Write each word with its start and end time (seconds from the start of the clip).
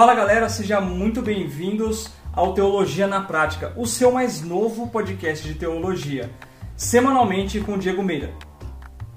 Fala 0.00 0.14
galera, 0.14 0.48
sejam 0.48 0.80
muito 0.80 1.20
bem-vindos 1.20 2.08
ao 2.32 2.54
Teologia 2.54 3.06
na 3.06 3.20
Prática, 3.20 3.74
o 3.76 3.84
seu 3.84 4.10
mais 4.10 4.40
novo 4.40 4.88
podcast 4.88 5.46
de 5.46 5.52
teologia, 5.52 6.30
semanalmente 6.74 7.60
com 7.60 7.76
Diego 7.76 8.02
Meira. 8.02 8.30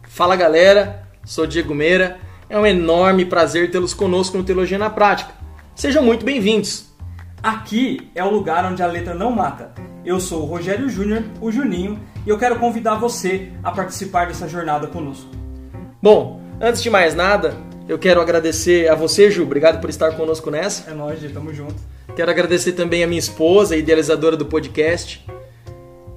Fala 0.09 0.35
galera, 0.35 1.07
sou 1.23 1.47
Diego 1.47 1.73
Meira, 1.73 2.19
é 2.49 2.59
um 2.59 2.65
enorme 2.65 3.23
prazer 3.23 3.71
tê-los 3.71 3.93
conosco 3.93 4.37
no 4.37 4.43
Teologia 4.43 4.77
na 4.77 4.89
Prática. 4.89 5.31
Sejam 5.73 6.03
muito 6.03 6.25
bem-vindos. 6.25 6.93
Aqui 7.41 8.11
é 8.13 8.21
o 8.21 8.29
lugar 8.29 8.65
onde 8.65 8.83
a 8.83 8.87
letra 8.87 9.13
não 9.13 9.31
mata. 9.31 9.73
Eu 10.03 10.19
sou 10.19 10.41
o 10.41 10.45
Rogério 10.45 10.89
Júnior, 10.89 11.23
o 11.39 11.49
Juninho, 11.49 11.97
e 12.25 12.29
eu 12.29 12.37
quero 12.37 12.59
convidar 12.59 12.95
você 12.95 13.53
a 13.63 13.71
participar 13.71 14.27
dessa 14.27 14.49
jornada 14.49 14.85
conosco. 14.87 15.31
Bom, 16.01 16.41
antes 16.59 16.83
de 16.83 16.89
mais 16.89 17.15
nada, 17.15 17.55
eu 17.87 17.99
quero 17.99 18.21
agradecer 18.21 18.89
a 18.89 18.95
você, 18.95 19.29
Ju. 19.29 19.43
Obrigado 19.43 19.81
por 19.81 19.89
estar 19.89 20.11
conosco 20.15 20.49
nessa. 20.49 20.89
É 20.89 20.93
nóis, 20.93 21.19
Gi, 21.19 21.29
tamo 21.29 21.53
junto. 21.53 21.75
Quero 22.15 22.31
agradecer 22.31 22.73
também 22.73 23.03
a 23.03 23.07
minha 23.07 23.19
esposa, 23.19 23.75
idealizadora 23.75 24.37
do 24.37 24.45
podcast. 24.45 25.25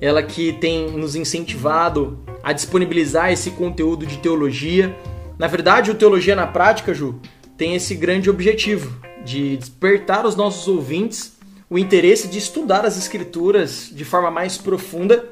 Ela 0.01 0.23
que 0.23 0.53
tem 0.55 0.91
nos 0.91 1.17
incentivado 1.17 2.19
a 2.43 2.53
disponibilizar 2.53 3.33
esse 3.33 3.51
conteúdo 3.51 4.07
de 4.07 4.19
teologia. 4.19 4.95
Na 5.39 5.47
verdade, 5.47 5.91
o 5.91 5.95
Teologia 5.95 6.37
na 6.37 6.47
Prática, 6.47 6.95
Ju, 6.95 7.21
tem 7.57 7.75
esse 7.75 7.95
grande 7.95 8.31
objetivo 8.31 9.01
de 9.25 9.57
despertar 9.57 10.25
os 10.25 10.37
nossos 10.37 10.69
ouvintes 10.69 11.37
o 11.69 11.77
interesse 11.77 12.29
de 12.29 12.39
estudar 12.39 12.87
as 12.87 12.97
escrituras 12.97 13.91
de 13.93 14.05
forma 14.05 14.31
mais 14.31 14.57
profunda 14.57 15.25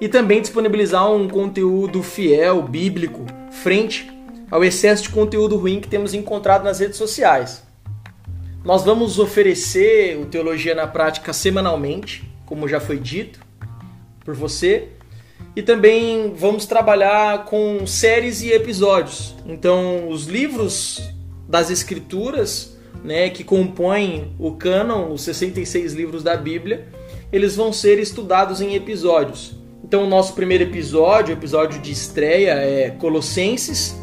e 0.00 0.08
também 0.08 0.40
disponibilizar 0.40 1.10
um 1.10 1.28
conteúdo 1.28 2.02
fiel, 2.02 2.62
bíblico, 2.62 3.24
frente 3.50 4.10
ao 4.50 4.64
excesso 4.64 5.04
de 5.04 5.10
conteúdo 5.10 5.56
ruim 5.56 5.80
que 5.80 5.88
temos 5.88 6.14
encontrado 6.14 6.64
nas 6.64 6.80
redes 6.80 6.96
sociais. 6.96 7.62
Nós 8.64 8.84
vamos 8.84 9.18
oferecer 9.18 10.18
o 10.18 10.26
Teologia 10.26 10.74
na 10.74 10.86
Prática 10.86 11.32
semanalmente, 11.32 12.28
como 12.44 12.68
já 12.68 12.80
foi 12.80 12.98
dito 12.98 13.40
por 14.24 14.34
você, 14.34 14.88
e 15.54 15.62
também 15.62 16.34
vamos 16.34 16.66
trabalhar 16.66 17.44
com 17.44 17.86
séries 17.86 18.42
e 18.42 18.50
episódios. 18.50 19.34
Então, 19.46 20.08
os 20.08 20.26
livros 20.26 21.02
das 21.48 21.70
Escrituras, 21.70 22.76
né, 23.02 23.30
que 23.30 23.44
compõem 23.44 24.34
o 24.38 24.52
cânon, 24.52 25.12
os 25.12 25.22
66 25.22 25.94
livros 25.94 26.22
da 26.22 26.36
Bíblia, 26.36 26.88
eles 27.32 27.56
vão 27.56 27.72
ser 27.72 27.98
estudados 27.98 28.60
em 28.60 28.74
episódios. 28.74 29.56
Então, 29.82 30.04
o 30.04 30.08
nosso 30.08 30.34
primeiro 30.34 30.64
episódio, 30.64 31.34
o 31.34 31.38
episódio 31.38 31.80
de 31.80 31.92
estreia, 31.92 32.52
é 32.54 32.90
Colossenses 32.90 33.96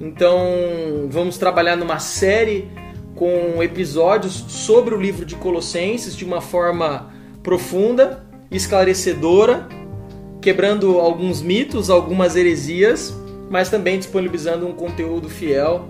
então, 0.00 1.08
vamos 1.08 1.38
trabalhar 1.38 1.76
numa 1.76 1.98
série 1.98 2.70
com 3.16 3.60
episódios 3.62 4.44
sobre 4.48 4.94
o 4.94 5.00
livro 5.00 5.24
de 5.26 5.34
Colossenses 5.34 6.14
de 6.14 6.24
uma 6.24 6.40
forma 6.40 7.12
profunda, 7.42 8.24
esclarecedora, 8.50 9.66
quebrando 10.40 11.00
alguns 11.00 11.42
mitos, 11.42 11.90
algumas 11.90 12.36
heresias, 12.36 13.12
mas 13.50 13.70
também 13.70 13.98
disponibilizando 13.98 14.68
um 14.68 14.72
conteúdo 14.72 15.28
fiel. 15.28 15.88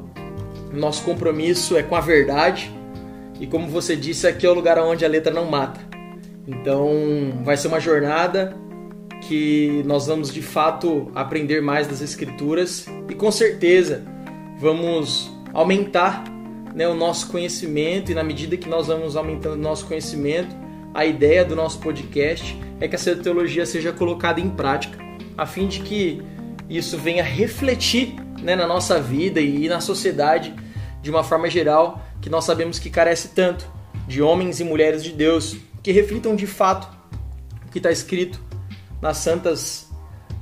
Nosso 0.73 1.03
compromisso 1.03 1.77
é 1.77 1.83
com 1.83 1.95
a 1.95 2.01
verdade 2.01 2.73
e, 3.39 3.47
como 3.47 3.69
você 3.69 3.95
disse, 3.95 4.27
aqui 4.27 4.47
é 4.47 4.51
o 4.51 4.55
lugar 4.55 4.79
onde 4.79 5.05
a 5.05 5.09
letra 5.09 5.33
não 5.33 5.45
mata. 5.45 5.81
Então, 6.47 6.89
vai 7.45 7.59
ser 7.59 7.69
uma 7.69 7.79
jornada 7.79 8.57
que 9.29 9.83
nós 9.85 10.07
vamos 10.07 10.33
de 10.33 10.41
fato 10.41 11.13
aprender 11.15 11.61
mais 11.61 11.87
das 11.87 12.01
Escrituras 12.01 12.87
e 13.11 13.15
com 13.15 13.31
certeza 13.31 14.03
vamos 14.59 15.31
aumentar 15.53 16.25
né, 16.75 16.89
o 16.89 16.95
nosso 16.95 17.29
conhecimento 17.29 18.11
e 18.11 18.15
na 18.15 18.25
medida 18.25 18.57
que 18.57 18.71
nós 18.71 18.87
vamos 18.87 19.17
aumentando 19.17 19.57
o 19.57 19.59
nosso 19.59 19.85
conhecimento, 19.85 20.57
a 20.95 21.05
ideia 21.05 21.45
do 21.45 21.55
nosso 21.55 21.79
podcast 21.79 22.59
é 22.81 22.89
que 22.89 22.95
essa 22.95 23.15
teologia 23.17 23.67
seja 23.67 23.93
colocada 23.93 24.41
em 24.41 24.49
prática, 24.49 24.99
a 25.37 25.45
fim 25.45 25.69
de 25.69 25.81
que 25.81 26.23
isso 26.67 26.97
venha 26.97 27.23
refletir 27.23 28.15
né, 28.43 28.57
na 28.57 28.67
nossa 28.67 28.99
vida 28.99 29.43
e 29.43 29.69
na 29.69 29.83
sociedade 29.83 30.55
de 31.03 31.11
uma 31.11 31.23
forma 31.23 31.51
geral 31.51 32.03
que 32.23 32.31
nós 32.31 32.45
sabemos 32.45 32.79
que 32.79 32.89
carece 32.89 33.29
tanto 33.29 33.71
de 34.07 34.23
homens 34.23 34.59
e 34.59 34.65
mulheres 34.65 35.05
de 35.05 35.13
Deus 35.13 35.55
que 35.83 35.93
reflitam 35.93 36.35
de 36.35 36.47
fato 36.47 36.89
o 37.67 37.71
que 37.71 37.79
está 37.79 37.91
escrito 37.91 38.48
nas 39.01 39.19
santas 39.19 39.89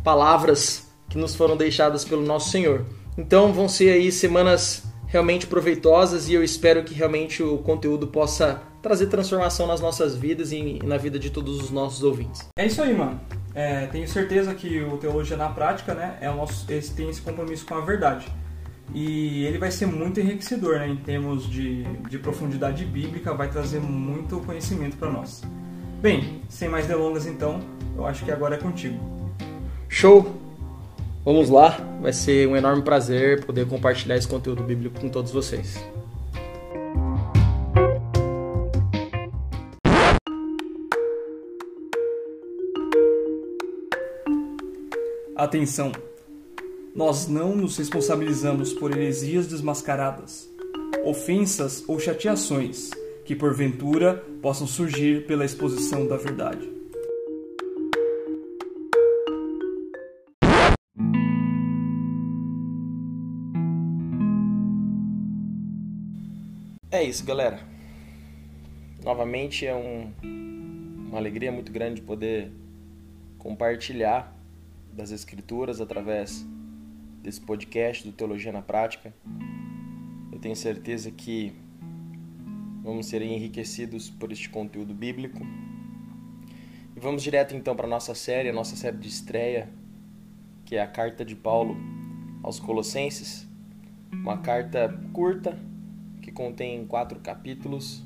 palavras 0.02 0.86
que 1.08 1.18
nos 1.18 1.34
foram 1.34 1.56
deixadas 1.56 2.04
pelo 2.04 2.22
nosso 2.22 2.50
Senhor. 2.50 2.84
Então 3.16 3.52
vão 3.52 3.68
ser 3.68 3.90
aí 3.90 4.12
semanas 4.12 4.84
realmente 5.06 5.46
proveitosas 5.46 6.28
e 6.28 6.34
eu 6.34 6.42
espero 6.42 6.84
que 6.84 6.92
realmente 6.92 7.42
o 7.42 7.58
conteúdo 7.58 8.06
possa 8.06 8.62
trazer 8.82 9.06
transformação 9.06 9.66
nas 9.66 9.80
nossas 9.80 10.14
vidas 10.14 10.52
e 10.52 10.78
na 10.84 10.96
vida 10.96 11.18
de 11.18 11.30
todos 11.30 11.60
os 11.60 11.70
nossos 11.70 12.02
ouvintes. 12.02 12.46
É 12.58 12.66
isso 12.66 12.82
aí, 12.82 12.94
mano. 12.94 13.20
É, 13.54 13.86
tenho 13.86 14.06
certeza 14.06 14.54
que 14.54 14.82
o 14.82 14.98
Teologia 14.98 15.36
na 15.36 15.48
Prática, 15.48 15.94
né, 15.94 16.18
é 16.20 16.30
o 16.30 16.36
nosso, 16.36 16.70
esse, 16.70 16.94
tem 16.94 17.08
esse 17.08 17.22
compromisso 17.22 17.64
com 17.64 17.74
a 17.74 17.80
verdade. 17.80 18.26
E 18.94 19.44
ele 19.44 19.58
vai 19.58 19.70
ser 19.70 19.86
muito 19.86 20.20
enriquecedor, 20.20 20.78
né, 20.78 20.88
em 20.88 20.96
termos 20.96 21.48
de, 21.50 21.82
de 22.08 22.18
profundidade 22.18 22.84
bíblica, 22.84 23.34
vai 23.34 23.48
trazer 23.48 23.80
muito 23.80 24.38
conhecimento 24.40 24.96
para 24.96 25.10
nós. 25.10 25.42
Bem, 26.06 26.40
sem 26.48 26.68
mais 26.68 26.86
delongas 26.86 27.26
então, 27.26 27.58
eu 27.96 28.06
acho 28.06 28.24
que 28.24 28.30
agora 28.30 28.54
é 28.54 28.58
contigo. 28.58 28.96
Show! 29.88 30.36
Vamos 31.24 31.50
lá, 31.50 31.70
vai 32.00 32.12
ser 32.12 32.46
um 32.46 32.54
enorme 32.54 32.80
prazer 32.82 33.44
poder 33.44 33.66
compartilhar 33.66 34.16
esse 34.16 34.28
conteúdo 34.28 34.62
bíblico 34.62 35.00
com 35.00 35.08
todos 35.08 35.32
vocês. 35.32 35.84
Atenção! 45.34 45.90
Nós 46.94 47.26
não 47.26 47.56
nos 47.56 47.76
responsabilizamos 47.76 48.72
por 48.72 48.92
heresias 48.92 49.48
desmascaradas, 49.48 50.48
ofensas 51.04 51.82
ou 51.88 51.98
chateações 51.98 52.92
que 53.26 53.34
porventura 53.34 54.24
possam 54.40 54.68
surgir 54.68 55.26
pela 55.26 55.44
exposição 55.44 56.06
da 56.06 56.16
verdade. 56.16 56.70
É 66.88 67.02
isso, 67.02 67.24
galera. 67.24 67.60
Novamente 69.04 69.66
é 69.66 69.74
um, 69.74 70.12
uma 71.08 71.18
alegria 71.18 71.50
muito 71.50 71.72
grande 71.72 72.00
poder 72.00 72.52
compartilhar 73.38 74.32
das 74.92 75.10
Escrituras 75.10 75.80
através 75.80 76.46
desse 77.22 77.40
podcast 77.40 78.04
do 78.04 78.12
Teologia 78.12 78.52
na 78.52 78.62
Prática. 78.62 79.12
Eu 80.32 80.38
tenho 80.38 80.54
certeza 80.54 81.10
que 81.10 81.65
vamos 82.86 83.06
ser 83.06 83.20
enriquecidos 83.20 84.08
por 84.08 84.30
este 84.30 84.48
conteúdo 84.48 84.94
bíblico. 84.94 85.44
E 86.94 87.00
vamos 87.00 87.20
direto 87.20 87.52
então 87.52 87.74
para 87.74 87.84
a 87.84 87.90
nossa 87.90 88.14
série, 88.14 88.48
a 88.48 88.52
nossa 88.52 88.76
série 88.76 88.96
de 88.96 89.08
estreia, 89.08 89.68
que 90.64 90.76
é 90.76 90.82
a 90.82 90.86
carta 90.86 91.24
de 91.24 91.34
Paulo 91.34 91.76
aos 92.44 92.60
Colossenses. 92.60 93.44
Uma 94.12 94.38
carta 94.38 94.88
curta, 95.12 95.58
que 96.22 96.30
contém 96.30 96.86
quatro 96.86 97.18
capítulos, 97.18 98.04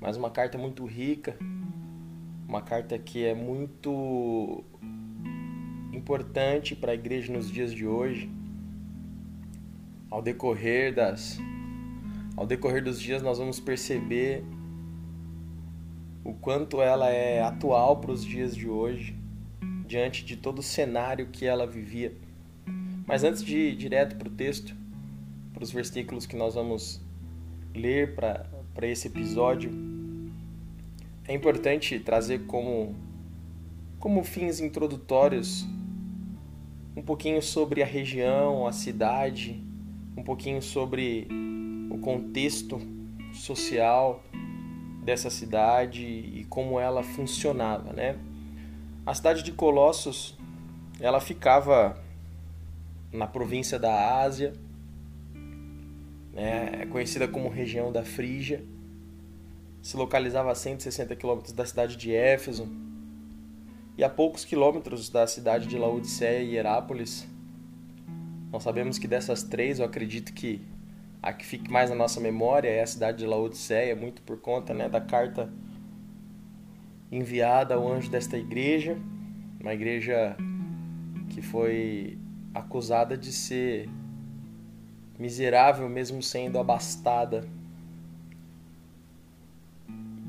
mas 0.00 0.16
uma 0.16 0.30
carta 0.30 0.56
muito 0.56 0.84
rica, 0.86 1.36
uma 2.48 2.62
carta 2.62 2.96
que 3.00 3.24
é 3.24 3.34
muito 3.34 4.62
importante 5.92 6.76
para 6.76 6.92
a 6.92 6.94
igreja 6.94 7.32
nos 7.32 7.50
dias 7.50 7.74
de 7.74 7.84
hoje. 7.84 8.30
Ao 10.08 10.22
decorrer 10.22 10.94
das 10.94 11.40
ao 12.36 12.46
decorrer 12.46 12.84
dos 12.84 13.00
dias 13.00 13.22
nós 13.22 13.38
vamos 13.38 13.58
perceber 13.58 14.44
o 16.22 16.34
quanto 16.34 16.82
ela 16.82 17.08
é 17.08 17.40
atual 17.40 17.96
para 17.98 18.10
os 18.10 18.24
dias 18.24 18.54
de 18.54 18.68
hoje, 18.68 19.16
diante 19.86 20.24
de 20.24 20.36
todo 20.36 20.58
o 20.58 20.62
cenário 20.62 21.28
que 21.28 21.46
ela 21.46 21.66
vivia. 21.66 22.12
Mas 23.06 23.22
antes 23.22 23.42
de 23.42 23.56
ir 23.56 23.76
direto 23.76 24.16
para 24.16 24.28
o 24.28 24.30
texto, 24.30 24.74
para 25.54 25.62
os 25.62 25.70
versículos 25.70 26.26
que 26.26 26.36
nós 26.36 26.56
vamos 26.56 27.00
ler 27.72 28.14
para 28.16 28.86
esse 28.88 29.06
episódio, 29.06 29.70
é 31.28 31.32
importante 31.32 31.98
trazer 32.00 32.40
como, 32.46 32.94
como 33.98 34.24
fins 34.24 34.60
introdutórios 34.60 35.66
um 36.96 37.02
pouquinho 37.02 37.40
sobre 37.40 37.82
a 37.82 37.86
região, 37.86 38.66
a 38.66 38.72
cidade, 38.72 39.62
um 40.16 40.22
pouquinho 40.22 40.60
sobre 40.60 41.28
o 41.90 41.98
contexto 41.98 42.80
social 43.32 44.22
dessa 45.04 45.30
cidade 45.30 46.04
e 46.04 46.44
como 46.48 46.80
ela 46.80 47.02
funcionava, 47.02 47.92
né? 47.92 48.18
A 49.04 49.14
cidade 49.14 49.42
de 49.42 49.52
Colossos, 49.52 50.36
ela 50.98 51.20
ficava 51.20 51.96
na 53.12 53.26
província 53.26 53.78
da 53.78 54.20
Ásia, 54.20 54.52
né? 56.32 56.82
é 56.82 56.86
conhecida 56.86 57.28
como 57.28 57.48
região 57.48 57.92
da 57.92 58.04
Frígia, 58.04 58.64
se 59.80 59.96
localizava 59.96 60.50
a 60.50 60.54
160 60.54 61.14
quilômetros 61.14 61.52
da 61.52 61.64
cidade 61.64 61.96
de 61.96 62.12
Éfeso 62.12 62.68
e 63.96 64.02
a 64.02 64.08
poucos 64.08 64.44
quilômetros 64.44 65.08
da 65.08 65.26
cidade 65.26 65.68
de 65.68 65.78
Laodiceia 65.78 66.42
e 66.42 66.56
Herápolis. 66.56 67.26
Nós 68.50 68.64
sabemos 68.64 68.98
que 68.98 69.06
dessas 69.06 69.44
três, 69.44 69.78
eu 69.78 69.84
acredito 69.84 70.32
que 70.32 70.60
a 71.26 71.32
que 71.32 71.44
fique 71.44 71.68
mais 71.68 71.90
na 71.90 71.96
nossa 71.96 72.20
memória 72.20 72.68
é 72.68 72.80
a 72.80 72.86
cidade 72.86 73.18
de 73.18 73.26
Laodiceia, 73.26 73.96
muito 73.96 74.22
por 74.22 74.38
conta 74.38 74.72
né, 74.72 74.88
da 74.88 75.00
carta 75.00 75.52
enviada 77.10 77.74
ao 77.74 77.90
anjo 77.90 78.08
desta 78.08 78.38
igreja, 78.38 78.96
uma 79.60 79.74
igreja 79.74 80.36
que 81.30 81.42
foi 81.42 82.16
acusada 82.54 83.18
de 83.18 83.32
ser 83.32 83.90
miserável 85.18 85.88
mesmo 85.88 86.22
sendo 86.22 86.60
abastada. 86.60 87.44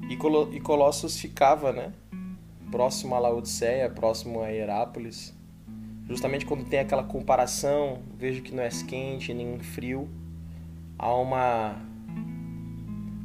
E 0.10 0.60
Colossos 0.60 1.20
ficava, 1.20 1.72
né, 1.72 1.94
próximo 2.72 3.14
a 3.14 3.20
Laodiceia, 3.20 3.88
próximo 3.88 4.42
a 4.42 4.52
Herápolis. 4.52 5.32
Justamente 6.08 6.44
quando 6.44 6.68
tem 6.68 6.80
aquela 6.80 7.04
comparação, 7.04 8.02
vejo 8.18 8.42
que 8.42 8.52
não 8.52 8.64
é 8.64 8.70
quente 8.88 9.32
nem 9.32 9.60
frio, 9.60 10.10
há 10.98 11.14
uma 11.14 11.82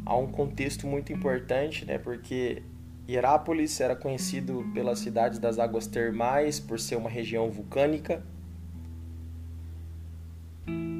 há 0.04 0.16
um 0.16 0.26
contexto 0.26 0.86
muito 0.86 1.12
importante, 1.12 1.84
né? 1.84 1.98
Porque 1.98 2.62
Hierápolis 3.08 3.80
era 3.80 3.96
conhecido 3.96 4.64
pela 4.74 4.94
cidade 4.94 5.40
das 5.40 5.58
águas 5.58 5.86
termais, 5.86 6.60
por 6.60 6.78
ser 6.78 6.96
uma 6.96 7.10
região 7.10 7.50
vulcânica. 7.50 8.22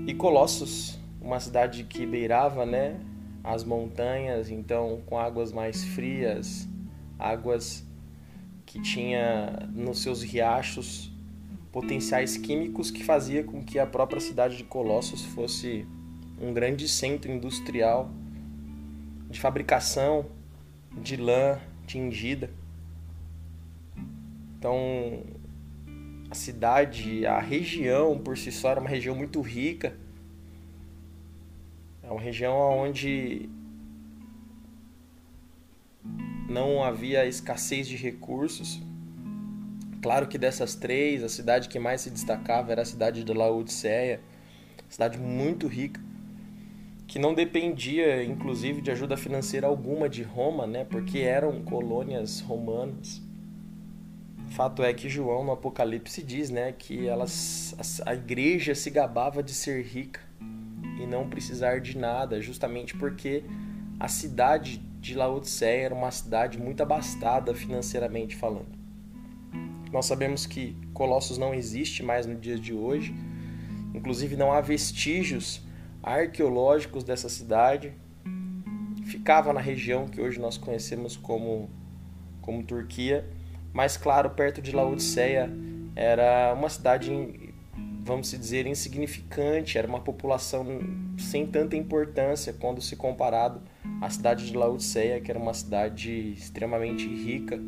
E 0.06 0.14
Colossos, 0.14 0.98
uma 1.20 1.38
cidade 1.38 1.84
que 1.84 2.04
beirava, 2.04 2.66
né, 2.66 2.98
as 3.44 3.62
montanhas, 3.62 4.50
então 4.50 5.00
com 5.06 5.18
águas 5.18 5.52
mais 5.52 5.84
frias, 5.84 6.68
águas 7.18 7.84
que 8.66 8.80
tinha 8.80 9.68
nos 9.72 10.02
seus 10.02 10.22
riachos 10.22 11.12
potenciais 11.70 12.36
químicos 12.36 12.90
que 12.90 13.04
fazia 13.04 13.44
com 13.44 13.62
que 13.62 13.78
a 13.78 13.86
própria 13.86 14.20
cidade 14.20 14.56
de 14.56 14.64
Colossos 14.64 15.24
fosse 15.24 15.86
um 16.42 16.52
grande 16.52 16.88
centro 16.88 17.30
industrial 17.30 18.10
de 19.30 19.40
fabricação 19.40 20.26
de 21.00 21.16
lã 21.16 21.60
tingida. 21.86 22.50
Então, 24.58 25.22
a 26.28 26.34
cidade, 26.34 27.24
a 27.24 27.38
região 27.38 28.18
por 28.18 28.36
si 28.36 28.50
só 28.50 28.72
era 28.72 28.80
uma 28.80 28.90
região 28.90 29.14
muito 29.14 29.40
rica. 29.40 29.96
É 32.02 32.10
uma 32.10 32.20
região 32.20 32.54
onde 32.56 33.48
não 36.48 36.82
havia 36.82 37.24
escassez 37.24 37.86
de 37.86 37.96
recursos. 37.96 38.82
Claro 40.02 40.26
que 40.26 40.36
dessas 40.36 40.74
três, 40.74 41.22
a 41.22 41.28
cidade 41.28 41.68
que 41.68 41.78
mais 41.78 42.00
se 42.00 42.10
destacava 42.10 42.72
era 42.72 42.82
a 42.82 42.84
cidade 42.84 43.22
de 43.22 43.32
Laodiceia, 43.32 44.20
cidade 44.88 45.16
muito 45.16 45.68
rica 45.68 46.00
que 47.12 47.18
não 47.18 47.34
dependia, 47.34 48.24
inclusive, 48.24 48.80
de 48.80 48.90
ajuda 48.90 49.18
financeira 49.18 49.66
alguma 49.66 50.08
de 50.08 50.22
Roma, 50.22 50.66
né? 50.66 50.82
Porque 50.82 51.18
eram 51.18 51.62
colônias 51.62 52.40
romanas. 52.40 53.20
Fato 54.52 54.82
é 54.82 54.94
que 54.94 55.10
João 55.10 55.44
no 55.44 55.52
Apocalipse 55.52 56.22
diz, 56.22 56.48
né, 56.48 56.72
que 56.72 57.06
elas, 57.06 57.74
a 58.06 58.14
igreja 58.14 58.74
se 58.74 58.88
gabava 58.88 59.42
de 59.42 59.52
ser 59.52 59.84
rica 59.84 60.20
e 60.98 61.06
não 61.06 61.28
precisar 61.28 61.82
de 61.82 61.98
nada, 61.98 62.40
justamente 62.40 62.96
porque 62.96 63.44
a 64.00 64.08
cidade 64.08 64.78
de 64.98 65.14
Laodiceia 65.14 65.84
era 65.84 65.94
uma 65.94 66.10
cidade 66.10 66.58
muito 66.58 66.82
abastada 66.82 67.54
financeiramente 67.54 68.34
falando. 68.36 68.72
Nós 69.92 70.06
sabemos 70.06 70.46
que 70.46 70.74
Colossos 70.94 71.36
não 71.36 71.52
existe 71.52 72.02
mais 72.02 72.24
no 72.24 72.36
dia 72.36 72.58
de 72.58 72.72
hoje, 72.72 73.14
inclusive 73.92 74.34
não 74.34 74.50
há 74.50 74.62
vestígios 74.62 75.60
arqueológicos 76.02 77.04
dessa 77.04 77.28
cidade. 77.28 77.92
Ficava 79.04 79.52
na 79.52 79.60
região 79.60 80.06
que 80.06 80.20
hoje 80.20 80.40
nós 80.40 80.58
conhecemos 80.58 81.16
como, 81.16 81.70
como 82.40 82.62
Turquia, 82.62 83.28
mas 83.72 83.96
claro, 83.96 84.30
perto 84.30 84.60
de 84.60 84.72
Laodiceia 84.72 85.50
era 85.94 86.54
uma 86.54 86.68
cidade, 86.68 87.10
vamos 88.02 88.30
dizer, 88.30 88.66
insignificante, 88.66 89.76
era 89.76 89.86
uma 89.86 90.00
população 90.00 90.80
sem 91.18 91.46
tanta 91.46 91.76
importância 91.76 92.52
quando 92.52 92.80
se 92.80 92.96
comparado 92.96 93.60
à 94.00 94.08
cidade 94.08 94.46
de 94.46 94.56
Laodiceia, 94.56 95.20
que 95.20 95.30
era 95.30 95.38
uma 95.38 95.54
cidade 95.54 96.32
extremamente 96.32 97.06
rica 97.06 97.58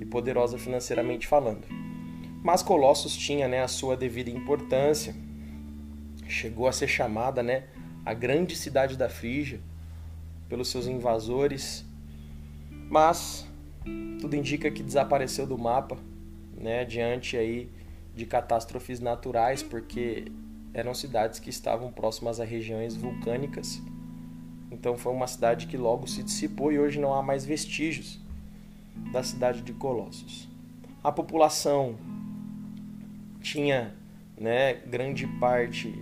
e 0.00 0.04
poderosa 0.04 0.58
financeiramente 0.58 1.26
falando. 1.26 1.66
Mas 2.42 2.62
Colossos 2.62 3.16
tinha 3.16 3.46
né, 3.46 3.62
a 3.62 3.68
sua 3.68 3.96
devida 3.96 4.30
importância, 4.30 5.14
chegou 6.30 6.66
a 6.66 6.72
ser 6.72 6.88
chamada, 6.88 7.42
né, 7.42 7.64
a 8.04 8.14
grande 8.14 8.56
cidade 8.56 8.96
da 8.96 9.08
Frígia 9.08 9.60
pelos 10.48 10.68
seus 10.68 10.86
invasores, 10.86 11.84
mas 12.88 13.46
tudo 14.20 14.34
indica 14.34 14.70
que 14.70 14.82
desapareceu 14.82 15.46
do 15.46 15.56
mapa, 15.56 15.96
né, 16.56 16.84
diante 16.84 17.36
aí 17.36 17.70
de 18.14 18.26
catástrofes 18.26 19.00
naturais, 19.00 19.62
porque 19.62 20.30
eram 20.74 20.94
cidades 20.94 21.38
que 21.38 21.50
estavam 21.50 21.92
próximas 21.92 22.40
a 22.40 22.44
regiões 22.44 22.94
vulcânicas. 22.94 23.80
Então 24.70 24.96
foi 24.96 25.12
uma 25.12 25.26
cidade 25.26 25.66
que 25.66 25.76
logo 25.76 26.06
se 26.06 26.22
dissipou 26.22 26.72
e 26.72 26.78
hoje 26.78 27.00
não 27.00 27.14
há 27.14 27.22
mais 27.22 27.44
vestígios 27.44 28.20
da 29.12 29.22
cidade 29.22 29.62
de 29.62 29.72
Colossos. 29.72 30.48
A 31.02 31.10
população 31.10 31.96
tinha, 33.40 33.94
né, 34.38 34.74
grande 34.74 35.26
parte 35.26 35.92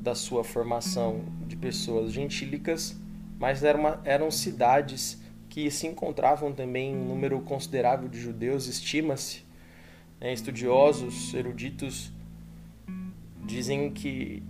da 0.00 0.14
sua 0.14 0.42
formação 0.42 1.24
de 1.46 1.56
pessoas 1.56 2.12
gentílicas, 2.12 2.98
mas 3.38 3.62
eram, 3.62 3.80
uma, 3.80 4.00
eram 4.04 4.30
cidades 4.30 5.20
que 5.48 5.70
se 5.70 5.86
encontravam 5.86 6.52
também 6.52 6.96
um 6.96 7.04
número 7.04 7.40
considerável 7.40 8.08
de 8.08 8.18
judeus, 8.18 8.66
estima-se. 8.66 9.44
Né, 10.20 10.32
estudiosos, 10.32 11.32
eruditos, 11.34 12.12
dizem 13.44 13.90
que 13.90 14.42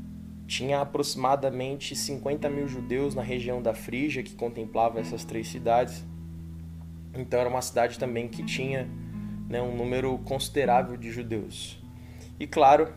tinha 0.46 0.80
aproximadamente 0.80 1.94
50 1.94 2.50
mil 2.50 2.66
judeus 2.66 3.14
na 3.14 3.22
região 3.22 3.62
da 3.62 3.72
Frígia 3.72 4.22
que 4.22 4.34
contemplava 4.34 4.98
essas 4.98 5.24
três 5.24 5.48
cidades. 5.48 6.04
Então 7.14 7.40
era 7.40 7.48
uma 7.48 7.62
cidade 7.62 7.98
também 7.98 8.28
que 8.28 8.44
tinha 8.44 8.88
né, 9.48 9.62
um 9.62 9.76
número 9.76 10.18
considerável 10.18 10.96
de 10.96 11.10
judeus. 11.10 11.80
E 12.38 12.46
claro, 12.46 12.92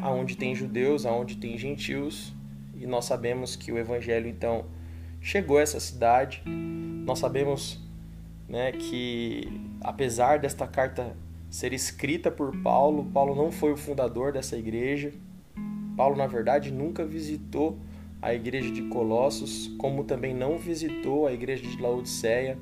aonde 0.00 0.36
tem 0.36 0.54
judeus, 0.54 1.04
aonde 1.04 1.36
tem 1.36 1.56
gentios, 1.58 2.32
e 2.74 2.86
nós 2.86 3.04
sabemos 3.04 3.56
que 3.56 3.72
o 3.72 3.78
evangelho 3.78 4.28
então 4.28 4.64
chegou 5.20 5.58
a 5.58 5.62
essa 5.62 5.80
cidade. 5.80 6.42
Nós 6.46 7.18
sabemos, 7.18 7.80
né, 8.48 8.72
que 8.72 9.48
apesar 9.80 10.38
desta 10.38 10.66
carta 10.66 11.16
ser 11.50 11.72
escrita 11.72 12.30
por 12.30 12.56
Paulo, 12.58 13.04
Paulo 13.06 13.34
não 13.34 13.50
foi 13.50 13.72
o 13.72 13.76
fundador 13.76 14.32
dessa 14.32 14.56
igreja. 14.56 15.12
Paulo, 15.96 16.16
na 16.16 16.26
verdade, 16.26 16.70
nunca 16.70 17.04
visitou 17.04 17.78
a 18.20 18.34
igreja 18.34 18.70
de 18.70 18.82
Colossos, 18.82 19.68
como 19.78 20.04
também 20.04 20.34
não 20.34 20.58
visitou 20.58 21.26
a 21.26 21.32
igreja 21.32 21.62
de 21.62 21.80
Laodiceia. 21.80 22.58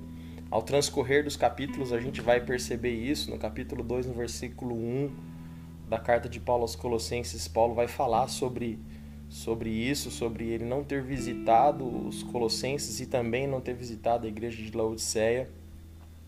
Ao 0.50 0.62
transcorrer 0.62 1.25
dos 1.25 1.37
capítulos, 1.37 1.93
a 1.93 2.00
gente 2.00 2.21
vai 2.21 2.40
perceber 2.40 2.95
isso 2.95 3.31
no 3.31 3.38
capítulo 3.38 3.83
2, 3.83 4.07
no 4.07 4.14
versículo 4.14 4.75
1 4.75 5.11
da 5.88 5.99
carta 5.99 6.28
de 6.28 6.40
Paulo 6.40 6.62
aos 6.62 6.75
Colossenses, 6.75 7.47
Paulo 7.47 7.75
vai 7.75 7.87
falar 7.87 8.28
sobre, 8.28 8.78
sobre 9.28 9.71
isso, 9.71 10.11
sobre 10.11 10.49
ele 10.49 10.64
não 10.64 10.83
ter 10.83 11.02
visitado 11.02 11.87
os 12.07 12.23
Colossenses 12.25 13.00
e 13.00 13.07
também 13.07 13.47
não 13.47 13.61
ter 13.61 13.75
visitado 13.75 14.26
a 14.26 14.28
igreja 14.28 14.62
de 14.62 14.76
Laodiceia. 14.76 15.49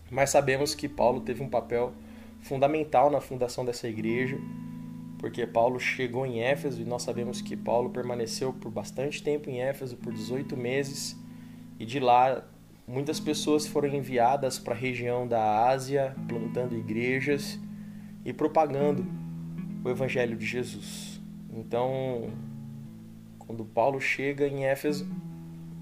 Mas 0.09 0.29
sabemos 0.29 0.73
que 0.73 0.87
Paulo 0.87 1.21
teve 1.21 1.43
um 1.43 1.49
papel 1.49 1.93
fundamental 2.41 3.11
na 3.11 3.19
fundação 3.19 3.65
dessa 3.65 3.87
igreja, 3.87 4.37
porque 5.19 5.45
Paulo 5.45 5.77
chegou 5.77 6.25
em 6.25 6.39
Éfeso 6.39 6.81
e 6.81 6.85
nós 6.85 7.03
sabemos 7.03 7.41
que 7.41 7.57
Paulo 7.57 7.89
permaneceu 7.89 8.53
por 8.53 8.71
bastante 8.71 9.21
tempo 9.21 9.49
em 9.49 9.59
Éfeso, 9.59 9.97
por 9.97 10.13
18 10.13 10.55
meses, 10.55 11.17
e 11.77 11.85
de 11.85 11.99
lá 11.99 12.45
muitas 12.87 13.19
pessoas 13.19 13.67
foram 13.67 13.89
enviadas 13.89 14.57
para 14.57 14.73
a 14.73 14.77
região 14.77 15.27
da 15.27 15.67
Ásia, 15.67 16.15
plantando 16.27 16.77
igrejas 16.77 17.59
e 18.23 18.31
propagando 18.31 19.18
o 19.83 19.89
Evangelho 19.89 20.35
de 20.35 20.45
Jesus. 20.45 21.21
Então, 21.53 22.31
quando 23.39 23.65
Paulo 23.65 23.99
chega 23.99 24.47
em 24.47 24.65
Éfeso 24.65 25.07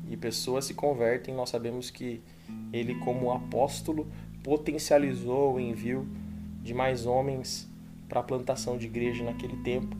e 0.10 0.16
pessoas 0.16 0.66
se 0.66 0.74
convertem, 0.74 1.34
nós 1.36 1.50
sabemos 1.50 1.90
que 1.90 2.22
ele, 2.72 2.96
como 2.96 3.32
apóstolo, 3.32 4.08
potencializou 4.44 5.56
o 5.56 5.60
envio 5.60 6.08
de 6.64 6.74
mais 6.74 7.06
homens 7.06 7.70
para 8.08 8.22
a 8.22 8.24
plantação 8.24 8.78
de 8.78 8.86
igreja 8.86 9.24
naquele 9.24 9.58
tempo. 9.58 9.98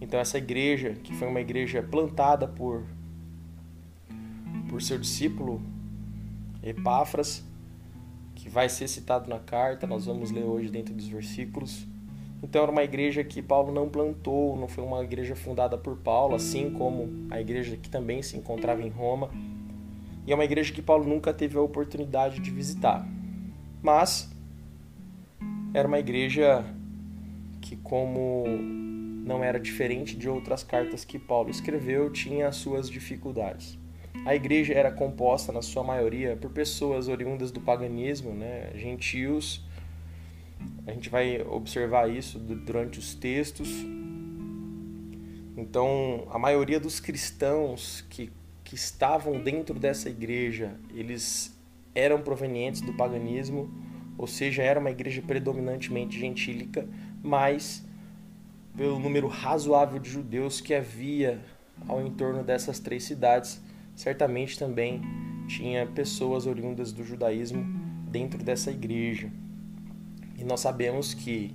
Então, 0.00 0.20
essa 0.20 0.36
igreja, 0.36 0.92
que 1.02 1.14
foi 1.14 1.26
uma 1.26 1.40
igreja 1.40 1.82
plantada 1.82 2.46
por, 2.46 2.84
por 4.68 4.82
seu 4.82 4.98
discípulo 4.98 5.62
Epáfras, 6.62 7.44
que 8.34 8.48
vai 8.48 8.68
ser 8.68 8.88
citado 8.88 9.30
na 9.30 9.38
carta, 9.38 9.86
nós 9.86 10.04
vamos 10.04 10.30
ler 10.30 10.44
hoje 10.44 10.68
dentro 10.68 10.92
dos 10.92 11.08
versículos. 11.08 11.86
Então 12.42 12.62
era 12.62 12.70
uma 12.70 12.82
igreja 12.82 13.24
que 13.24 13.40
Paulo 13.42 13.72
não 13.72 13.88
plantou, 13.88 14.56
não 14.56 14.68
foi 14.68 14.84
uma 14.84 15.02
igreja 15.02 15.34
fundada 15.34 15.76
por 15.78 15.96
Paulo, 15.96 16.34
assim 16.34 16.70
como 16.70 17.26
a 17.30 17.40
igreja 17.40 17.76
que 17.76 17.88
também 17.88 18.22
se 18.22 18.36
encontrava 18.36 18.82
em 18.82 18.88
Roma. 18.90 19.30
E 20.26 20.32
é 20.32 20.34
uma 20.34 20.44
igreja 20.44 20.72
que 20.72 20.82
Paulo 20.82 21.04
nunca 21.08 21.32
teve 21.32 21.56
a 21.56 21.60
oportunidade 21.60 22.40
de 22.40 22.50
visitar. 22.50 23.06
Mas 23.82 24.30
era 25.72 25.86
uma 25.86 25.98
igreja 25.98 26.64
que, 27.60 27.76
como 27.76 28.44
não 29.26 29.42
era 29.42 29.58
diferente 29.58 30.16
de 30.16 30.28
outras 30.28 30.62
cartas 30.62 31.04
que 31.04 31.18
Paulo 31.18 31.50
escreveu, 31.50 32.10
tinha 32.10 32.48
as 32.48 32.56
suas 32.56 32.88
dificuldades. 32.88 33.78
A 34.24 34.34
igreja 34.34 34.72
era 34.72 34.90
composta, 34.90 35.52
na 35.52 35.62
sua 35.62 35.84
maioria, 35.84 36.36
por 36.36 36.50
pessoas 36.50 37.08
oriundas 37.08 37.50
do 37.50 37.60
paganismo, 37.60 38.32
né, 38.32 38.70
gentios. 38.74 39.64
A 40.86 40.92
gente 40.92 41.08
vai 41.08 41.42
observar 41.42 42.08
isso 42.08 42.38
durante 42.38 42.98
os 42.98 43.14
textos. 43.14 43.68
Então, 45.56 46.26
a 46.30 46.38
maioria 46.38 46.78
dos 46.78 47.00
cristãos 47.00 48.04
que, 48.10 48.30
que 48.62 48.74
estavam 48.74 49.40
dentro 49.40 49.78
dessa 49.78 50.08
igreja, 50.08 50.78
eles 50.94 51.56
eram 51.94 52.20
provenientes 52.20 52.80
do 52.82 52.92
paganismo, 52.92 53.70
ou 54.18 54.26
seja, 54.26 54.62
era 54.62 54.78
uma 54.78 54.90
igreja 54.90 55.22
predominantemente 55.22 56.18
gentílica, 56.18 56.86
mas 57.22 57.84
pelo 58.76 58.98
número 58.98 59.26
razoável 59.26 59.98
de 59.98 60.10
judeus 60.10 60.60
que 60.60 60.74
havia 60.74 61.40
ao 61.88 62.00
entorno 62.00 62.42
dessas 62.44 62.78
três 62.78 63.04
cidades, 63.04 63.60
certamente 63.94 64.58
também 64.58 65.00
tinha 65.48 65.86
pessoas 65.86 66.46
oriundas 66.46 66.92
do 66.92 67.02
judaísmo 67.02 67.64
dentro 68.10 68.42
dessa 68.42 68.70
igreja. 68.70 69.30
E 70.38 70.44
nós 70.44 70.60
sabemos 70.60 71.14
que 71.14 71.54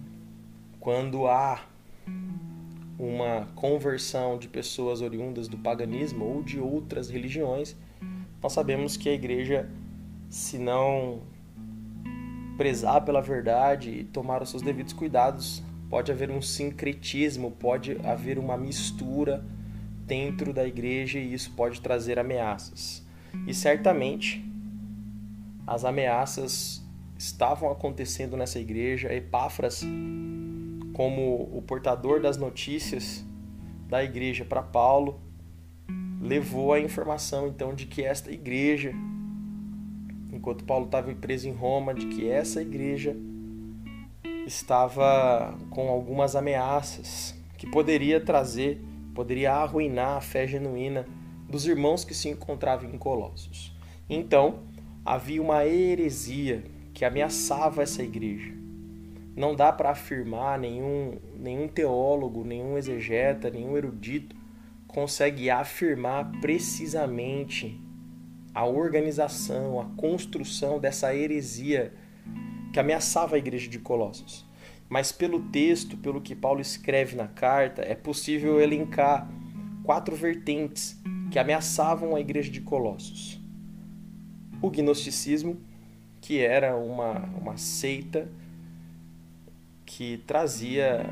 quando 0.79 1.27
há 1.27 1.61
uma 2.97 3.47
conversão 3.55 4.37
de 4.37 4.47
pessoas 4.47 5.01
oriundas 5.01 5.47
do 5.47 5.57
paganismo 5.57 6.25
ou 6.25 6.43
de 6.43 6.59
outras 6.59 7.09
religiões, 7.09 7.75
nós 8.41 8.53
sabemos 8.53 8.97
que 8.97 9.09
a 9.09 9.13
igreja, 9.13 9.69
se 10.29 10.57
não 10.57 11.21
prezar 12.57 13.03
pela 13.03 13.21
verdade 13.21 13.89
e 13.89 14.03
tomar 14.03 14.41
os 14.41 14.49
seus 14.49 14.61
devidos 14.61 14.93
cuidados, 14.93 15.63
pode 15.89 16.11
haver 16.11 16.29
um 16.29 16.41
sincretismo, 16.41 17.51
pode 17.51 17.97
haver 18.03 18.37
uma 18.37 18.57
mistura 18.57 19.43
dentro 20.05 20.53
da 20.53 20.67
igreja 20.67 21.19
e 21.19 21.33
isso 21.33 21.51
pode 21.51 21.81
trazer 21.81 22.19
ameaças. 22.19 23.05
E 23.47 23.53
certamente 23.53 24.43
as 25.65 25.85
ameaças 25.85 26.80
estavam 27.21 27.71
acontecendo 27.71 28.35
nessa 28.35 28.59
igreja. 28.59 29.13
Epáfras, 29.13 29.83
como 30.93 31.49
o 31.55 31.61
portador 31.61 32.19
das 32.19 32.37
notícias 32.37 33.23
da 33.87 34.03
igreja 34.03 34.43
para 34.43 34.63
Paulo, 34.63 35.21
levou 36.19 36.73
a 36.73 36.79
informação 36.79 37.47
então 37.47 37.75
de 37.75 37.85
que 37.85 38.03
esta 38.03 38.31
igreja, 38.31 38.91
enquanto 40.31 40.63
Paulo 40.63 40.85
estava 40.85 41.13
preso 41.13 41.47
em 41.47 41.53
Roma, 41.53 41.93
de 41.93 42.07
que 42.07 42.27
essa 42.27 42.61
igreja 42.61 43.15
estava 44.47 45.55
com 45.69 45.89
algumas 45.89 46.35
ameaças 46.35 47.35
que 47.57 47.69
poderia 47.69 48.19
trazer 48.19 48.81
poderia 49.13 49.53
arruinar 49.53 50.17
a 50.17 50.21
fé 50.21 50.47
genuína 50.47 51.05
dos 51.49 51.67
irmãos 51.67 52.05
que 52.05 52.13
se 52.13 52.29
encontravam 52.29 52.89
em 52.89 52.97
Colossos. 52.97 53.75
Então, 54.09 54.59
havia 55.03 55.41
uma 55.41 55.65
heresia 55.65 56.63
que 57.01 57.05
ameaçava 57.05 57.81
essa 57.81 58.03
igreja. 58.03 58.53
Não 59.35 59.55
dá 59.55 59.73
para 59.73 59.89
afirmar, 59.89 60.59
nenhum, 60.59 61.17
nenhum 61.35 61.67
teólogo, 61.67 62.43
nenhum 62.43 62.77
exegeta, 62.77 63.49
nenhum 63.49 63.75
erudito 63.75 64.35
consegue 64.87 65.49
afirmar 65.49 66.29
precisamente 66.39 67.81
a 68.53 68.67
organização, 68.67 69.81
a 69.81 69.85
construção 69.99 70.79
dessa 70.79 71.15
heresia 71.15 71.91
que 72.71 72.79
ameaçava 72.79 73.35
a 73.35 73.39
igreja 73.39 73.67
de 73.67 73.79
Colossos 73.79 74.47
mas 74.87 75.11
pelo 75.11 75.39
texto, 75.49 75.97
pelo 75.97 76.21
que 76.21 76.35
Paulo 76.35 76.61
escreve 76.61 77.15
na 77.15 77.27
carta, 77.27 77.81
é 77.81 77.95
possível 77.95 78.61
elencar 78.61 79.27
quatro 79.83 80.15
vertentes 80.15 81.01
que 81.31 81.39
ameaçavam 81.39 82.15
a 82.15 82.19
igreja 82.19 82.51
de 82.51 82.61
Colossos. 82.61 83.41
O 84.61 84.69
gnosticismo, 84.69 85.70
que 86.21 86.39
era 86.39 86.77
uma, 86.77 87.19
uma 87.37 87.57
seita 87.57 88.29
que 89.85 90.19
trazia 90.25 91.09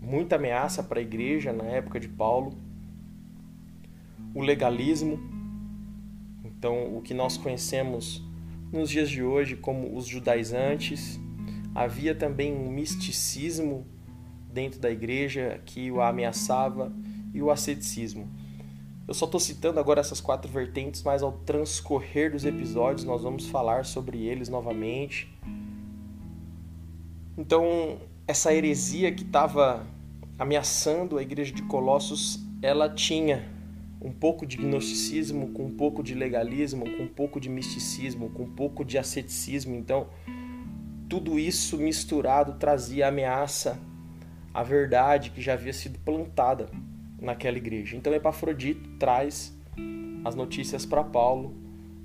muita 0.00 0.36
ameaça 0.36 0.82
para 0.82 0.98
a 0.98 1.02
igreja 1.02 1.52
na 1.52 1.64
época 1.64 2.00
de 2.00 2.08
Paulo. 2.08 2.56
O 4.34 4.42
legalismo, 4.42 5.20
então 6.44 6.96
o 6.96 7.02
que 7.02 7.14
nós 7.14 7.36
conhecemos 7.36 8.22
nos 8.72 8.90
dias 8.90 9.08
de 9.08 9.22
hoje 9.22 9.54
como 9.56 9.96
os 9.96 10.06
judaizantes, 10.06 11.20
Havia 11.76 12.14
também 12.14 12.54
um 12.54 12.70
misticismo 12.70 13.86
dentro 14.50 14.80
da 14.80 14.90
igreja 14.90 15.60
que 15.66 15.90
o 15.90 16.00
ameaçava 16.00 16.90
e 17.34 17.42
o 17.42 17.50
asceticismo. 17.50 18.26
Eu 19.08 19.14
só 19.14 19.24
estou 19.24 19.38
citando 19.38 19.78
agora 19.78 20.00
essas 20.00 20.20
quatro 20.20 20.50
vertentes, 20.50 21.02
mas 21.04 21.22
ao 21.22 21.30
transcorrer 21.30 22.32
dos 22.32 22.44
episódios 22.44 23.04
nós 23.04 23.22
vamos 23.22 23.46
falar 23.46 23.84
sobre 23.84 24.26
eles 24.26 24.48
novamente. 24.48 25.32
Então, 27.38 27.98
essa 28.26 28.52
heresia 28.52 29.12
que 29.12 29.22
estava 29.22 29.86
ameaçando 30.36 31.18
a 31.18 31.22
igreja 31.22 31.52
de 31.52 31.62
Colossos, 31.62 32.40
ela 32.60 32.88
tinha 32.88 33.48
um 34.00 34.10
pouco 34.10 34.44
de 34.44 34.56
gnosticismo, 34.56 35.52
com 35.52 35.66
um 35.66 35.76
pouco 35.76 36.02
de 36.02 36.12
legalismo, 36.12 36.84
com 36.96 37.04
um 37.04 37.08
pouco 37.08 37.38
de 37.38 37.48
misticismo, 37.48 38.30
com 38.30 38.42
um 38.42 38.50
pouco 38.50 38.84
de 38.84 38.98
asceticismo. 38.98 39.76
Então, 39.76 40.08
tudo 41.08 41.38
isso 41.38 41.78
misturado 41.78 42.54
trazia 42.54 43.06
ameaça 43.06 43.78
à 44.52 44.64
verdade 44.64 45.30
que 45.30 45.40
já 45.40 45.52
havia 45.52 45.72
sido 45.72 45.96
plantada 46.00 46.68
naquela 47.20 47.56
igreja. 47.56 47.96
Então 47.96 48.12
Epafrodito 48.14 48.88
traz 48.98 49.56
as 50.24 50.34
notícias 50.34 50.84
para 50.84 51.04
Paulo 51.04 51.54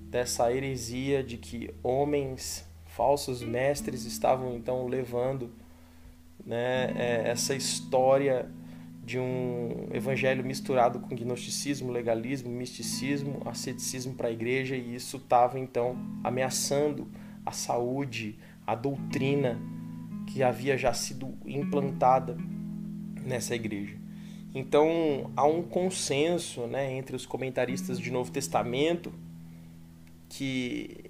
dessa 0.10 0.54
heresia 0.54 1.24
de 1.24 1.38
que 1.38 1.74
homens 1.82 2.68
falsos 2.86 3.42
mestres 3.42 4.06
estavam 4.06 4.56
então 4.56 4.86
levando 4.88 5.52
né, 6.46 6.94
é, 6.98 7.30
essa 7.30 7.56
história 7.56 8.50
de 9.04 9.18
um 9.18 9.88
evangelho 9.94 10.46
misturado 10.46 11.00
com 11.00 11.16
gnosticismo, 11.16 11.92
legalismo, 11.92 12.50
misticismo, 12.50 13.42
asceticismo 13.46 14.14
para 14.14 14.28
a 14.28 14.32
igreja 14.32 14.76
e 14.76 14.96
isso 14.96 15.18
estava 15.18 15.58
então 15.58 15.98
ameaçando 16.24 17.08
a 17.46 17.52
saúde, 17.52 18.38
a 18.66 18.76
doutrina 18.76 19.60
que 20.28 20.44
havia 20.44 20.78
já 20.78 20.94
sido 20.94 21.34
implantada 21.46 22.38
nessa 23.26 23.56
igreja. 23.56 24.01
Então 24.54 25.32
há 25.36 25.46
um 25.46 25.64
consenso 25.64 26.68
né, 26.68 26.94
entre 26.94 27.16
os 27.16 27.26
comentaristas 27.26 28.00
de 28.00 28.12
Novo 28.12 28.32
Testamento 28.32 29.14
que 30.28 31.06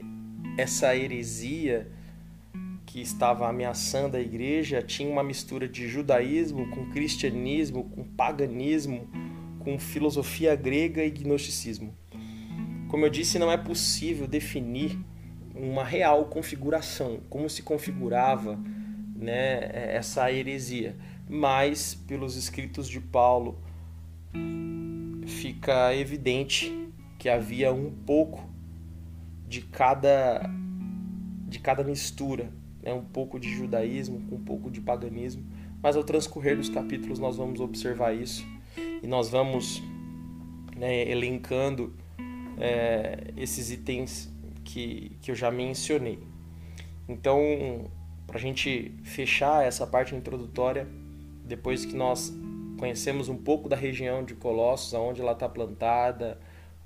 essa 0.57 0.95
heresia 0.95 1.91
que 2.85 3.01
estava 3.01 3.47
ameaçando 3.47 4.17
a 4.17 4.19
igreja 4.19 4.81
tinha 4.81 5.09
uma 5.09 5.23
mistura 5.23 5.67
de 5.67 5.87
judaísmo 5.87 6.69
com 6.71 6.89
cristianismo, 6.89 7.85
com 7.85 8.03
paganismo, 8.03 9.07
com 9.59 9.79
filosofia 9.79 10.55
grega 10.55 11.03
e 11.03 11.09
gnosticismo. 11.09 11.95
Como 12.89 13.05
eu 13.05 13.09
disse, 13.09 13.39
não 13.39 13.51
é 13.51 13.57
possível 13.57 14.27
definir 14.27 14.99
uma 15.55 15.83
real 15.83 16.25
configuração, 16.25 17.21
como 17.29 17.49
se 17.49 17.63
configurava 17.63 18.59
né, 19.15 19.69
essa 19.95 20.31
heresia. 20.31 20.97
Mas, 21.33 21.95
pelos 21.95 22.35
escritos 22.35 22.89
de 22.89 22.99
Paulo, 22.99 23.57
fica 25.25 25.95
evidente 25.95 26.89
que 27.17 27.29
havia 27.29 27.71
um 27.71 27.89
pouco 27.89 28.49
de 29.47 29.61
cada, 29.61 30.41
de 31.47 31.57
cada 31.59 31.85
mistura, 31.85 32.51
né, 32.83 32.93
um 32.93 33.05
pouco 33.05 33.39
de 33.39 33.49
judaísmo 33.49 34.19
com 34.27 34.35
um 34.35 34.43
pouco 34.43 34.69
de 34.69 34.81
paganismo. 34.81 35.45
Mas 35.81 35.95
ao 35.95 36.03
transcorrer 36.03 36.57
dos 36.57 36.67
capítulos 36.67 37.17
nós 37.17 37.37
vamos 37.37 37.61
observar 37.61 38.13
isso 38.13 38.45
e 39.01 39.07
nós 39.07 39.29
vamos 39.29 39.81
né, 40.75 41.09
elencando 41.09 41.95
é, 42.57 43.31
esses 43.37 43.71
itens 43.71 44.29
que, 44.65 45.15
que 45.21 45.31
eu 45.31 45.35
já 45.35 45.49
mencionei. 45.49 46.19
Então, 47.07 47.89
para 48.27 48.37
a 48.37 48.41
gente 48.41 48.93
fechar 49.05 49.65
essa 49.65 49.87
parte 49.87 50.13
introdutória, 50.13 50.89
depois 51.51 51.83
que 51.83 51.93
nós 51.93 52.33
conhecemos 52.79 53.27
um 53.27 53.35
pouco 53.35 53.67
da 53.67 53.75
região 53.75 54.23
de 54.23 54.33
Colossos, 54.33 54.93
aonde 54.93 55.19
ela 55.19 55.33
está 55.33 55.49
plantada, 55.49 56.39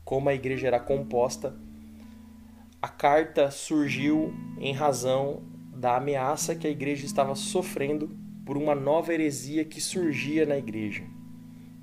como 0.04 0.28
a 0.28 0.34
igreja 0.34 0.66
era 0.66 0.80
composta, 0.80 1.56
a 2.82 2.88
carta 2.88 3.52
surgiu 3.52 4.34
em 4.60 4.74
razão 4.74 5.44
da 5.72 5.98
ameaça 5.98 6.56
que 6.56 6.66
a 6.66 6.70
igreja 6.70 7.06
estava 7.06 7.36
sofrendo 7.36 8.18
por 8.44 8.58
uma 8.58 8.74
nova 8.74 9.14
heresia 9.14 9.64
que 9.64 9.80
surgia 9.80 10.48
na 10.48 10.58
igreja. 10.58 11.04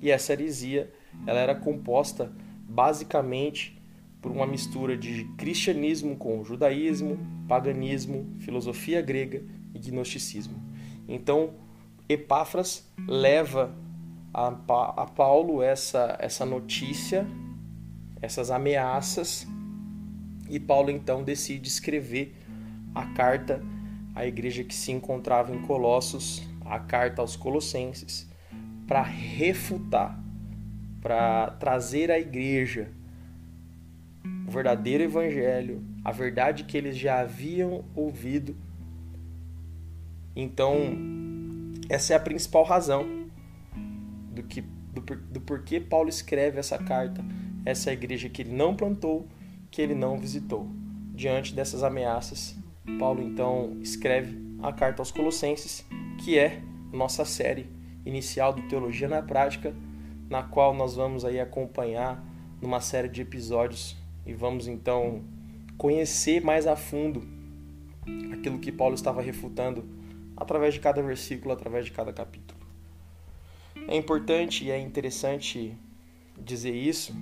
E 0.01 0.11
essa 0.11 0.33
heresia, 0.33 0.91
ela 1.25 1.39
era 1.39 1.55
composta 1.55 2.33
basicamente 2.67 3.81
por 4.21 4.29
uma 4.29 4.45
mistura 4.45 4.97
de 4.97 5.23
cristianismo 5.37 6.17
com 6.17 6.43
judaísmo, 6.43 7.17
paganismo, 7.47 8.35
filosofia 8.39 9.01
grega 9.01 9.41
e 9.73 9.79
gnosticismo. 9.79 10.61
Então, 11.07 11.62
Epáfras 12.13 12.87
leva 13.07 13.73
a, 14.33 14.47
a 14.47 15.05
Paulo 15.05 15.61
essa, 15.61 16.17
essa 16.19 16.45
notícia, 16.45 17.27
essas 18.21 18.49
ameaças, 18.49 19.47
e 20.49 20.59
Paulo 20.59 20.89
então 20.89 21.23
decide 21.23 21.67
escrever 21.67 22.35
a 22.93 23.05
carta 23.07 23.61
à 24.15 24.25
igreja 24.25 24.63
que 24.63 24.75
se 24.75 24.91
encontrava 24.91 25.53
em 25.53 25.61
Colossos, 25.61 26.47
a 26.65 26.79
carta 26.79 27.21
aos 27.21 27.35
Colossenses, 27.35 28.29
para 28.87 29.01
refutar, 29.01 30.19
para 31.01 31.51
trazer 31.51 32.11
à 32.11 32.19
igreja 32.19 32.91
o 34.47 34.51
verdadeiro 34.51 35.03
evangelho, 35.03 35.83
a 36.03 36.11
verdade 36.11 36.63
que 36.63 36.77
eles 36.77 36.97
já 36.97 37.21
haviam 37.21 37.83
ouvido. 37.95 38.55
Então, 40.35 41.22
essa 41.89 42.13
é 42.13 42.15
a 42.15 42.19
principal 42.19 42.63
razão 42.63 43.27
do, 44.31 44.43
que, 44.43 44.61
do, 44.61 45.01
do 45.01 45.41
porquê 45.41 45.79
Paulo 45.79 46.09
escreve 46.09 46.59
essa 46.59 46.77
carta. 46.77 47.23
Essa 47.65 47.91
é 47.91 47.93
igreja 47.93 48.29
que 48.29 48.41
ele 48.41 48.53
não 48.53 48.75
plantou, 48.75 49.27
que 49.71 49.81
ele 49.81 49.95
não 49.95 50.19
visitou. 50.19 50.67
Diante 51.13 51.53
dessas 51.53 51.83
ameaças, 51.83 52.55
Paulo 52.99 53.21
então 53.21 53.77
escreve 53.81 54.37
a 54.61 54.73
carta 54.73 55.01
aos 55.01 55.11
Colossenses, 55.11 55.85
que 56.23 56.37
é 56.37 56.61
nossa 56.91 57.23
série 57.25 57.67
inicial 58.05 58.53
do 58.53 58.61
Teologia 58.63 59.07
na 59.07 59.21
Prática, 59.21 59.73
na 60.29 60.43
qual 60.43 60.73
nós 60.73 60.95
vamos 60.95 61.23
aí 61.23 61.39
acompanhar 61.39 62.23
numa 62.61 62.79
série 62.81 63.09
de 63.09 63.21
episódios 63.21 63.95
e 64.25 64.33
vamos 64.33 64.67
então 64.67 65.21
conhecer 65.77 66.41
mais 66.41 66.65
a 66.65 66.75
fundo 66.75 67.27
aquilo 68.31 68.59
que 68.59 68.71
Paulo 68.71 68.95
estava 68.95 69.21
refutando 69.21 69.85
através 70.43 70.73
de 70.73 70.79
cada 70.79 71.01
versículo, 71.01 71.53
através 71.53 71.85
de 71.85 71.91
cada 71.91 72.13
capítulo. 72.13 72.59
É 73.87 73.95
importante 73.95 74.63
e 74.65 74.71
é 74.71 74.79
interessante 74.79 75.75
dizer 76.37 76.73
isso, 76.73 77.13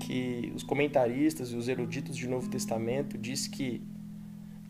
que 0.00 0.52
os 0.54 0.62
comentaristas 0.62 1.50
e 1.50 1.56
os 1.56 1.68
eruditos 1.68 2.18
do 2.18 2.28
Novo 2.28 2.48
Testamento 2.48 3.16
diz 3.16 3.46
que 3.46 3.82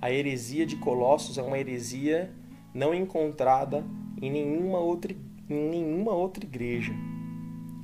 a 0.00 0.10
heresia 0.10 0.66
de 0.66 0.76
Colossos 0.76 1.38
é 1.38 1.42
uma 1.42 1.58
heresia 1.58 2.30
não 2.72 2.94
encontrada 2.94 3.84
em 4.20 4.30
nenhuma 4.30 4.78
outra, 4.78 5.14
em 5.48 5.70
nenhuma 5.70 6.12
outra 6.12 6.44
igreja. 6.44 6.92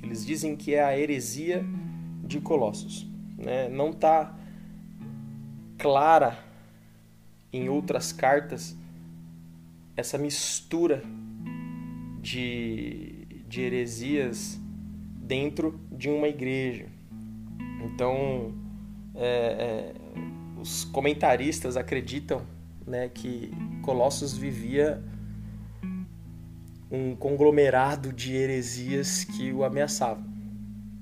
Eles 0.03 0.25
dizem 0.25 0.57
que 0.57 0.75
é 0.75 0.83
a 0.83 0.99
heresia 0.99 1.65
de 2.25 2.41
Colossos. 2.41 3.07
Né? 3.37 3.69
Não 3.69 3.91
está 3.91 4.37
clara 5.79 6.39
em 7.53 7.69
outras 7.69 8.13
cartas 8.13 8.77
essa 10.01 10.19
mistura 10.19 11.03
de, 12.21 13.27
de 13.49 13.61
heresias 13.61 14.59
dentro 15.17 15.81
de 15.93 16.09
uma 16.09 16.27
igreja. 16.27 16.87
Então, 17.85 18.55
é, 19.15 19.27
é, 19.27 19.95
os 20.61 20.85
comentaristas 20.85 21.77
acreditam 21.77 22.43
né, 22.87 23.09
que 23.09 23.53
Colossos 23.83 24.37
vivia 24.37 25.03
um 26.91 27.15
conglomerado 27.15 28.13
de 28.13 28.35
heresias 28.35 29.25
que 29.25 29.53
o 29.53 29.63
ameaçavam. 29.63 30.25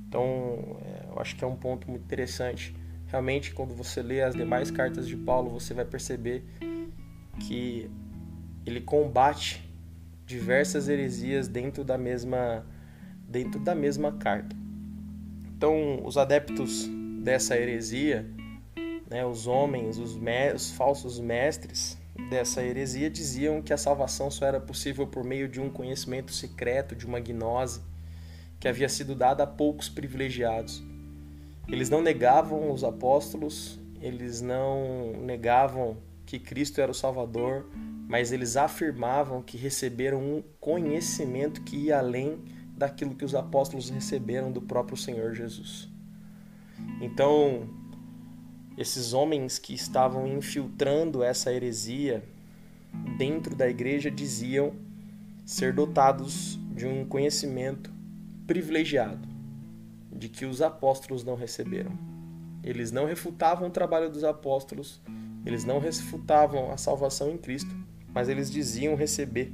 Então, 0.06 0.78
é, 0.84 1.06
eu 1.10 1.20
acho 1.20 1.34
que 1.36 1.44
é 1.44 1.46
um 1.46 1.56
ponto 1.56 1.88
muito 1.90 2.04
interessante. 2.04 2.74
Realmente, 3.06 3.54
quando 3.54 3.74
você 3.74 4.02
lê 4.02 4.22
as 4.22 4.34
demais 4.34 4.70
cartas 4.70 5.08
de 5.08 5.16
Paulo, 5.16 5.50
você 5.50 5.72
vai 5.72 5.84
perceber 5.84 6.44
que 7.40 7.90
ele 8.68 8.80
combate 8.80 9.66
diversas 10.26 10.88
heresias 10.88 11.48
dentro 11.48 11.82
da 11.82 11.96
mesma 11.96 12.64
dentro 13.26 13.60
da 13.60 13.74
mesma 13.74 14.12
carta. 14.12 14.54
Então, 15.56 16.00
os 16.04 16.16
adeptos 16.16 16.88
dessa 17.22 17.56
heresia, 17.56 18.26
né, 19.10 19.26
os 19.26 19.46
homens, 19.46 19.98
os, 19.98 20.18
os 20.54 20.70
falsos 20.70 21.18
mestres 21.18 21.98
dessa 22.30 22.62
heresia 22.62 23.10
diziam 23.10 23.60
que 23.60 23.72
a 23.72 23.76
salvação 23.76 24.30
só 24.30 24.46
era 24.46 24.60
possível 24.60 25.06
por 25.06 25.24
meio 25.24 25.48
de 25.48 25.60
um 25.60 25.68
conhecimento 25.68 26.32
secreto, 26.32 26.94
de 26.94 27.06
uma 27.06 27.20
gnose 27.20 27.82
que 28.58 28.66
havia 28.66 28.88
sido 28.88 29.14
dada 29.14 29.44
a 29.44 29.46
poucos 29.46 29.88
privilegiados. 29.88 30.82
Eles 31.68 31.90
não 31.90 32.00
negavam 32.00 32.72
os 32.72 32.82
apóstolos, 32.82 33.78
eles 34.00 34.40
não 34.40 35.12
negavam 35.22 35.98
que 36.24 36.38
Cristo 36.38 36.80
era 36.80 36.90
o 36.90 36.94
Salvador, 36.94 37.66
mas 38.08 38.32
eles 38.32 38.56
afirmavam 38.56 39.42
que 39.42 39.58
receberam 39.58 40.18
um 40.18 40.42
conhecimento 40.58 41.60
que 41.62 41.76
ia 41.76 41.98
além 41.98 42.42
daquilo 42.76 43.14
que 43.14 43.24
os 43.24 43.34
apóstolos 43.34 43.90
receberam 43.90 44.50
do 44.50 44.62
próprio 44.62 44.96
Senhor 44.96 45.34
Jesus. 45.34 45.88
Então, 47.00 47.68
esses 48.78 49.12
homens 49.12 49.58
que 49.58 49.74
estavam 49.74 50.26
infiltrando 50.26 51.22
essa 51.22 51.52
heresia 51.52 52.24
dentro 53.18 53.54
da 53.54 53.68
igreja 53.68 54.10
diziam 54.10 54.72
ser 55.44 55.74
dotados 55.74 56.58
de 56.74 56.86
um 56.86 57.04
conhecimento 57.04 57.92
privilegiado 58.46 59.28
de 60.10 60.28
que 60.28 60.46
os 60.46 60.62
apóstolos 60.62 61.22
não 61.22 61.34
receberam. 61.34 61.92
Eles 62.62 62.90
não 62.90 63.04
refutavam 63.04 63.68
o 63.68 63.70
trabalho 63.70 64.10
dos 64.10 64.24
apóstolos, 64.24 65.00
eles 65.44 65.64
não 65.64 65.78
refutavam 65.78 66.70
a 66.70 66.76
salvação 66.76 67.30
em 67.30 67.36
Cristo, 67.36 67.74
mas 68.18 68.28
eles 68.28 68.50
diziam 68.50 68.96
receber 68.96 69.52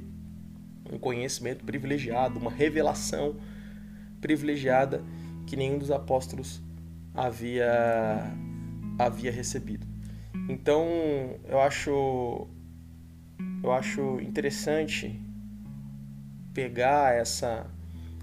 um 0.91 0.97
conhecimento 0.97 1.63
privilegiado, 1.63 2.39
uma 2.39 2.49
revelação 2.49 3.35
privilegiada 4.19 5.03
que 5.45 5.55
nenhum 5.55 5.77
dos 5.77 5.91
apóstolos 5.91 6.63
havia 7.13 8.35
havia 8.97 9.31
recebido. 9.31 9.85
Então, 10.49 10.83
eu 11.47 11.61
acho 11.61 12.47
eu 13.61 13.71
acho 13.71 14.19
interessante 14.19 15.21
pegar 16.51 17.13
essa 17.13 17.69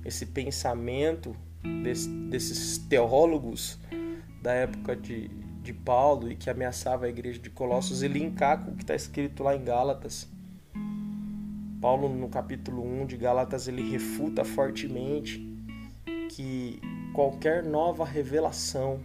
esse 0.04 0.26
pensamento 0.26 1.36
desse, 1.84 2.08
desses 2.08 2.78
teólogos 2.78 3.78
da 4.42 4.52
época 4.54 4.96
de, 4.96 5.30
de 5.62 5.72
Paulo 5.72 6.30
e 6.30 6.36
que 6.36 6.50
ameaçava 6.50 7.06
a 7.06 7.08
igreja 7.08 7.38
de 7.38 7.48
Colossos 7.48 8.02
e 8.02 8.08
linkar 8.08 8.64
com 8.64 8.72
o 8.72 8.74
que 8.74 8.82
está 8.82 8.94
escrito 8.94 9.42
lá 9.42 9.54
em 9.54 9.62
Gálatas. 9.62 10.28
Paulo, 11.80 12.08
no 12.08 12.28
capítulo 12.28 12.82
1 12.84 13.06
de 13.06 13.16
Gálatas, 13.16 13.68
ele 13.68 13.88
refuta 13.90 14.44
fortemente 14.44 15.40
que 16.30 16.80
qualquer 17.12 17.62
nova 17.62 18.04
revelação, 18.04 19.00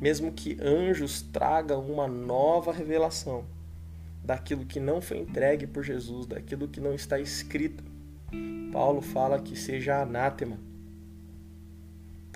mesmo 0.00 0.32
que 0.32 0.58
anjos 0.60 1.22
tragam 1.22 1.80
uma 1.86 2.06
nova 2.06 2.72
revelação 2.72 3.44
daquilo 4.22 4.66
que 4.66 4.80
não 4.80 5.00
foi 5.00 5.18
entregue 5.18 5.66
por 5.66 5.84
Jesus, 5.84 6.26
daquilo 6.26 6.68
que 6.68 6.80
não 6.80 6.94
está 6.94 7.18
escrito, 7.18 7.84
Paulo 8.72 9.00
fala 9.00 9.40
que 9.40 9.56
seja 9.56 10.02
anátema. 10.02 10.58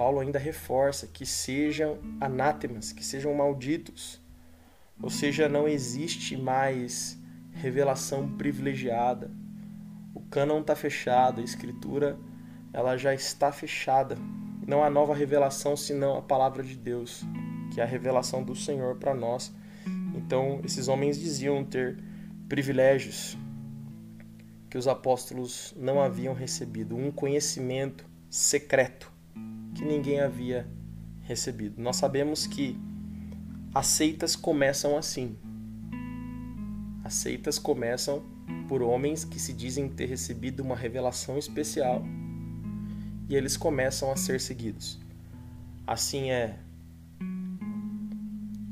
Paulo 0.01 0.21
ainda 0.21 0.39
reforça 0.39 1.07
que 1.07 1.27
sejam 1.27 1.99
anátemas, 2.19 2.91
que 2.91 3.05
sejam 3.05 3.35
malditos. 3.35 4.19
Ou 4.99 5.11
seja, 5.11 5.47
não 5.47 5.69
existe 5.69 6.39
mais 6.39 7.21
revelação 7.53 8.27
privilegiada. 8.39 9.31
O 10.15 10.23
cânon 10.23 10.63
está 10.63 10.75
fechado, 10.75 11.43
a 11.43 11.45
escritura 11.45 12.19
ela 12.73 12.97
já 12.97 13.13
está 13.13 13.53
fechada. 13.53 14.17
Não 14.67 14.83
há 14.83 14.89
nova 14.89 15.15
revelação 15.15 15.77
senão 15.77 16.17
a 16.17 16.23
palavra 16.23 16.63
de 16.63 16.77
Deus, 16.77 17.23
que 17.71 17.79
é 17.79 17.85
a 17.85 17.87
revelação 17.87 18.43
do 18.43 18.57
Senhor 18.57 18.97
para 18.97 19.13
nós. 19.13 19.53
Então, 20.15 20.63
esses 20.65 20.89
homens 20.89 21.21
diziam 21.21 21.63
ter 21.63 22.03
privilégios 22.49 23.37
que 24.71 24.79
os 24.79 24.89
apóstolos 24.89 25.75
não 25.77 26.01
haviam 26.01 26.33
recebido, 26.33 26.97
um 26.97 27.11
conhecimento 27.11 28.07
secreto 28.31 29.10
que 29.81 29.85
ninguém 29.87 30.21
havia 30.21 30.69
recebido. 31.23 31.81
Nós 31.81 31.97
sabemos 31.97 32.47
que 32.47 32.79
as 33.75 33.87
seitas 33.87 34.37
começam 34.37 34.95
assim. 34.95 35.39
As 37.03 37.15
seitas 37.15 37.59
começam 37.59 38.23
por 38.69 38.83
homens 38.83 39.25
que 39.25 39.41
se 39.41 39.55
dizem 39.55 39.89
ter 39.89 40.05
recebido 40.05 40.61
uma 40.61 40.77
revelação 40.77 41.39
especial 41.39 42.05
e 43.27 43.35
eles 43.35 43.57
começam 43.57 44.13
a 44.13 44.17
ser 44.17 44.39
seguidos. 44.39 45.01
Assim 45.87 46.31
é 46.31 46.59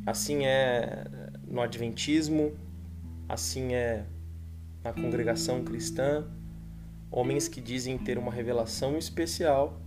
assim 0.05 0.45
é 0.45 1.05
no 1.47 1.63
Adventismo, 1.63 2.53
assim 3.27 3.73
é 3.73 4.05
na 4.85 4.93
congregação 4.93 5.65
cristã, 5.65 6.27
homens 7.11 7.49
que 7.49 7.63
dizem 7.63 7.97
ter 7.97 8.19
uma 8.19 8.31
revelação 8.31 8.99
especial 8.99 9.81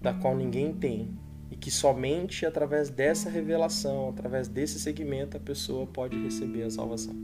da 0.00 0.12
qual 0.12 0.36
ninguém 0.36 0.72
tem 0.72 1.16
e 1.50 1.56
que 1.56 1.70
somente 1.70 2.44
através 2.44 2.90
dessa 2.90 3.30
revelação, 3.30 4.10
através 4.10 4.48
desse 4.48 4.78
segmento, 4.78 5.36
a 5.36 5.40
pessoa 5.40 5.86
pode 5.86 6.20
receber 6.22 6.62
a 6.62 6.70
salvação. 6.70 7.14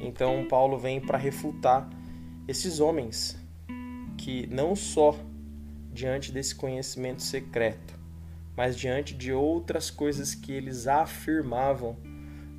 Então, 0.00 0.46
Paulo 0.48 0.78
vem 0.78 1.00
para 1.00 1.18
refutar 1.18 1.88
esses 2.48 2.80
homens 2.80 3.36
que 4.16 4.46
não 4.46 4.74
só 4.74 5.18
diante 5.92 6.32
desse 6.32 6.54
conhecimento 6.54 7.22
secreto, 7.22 7.98
mas 8.56 8.76
diante 8.76 9.14
de 9.14 9.32
outras 9.32 9.90
coisas 9.90 10.34
que 10.34 10.52
eles 10.52 10.86
afirmavam 10.86 11.96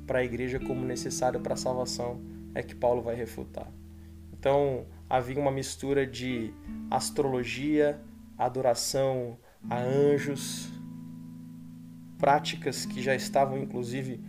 para 0.06 0.20
a 0.20 0.24
igreja 0.24 0.58
como 0.58 0.84
necessário 0.84 1.40
para 1.40 1.54
a 1.54 1.56
salvação, 1.56 2.20
é 2.54 2.62
que 2.62 2.74
Paulo 2.74 3.02
vai 3.02 3.14
refutar. 3.14 3.68
Então, 4.32 4.86
havia 5.08 5.38
uma 5.38 5.50
mistura 5.50 6.06
de 6.06 6.52
astrologia, 6.90 8.00
adoração 8.38 9.38
a 9.68 9.80
anjos, 9.80 10.72
práticas 12.18 12.86
que 12.86 13.02
já 13.02 13.14
estavam 13.14 13.58
inclusive 13.58 14.20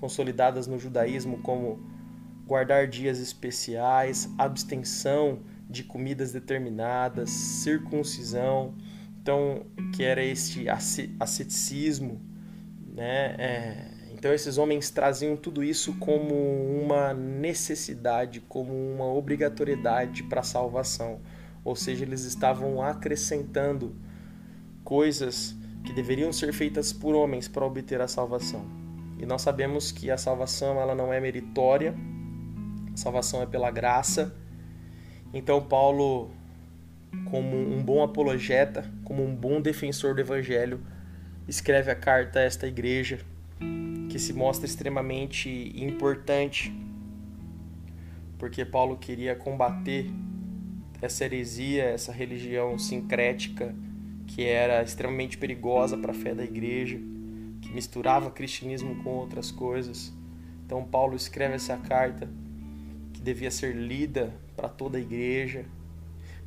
consolidadas 0.00 0.66
no 0.66 0.78
judaísmo, 0.78 1.38
como 1.38 1.80
guardar 2.46 2.86
dias 2.86 3.18
especiais, 3.18 4.28
abstenção 4.38 5.40
de 5.68 5.82
comidas 5.82 6.32
determinadas, 6.32 7.30
circuncisão, 7.30 8.74
então 9.20 9.66
que 9.94 10.04
era 10.04 10.22
este 10.22 10.66
asceticismo, 11.18 12.20
né? 12.94 13.34
É, 13.38 13.96
então 14.12 14.32
esses 14.32 14.58
homens 14.58 14.90
traziam 14.90 15.36
tudo 15.36 15.62
isso 15.62 15.94
como 15.94 16.34
uma 16.82 17.12
necessidade, 17.12 18.40
como 18.40 18.72
uma 18.72 19.06
obrigatoriedade 19.06 20.22
para 20.22 20.40
a 20.40 20.44
salvação, 20.44 21.20
ou 21.66 21.74
seja, 21.74 22.04
eles 22.04 22.22
estavam 22.22 22.80
acrescentando 22.80 23.92
coisas 24.84 25.52
que 25.84 25.92
deveriam 25.92 26.32
ser 26.32 26.52
feitas 26.52 26.92
por 26.92 27.16
homens 27.16 27.48
para 27.48 27.66
obter 27.66 28.00
a 28.00 28.06
salvação. 28.06 28.64
E 29.18 29.26
nós 29.26 29.42
sabemos 29.42 29.90
que 29.90 30.08
a 30.08 30.16
salvação 30.16 30.80
ela 30.80 30.94
não 30.94 31.12
é 31.12 31.18
meritória, 31.18 31.92
a 32.94 32.96
salvação 32.96 33.42
é 33.42 33.46
pela 33.46 33.68
graça. 33.72 34.32
Então 35.34 35.60
Paulo, 35.60 36.30
como 37.24 37.56
um 37.56 37.82
bom 37.82 38.00
apologeta, 38.00 38.88
como 39.02 39.24
um 39.24 39.34
bom 39.34 39.60
defensor 39.60 40.14
do 40.14 40.20
evangelho, 40.20 40.80
escreve 41.48 41.90
a 41.90 41.96
carta 41.96 42.38
a 42.38 42.42
esta 42.42 42.68
igreja 42.68 43.18
que 44.08 44.20
se 44.20 44.32
mostra 44.32 44.66
extremamente 44.66 45.72
importante, 45.74 46.72
porque 48.38 48.64
Paulo 48.64 48.96
queria 48.96 49.34
combater 49.34 50.08
essa 51.00 51.24
heresia, 51.24 51.84
essa 51.84 52.12
religião 52.12 52.78
sincrética 52.78 53.74
que 54.26 54.44
era 54.44 54.82
extremamente 54.82 55.38
perigosa 55.38 55.96
para 55.96 56.10
a 56.10 56.14
fé 56.14 56.34
da 56.34 56.44
igreja, 56.44 56.98
que 57.60 57.72
misturava 57.72 58.30
cristianismo 58.30 59.02
com 59.02 59.10
outras 59.10 59.50
coisas. 59.50 60.12
Então 60.64 60.84
Paulo 60.84 61.14
escreve 61.14 61.54
essa 61.54 61.76
carta 61.76 62.28
que 63.12 63.20
devia 63.20 63.50
ser 63.50 63.74
lida 63.74 64.34
para 64.56 64.68
toda 64.68 64.98
a 64.98 65.00
igreja 65.00 65.64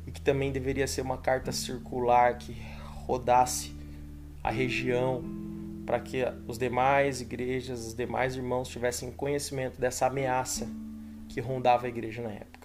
e 0.06 0.10
que 0.10 0.20
também 0.20 0.52
deveria 0.52 0.86
ser 0.86 1.02
uma 1.02 1.18
carta 1.18 1.52
circular 1.52 2.36
que 2.36 2.56
rodasse 3.06 3.74
a 4.42 4.50
região 4.50 5.24
para 5.86 5.98
que 6.00 6.22
os 6.46 6.58
demais 6.58 7.20
igrejas, 7.20 7.86
os 7.88 7.94
demais 7.94 8.36
irmãos 8.36 8.68
tivessem 8.68 9.10
conhecimento 9.10 9.80
dessa 9.80 10.06
ameaça 10.06 10.68
que 11.28 11.40
rondava 11.40 11.86
a 11.86 11.88
igreja 11.88 12.22
na 12.22 12.30
época. 12.30 12.59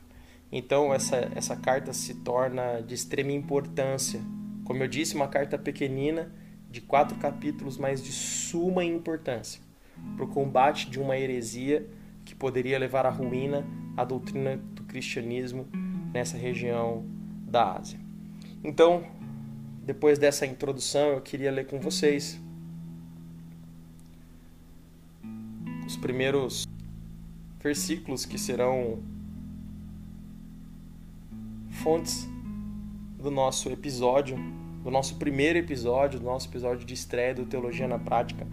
Então 0.51 0.93
essa 0.93 1.31
essa 1.35 1.55
carta 1.55 1.93
se 1.93 2.15
torna 2.15 2.81
de 2.81 2.93
extrema 2.93 3.31
importância 3.31 4.21
como 4.65 4.81
eu 4.81 4.87
disse, 4.87 5.15
uma 5.15 5.27
carta 5.27 5.57
pequenina 5.57 6.29
de 6.69 6.81
quatro 6.81 7.17
capítulos, 7.17 7.77
mas 7.77 8.03
de 8.03 8.11
suma 8.11 8.83
importância 8.83 9.61
para 10.15 10.25
o 10.25 10.27
combate 10.27 10.89
de 10.89 10.99
uma 10.99 11.15
heresia 11.15 11.87
que 12.25 12.33
poderia 12.33 12.77
levar 12.79 13.05
à 13.05 13.09
ruína 13.09 13.63
a 13.95 14.03
doutrina 14.03 14.57
do 14.57 14.83
cristianismo 14.83 15.67
nessa 16.11 16.35
região 16.35 17.05
da 17.47 17.77
Ásia. 17.77 17.99
Então, 18.63 19.05
depois 19.85 20.17
dessa 20.17 20.47
introdução, 20.47 21.09
eu 21.09 21.21
queria 21.21 21.51
ler 21.51 21.67
com 21.67 21.79
vocês 21.79 22.41
os 25.85 25.95
primeiros 25.95 26.67
versículos 27.61 28.25
que 28.25 28.39
serão 28.39 29.03
fontes 31.75 32.27
do 33.17 33.29
nosso 33.29 33.69
episódio, 33.69 34.37
do 34.83 34.89
nosso 34.89 35.15
primeiro 35.15 35.59
episódio, 35.59 36.19
do 36.19 36.25
nosso 36.25 36.47
episódio 36.47 36.85
de 36.85 36.93
estreia 36.93 37.33
do 37.33 37.45
Teologia 37.45 37.87
na 37.87 37.99
Prática. 37.99 38.47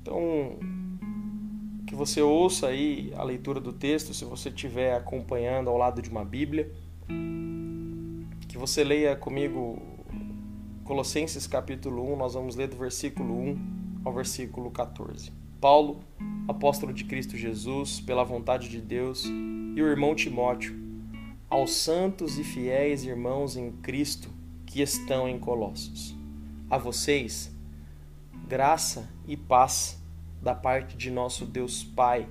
Então, 0.00 0.58
que 1.86 1.94
você 1.94 2.22
ouça 2.22 2.68
aí 2.68 3.12
a 3.16 3.22
leitura 3.22 3.60
do 3.60 3.72
texto, 3.72 4.14
se 4.14 4.24
você 4.24 4.48
estiver 4.48 4.94
acompanhando 4.94 5.68
ao 5.68 5.76
lado 5.76 6.00
de 6.00 6.08
uma 6.08 6.24
Bíblia, 6.24 6.72
que 8.48 8.56
você 8.56 8.82
leia 8.82 9.14
comigo 9.14 9.82
Colossenses 10.84 11.46
capítulo 11.46 12.12
1, 12.14 12.16
nós 12.16 12.34
vamos 12.34 12.56
ler 12.56 12.68
do 12.68 12.76
versículo 12.76 13.34
1 13.34 14.00
ao 14.04 14.12
versículo 14.12 14.70
14. 14.70 15.32
Paulo, 15.60 16.00
apóstolo 16.46 16.92
de 16.92 17.04
Cristo 17.04 17.36
Jesus, 17.36 18.00
pela 18.00 18.22
vontade 18.22 18.68
de 18.68 18.80
Deus, 18.80 19.24
e 19.24 19.82
o 19.82 19.86
irmão 19.86 20.14
Timóteo, 20.14 20.76
aos 21.50 21.72
santos 21.72 22.38
e 22.38 22.44
fiéis 22.44 23.04
irmãos 23.04 23.56
em 23.56 23.72
Cristo 23.72 24.30
que 24.64 24.80
estão 24.80 25.28
em 25.28 25.38
Colossos. 25.38 26.14
A 26.70 26.78
vocês, 26.78 27.52
graça 28.46 29.08
e 29.26 29.36
paz 29.36 30.00
da 30.40 30.54
parte 30.54 30.96
de 30.96 31.10
nosso 31.10 31.44
Deus 31.44 31.82
Pai 31.82 32.28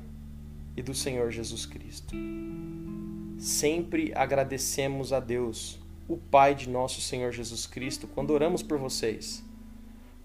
e 0.75 0.81
do 0.81 0.93
Senhor 0.93 1.29
Jesus 1.29 1.65
Cristo. 1.65 2.15
Sempre 3.37 4.13
agradecemos 4.15 5.11
a 5.11 5.19
Deus, 5.19 5.79
o 6.07 6.15
Pai 6.15 6.55
de 6.55 6.69
nosso 6.69 7.01
Senhor 7.01 7.33
Jesus 7.33 7.67
Cristo, 7.67 8.07
quando 8.07 8.31
oramos 8.31 8.63
por 8.63 8.77
vocês 8.77 9.46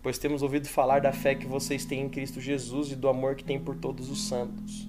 pois 0.03 0.19
temos 0.19 0.43
ouvido 0.43 0.69
falar 0.69 1.01
da 1.01 1.13
fé 1.13 1.35
que 1.35 1.47
vocês 1.47 1.85
têm 1.85 2.01
em 2.03 2.09
Cristo 2.09 2.41
Jesus 2.41 2.91
e 2.91 2.97
do 2.97 3.09
amor 3.09 3.37
que 3.37 3.45
têm 3.45 3.61
por 3.61 3.77
todos 3.77 4.11
os 4.11 4.27
santos, 4.27 4.89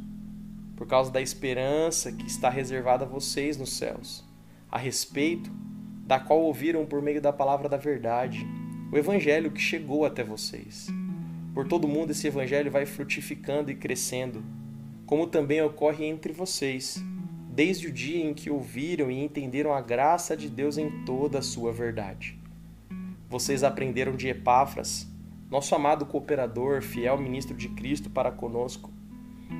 por 0.75 0.87
causa 0.87 1.11
da 1.11 1.21
esperança 1.21 2.11
que 2.11 2.25
está 2.25 2.49
reservada 2.49 3.05
a 3.05 3.07
vocês 3.07 3.55
nos 3.55 3.73
céus, 3.73 4.25
a 4.71 4.77
respeito 4.77 5.51
da 6.07 6.19
qual 6.19 6.41
ouviram 6.41 6.85
por 6.85 7.01
meio 7.01 7.21
da 7.21 7.31
palavra 7.31 7.69
da 7.69 7.77
verdade, 7.77 8.45
o 8.91 8.97
evangelho 8.97 9.51
que 9.51 9.61
chegou 9.61 10.03
até 10.03 10.23
vocês. 10.23 10.87
Por 11.53 11.67
todo 11.67 11.87
mundo 11.87 12.09
esse 12.09 12.25
evangelho 12.25 12.71
vai 12.71 12.85
frutificando 12.87 13.69
e 13.69 13.75
crescendo, 13.75 14.43
como 15.05 15.27
também 15.27 15.61
ocorre 15.61 16.05
entre 16.05 16.33
vocês, 16.33 17.03
desde 17.51 17.87
o 17.87 17.91
dia 17.91 18.25
em 18.25 18.33
que 18.33 18.49
ouviram 18.49 19.11
e 19.11 19.23
entenderam 19.23 19.71
a 19.71 19.79
graça 19.79 20.35
de 20.35 20.49
Deus 20.49 20.75
em 20.79 21.05
toda 21.05 21.37
a 21.37 21.43
sua 21.43 21.71
verdade 21.71 22.42
vocês 23.33 23.63
aprenderam 23.63 24.15
de 24.15 24.27
Epáfras, 24.27 25.11
nosso 25.49 25.73
amado 25.73 26.05
cooperador, 26.05 26.83
fiel 26.83 27.17
ministro 27.17 27.57
de 27.57 27.67
Cristo 27.67 28.07
para 28.07 28.31
conosco, 28.31 28.91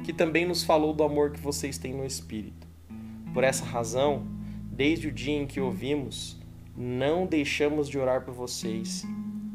que 0.04 0.14
também 0.14 0.46
nos 0.46 0.64
falou 0.64 0.94
do 0.94 1.04
amor 1.04 1.32
que 1.32 1.40
vocês 1.40 1.80
têm 1.80 1.92
no 1.92 2.06
Espírito. 2.06 2.68
Por 3.34 3.44
essa 3.44 3.66
razão, 3.66 4.28
desde 4.72 5.08
o 5.08 5.12
dia 5.12 5.34
em 5.34 5.48
que 5.48 5.60
ouvimos, 5.60 6.40
não 6.78 7.26
deixamos 7.26 7.90
de 7.90 7.98
orar 7.98 8.24
por 8.24 8.36
vocês 8.36 9.04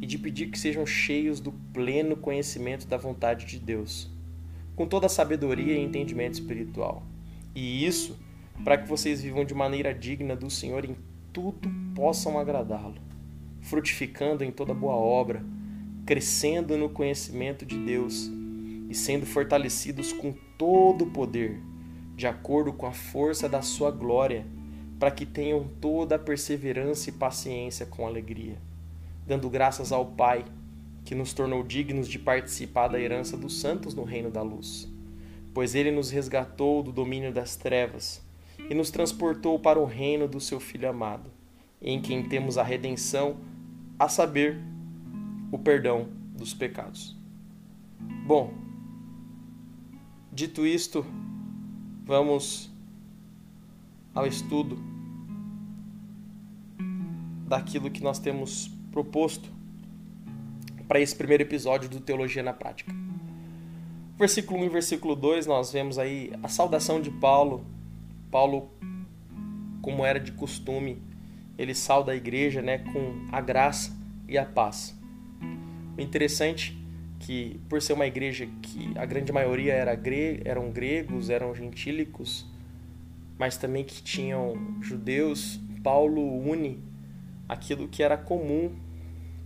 e 0.00 0.06
de 0.06 0.18
pedir 0.18 0.50
que 0.50 0.58
sejam 0.58 0.84
cheios 0.84 1.38
do 1.38 1.52
pleno 1.72 2.16
conhecimento 2.16 2.88
da 2.88 2.96
vontade 2.96 3.46
de 3.46 3.60
Deus, 3.60 4.10
com 4.74 4.84
toda 4.84 5.06
a 5.06 5.08
sabedoria 5.08 5.74
e 5.74 5.84
entendimento 5.84 6.34
espiritual. 6.34 7.04
E 7.54 7.86
isso 7.86 8.18
para 8.64 8.78
que 8.78 8.88
vocês 8.88 9.22
vivam 9.22 9.44
de 9.44 9.54
maneira 9.54 9.94
digna 9.94 10.34
do 10.34 10.50
Senhor 10.50 10.84
em 10.84 10.96
tudo 11.32 11.70
possam 11.94 12.36
agradá-lo 12.36 13.07
frutificando 13.68 14.42
em 14.42 14.50
toda 14.50 14.72
boa 14.72 14.94
obra, 14.94 15.44
crescendo 16.06 16.76
no 16.76 16.88
conhecimento 16.88 17.66
de 17.66 17.76
Deus 17.76 18.30
e 18.88 18.94
sendo 18.94 19.26
fortalecidos 19.26 20.12
com 20.12 20.32
todo 20.56 21.04
o 21.04 21.10
poder, 21.10 21.60
de 22.16 22.26
acordo 22.26 22.72
com 22.72 22.86
a 22.86 22.92
força 22.92 23.48
da 23.48 23.60
sua 23.60 23.90
glória, 23.90 24.46
para 24.98 25.10
que 25.10 25.26
tenham 25.26 25.68
toda 25.80 26.16
a 26.16 26.18
perseverança 26.18 27.10
e 27.10 27.12
paciência 27.12 27.84
com 27.84 28.06
alegria, 28.06 28.56
dando 29.26 29.50
graças 29.50 29.92
ao 29.92 30.06
Pai, 30.06 30.44
que 31.04 31.14
nos 31.14 31.32
tornou 31.32 31.62
dignos 31.62 32.08
de 32.08 32.18
participar 32.18 32.88
da 32.88 32.98
herança 32.98 33.36
dos 33.36 33.60
santos 33.60 33.94
no 33.94 34.02
reino 34.02 34.30
da 34.30 34.42
luz. 34.42 34.88
Pois 35.54 35.74
ele 35.74 35.90
nos 35.90 36.10
resgatou 36.10 36.82
do 36.82 36.90
domínio 36.90 37.32
das 37.32 37.54
trevas 37.54 38.20
e 38.68 38.74
nos 38.74 38.90
transportou 38.90 39.58
para 39.58 39.78
o 39.78 39.84
reino 39.84 40.26
do 40.26 40.40
seu 40.40 40.58
Filho 40.58 40.88
amado, 40.88 41.30
em 41.80 42.00
quem 42.00 42.28
temos 42.28 42.58
a 42.58 42.62
redenção 42.62 43.36
a 43.98 44.08
saber, 44.08 44.58
o 45.50 45.58
perdão 45.58 46.08
dos 46.36 46.54
pecados. 46.54 47.16
Bom, 48.26 48.54
dito 50.32 50.66
isto, 50.66 51.04
vamos 52.04 52.70
ao 54.14 54.26
estudo 54.26 54.78
daquilo 57.48 57.90
que 57.90 58.02
nós 58.02 58.18
temos 58.18 58.68
proposto 58.92 59.50
para 60.86 61.00
esse 61.00 61.16
primeiro 61.16 61.42
episódio 61.42 61.88
do 61.88 62.00
Teologia 62.00 62.42
na 62.42 62.52
Prática. 62.52 62.94
Versículo 64.16 64.60
1 64.60 64.64
e 64.64 64.68
versículo 64.68 65.14
2, 65.14 65.46
nós 65.46 65.72
vemos 65.72 65.98
aí 65.98 66.32
a 66.42 66.48
saudação 66.48 67.00
de 67.00 67.10
Paulo. 67.10 67.64
Paulo, 68.30 68.70
como 69.80 70.04
era 70.04 70.18
de 70.18 70.32
costume, 70.32 71.00
ele 71.58 71.74
sauda 71.74 72.12
a 72.12 72.16
igreja 72.16 72.62
né, 72.62 72.78
com 72.78 73.26
a 73.32 73.40
graça 73.40 73.92
e 74.28 74.38
a 74.38 74.44
paz. 74.44 74.96
O 75.96 76.00
interessante 76.00 76.78
que, 77.18 77.60
por 77.68 77.82
ser 77.82 77.92
uma 77.94 78.06
igreja 78.06 78.48
que 78.62 78.92
a 78.96 79.04
grande 79.04 79.32
maioria 79.32 79.74
era 79.74 79.94
gre 79.94 80.40
eram 80.44 80.70
gregos, 80.70 81.28
eram 81.28 81.54
gentílicos, 81.54 82.46
mas 83.36 83.56
também 83.56 83.84
que 83.84 84.02
tinham 84.02 84.80
judeus, 84.80 85.60
Paulo 85.82 86.22
une 86.48 86.82
aquilo 87.48 87.88
que 87.88 88.02
era 88.02 88.16
comum 88.16 88.72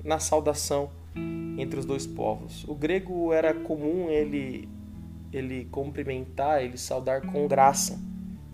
na 0.04 0.18
saudação 0.18 0.90
entre 1.58 1.78
os 1.78 1.86
dois 1.86 2.06
povos. 2.06 2.64
O 2.68 2.74
grego 2.74 3.32
era 3.32 3.54
comum 3.54 4.10
ele 4.10 4.68
ele 5.32 5.66
cumprimentar, 5.70 6.62
ele 6.62 6.76
saudar 6.76 7.22
com 7.22 7.48
graça, 7.48 7.98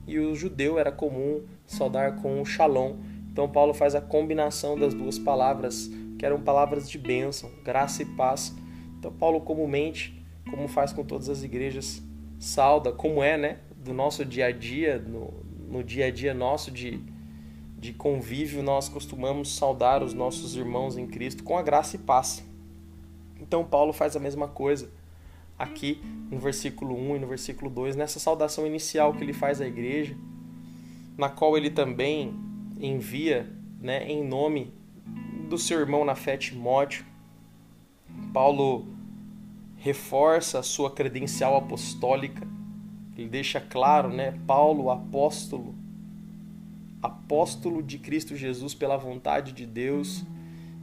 e 0.06 0.16
o 0.20 0.32
judeu 0.36 0.78
era 0.78 0.92
comum 0.92 1.42
saudar 1.66 2.16
com 2.16 2.44
shalom. 2.44 2.96
Então 3.38 3.48
Paulo 3.48 3.72
faz 3.72 3.94
a 3.94 4.00
combinação 4.00 4.76
das 4.76 4.92
duas 4.92 5.16
palavras, 5.16 5.88
que 6.18 6.26
eram 6.26 6.40
palavras 6.40 6.90
de 6.90 6.98
bênção, 6.98 7.48
graça 7.62 8.02
e 8.02 8.04
paz. 8.04 8.52
Então 8.98 9.12
Paulo 9.12 9.40
comumente, 9.40 10.20
como 10.50 10.66
faz 10.66 10.92
com 10.92 11.04
todas 11.04 11.28
as 11.28 11.44
igrejas, 11.44 12.02
sauda, 12.36 12.90
como 12.90 13.22
é, 13.22 13.38
né, 13.38 13.58
do 13.76 13.94
nosso 13.94 14.24
dia 14.24 14.46
a 14.46 14.50
dia, 14.50 14.98
no, 14.98 15.32
no 15.68 15.84
dia 15.84 16.06
a 16.06 16.10
dia 16.10 16.34
nosso 16.34 16.72
de 16.72 17.00
de 17.78 17.92
convívio, 17.92 18.60
nós 18.60 18.88
costumamos 18.88 19.54
saudar 19.54 20.02
os 20.02 20.12
nossos 20.12 20.56
irmãos 20.56 20.98
em 20.98 21.06
Cristo 21.06 21.44
com 21.44 21.56
a 21.56 21.62
graça 21.62 21.94
e 21.94 21.98
paz. 22.00 22.44
Então, 23.40 23.62
Paulo 23.62 23.92
faz 23.92 24.16
a 24.16 24.18
mesma 24.18 24.48
coisa 24.48 24.90
aqui 25.56 26.02
no 26.28 26.40
versículo 26.40 26.96
1 26.96 27.14
e 27.14 27.18
no 27.20 27.28
versículo 27.28 27.70
2, 27.70 27.94
nessa 27.94 28.18
saudação 28.18 28.66
inicial 28.66 29.14
que 29.14 29.22
ele 29.22 29.32
faz 29.32 29.60
à 29.60 29.66
igreja, 29.68 30.16
na 31.16 31.28
qual 31.28 31.56
ele 31.56 31.70
também 31.70 32.47
envia 32.80 33.50
né, 33.80 34.08
em 34.08 34.24
nome 34.24 34.72
do 35.48 35.58
seu 35.58 35.80
irmão 35.80 36.04
na 36.04 36.14
fé 36.14 36.36
Timóteo. 36.36 37.04
Paulo 38.32 38.86
reforça 39.76 40.58
a 40.58 40.62
sua 40.62 40.90
credencial 40.90 41.56
apostólica, 41.56 42.46
ele 43.16 43.28
deixa 43.28 43.60
claro, 43.60 44.08
né, 44.08 44.38
Paulo, 44.46 44.90
apóstolo, 44.90 45.74
apóstolo 47.02 47.82
de 47.82 47.98
Cristo 47.98 48.36
Jesus 48.36 48.74
pela 48.74 48.96
vontade 48.96 49.52
de 49.52 49.66
Deus. 49.66 50.24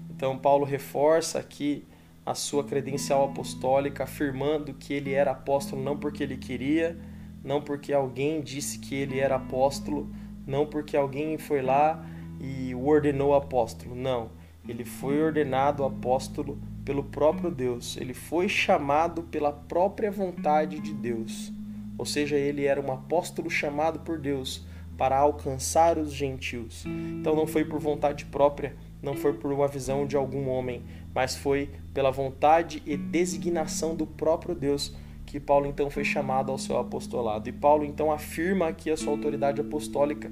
Então, 0.10 0.38
Paulo 0.38 0.66
reforça 0.66 1.40
aqui 1.40 1.86
a 2.26 2.34
sua 2.34 2.64
credencial 2.64 3.26
apostólica, 3.26 4.04
afirmando 4.04 4.74
que 4.74 4.94
ele 4.94 5.14
era 5.14 5.32
apóstolo 5.32 5.84
não 5.84 5.98
porque 5.98 6.24
ele 6.24 6.38
queria, 6.38 6.98
não 7.44 7.62
porque 7.62 7.94
alguém 7.94 8.42
disse 8.42 8.80
que 8.80 8.96
ele 8.96 9.20
era 9.20 9.36
apóstolo, 9.36 10.10
não 10.46 10.66
porque 10.66 10.96
alguém 10.96 11.38
foi 11.38 11.62
lá 11.62 12.06
e 12.40 12.74
o 12.76 12.88
ordenou 12.88 13.34
apóstolo. 13.34 13.96
Não, 13.96 14.30
ele 14.68 14.86
foi 14.86 15.22
ordenado 15.22 15.84
apóstolo 15.84 16.58
pelo 16.84 17.04
próprio 17.04 17.50
Deus. 17.50 17.98
Ele 17.98 18.14
foi 18.14 18.48
chamado 18.48 19.24
pela 19.24 19.52
própria 19.52 20.12
vontade 20.12 20.80
de 20.80 20.94
Deus. 20.94 21.52
Ou 21.98 22.06
seja, 22.06 22.36
ele 22.36 22.66
era 22.66 22.82
um 22.82 22.92
apóstolo 22.92 23.50
chamado 23.50 24.00
por 24.00 24.20
Deus 24.20 24.66
para 24.98 25.18
alcançar 25.18 25.98
os 25.98 26.14
gentios. 26.14 26.86
Então 26.86 27.36
não 27.36 27.48
foi 27.48 27.66
por 27.66 27.80
vontade 27.80 28.26
própria, 28.26 28.76
não 29.02 29.16
foi 29.16 29.34
por 29.34 29.52
uma 29.52 29.68
visão 29.68 30.06
de 30.06 30.16
algum 30.16 30.48
homem, 30.50 30.84
mas 31.14 31.36
foi 31.36 31.70
pela 31.94 32.12
vontade 32.12 32.82
e 32.86 32.96
designação 32.96 33.96
do 33.96 34.06
próprio 34.06 34.56
Deus 34.56 34.96
que 35.36 35.40
Paulo 35.42 35.68
então 35.68 35.90
foi 35.90 36.06
chamado 36.06 36.50
ao 36.50 36.58
seu 36.58 36.78
apostolado. 36.78 37.50
E 37.50 37.52
Paulo 37.52 37.84
então 37.84 38.10
afirma 38.10 38.70
aqui 38.70 38.90
a 38.90 38.96
sua 38.96 39.12
autoridade 39.12 39.60
apostólica, 39.60 40.32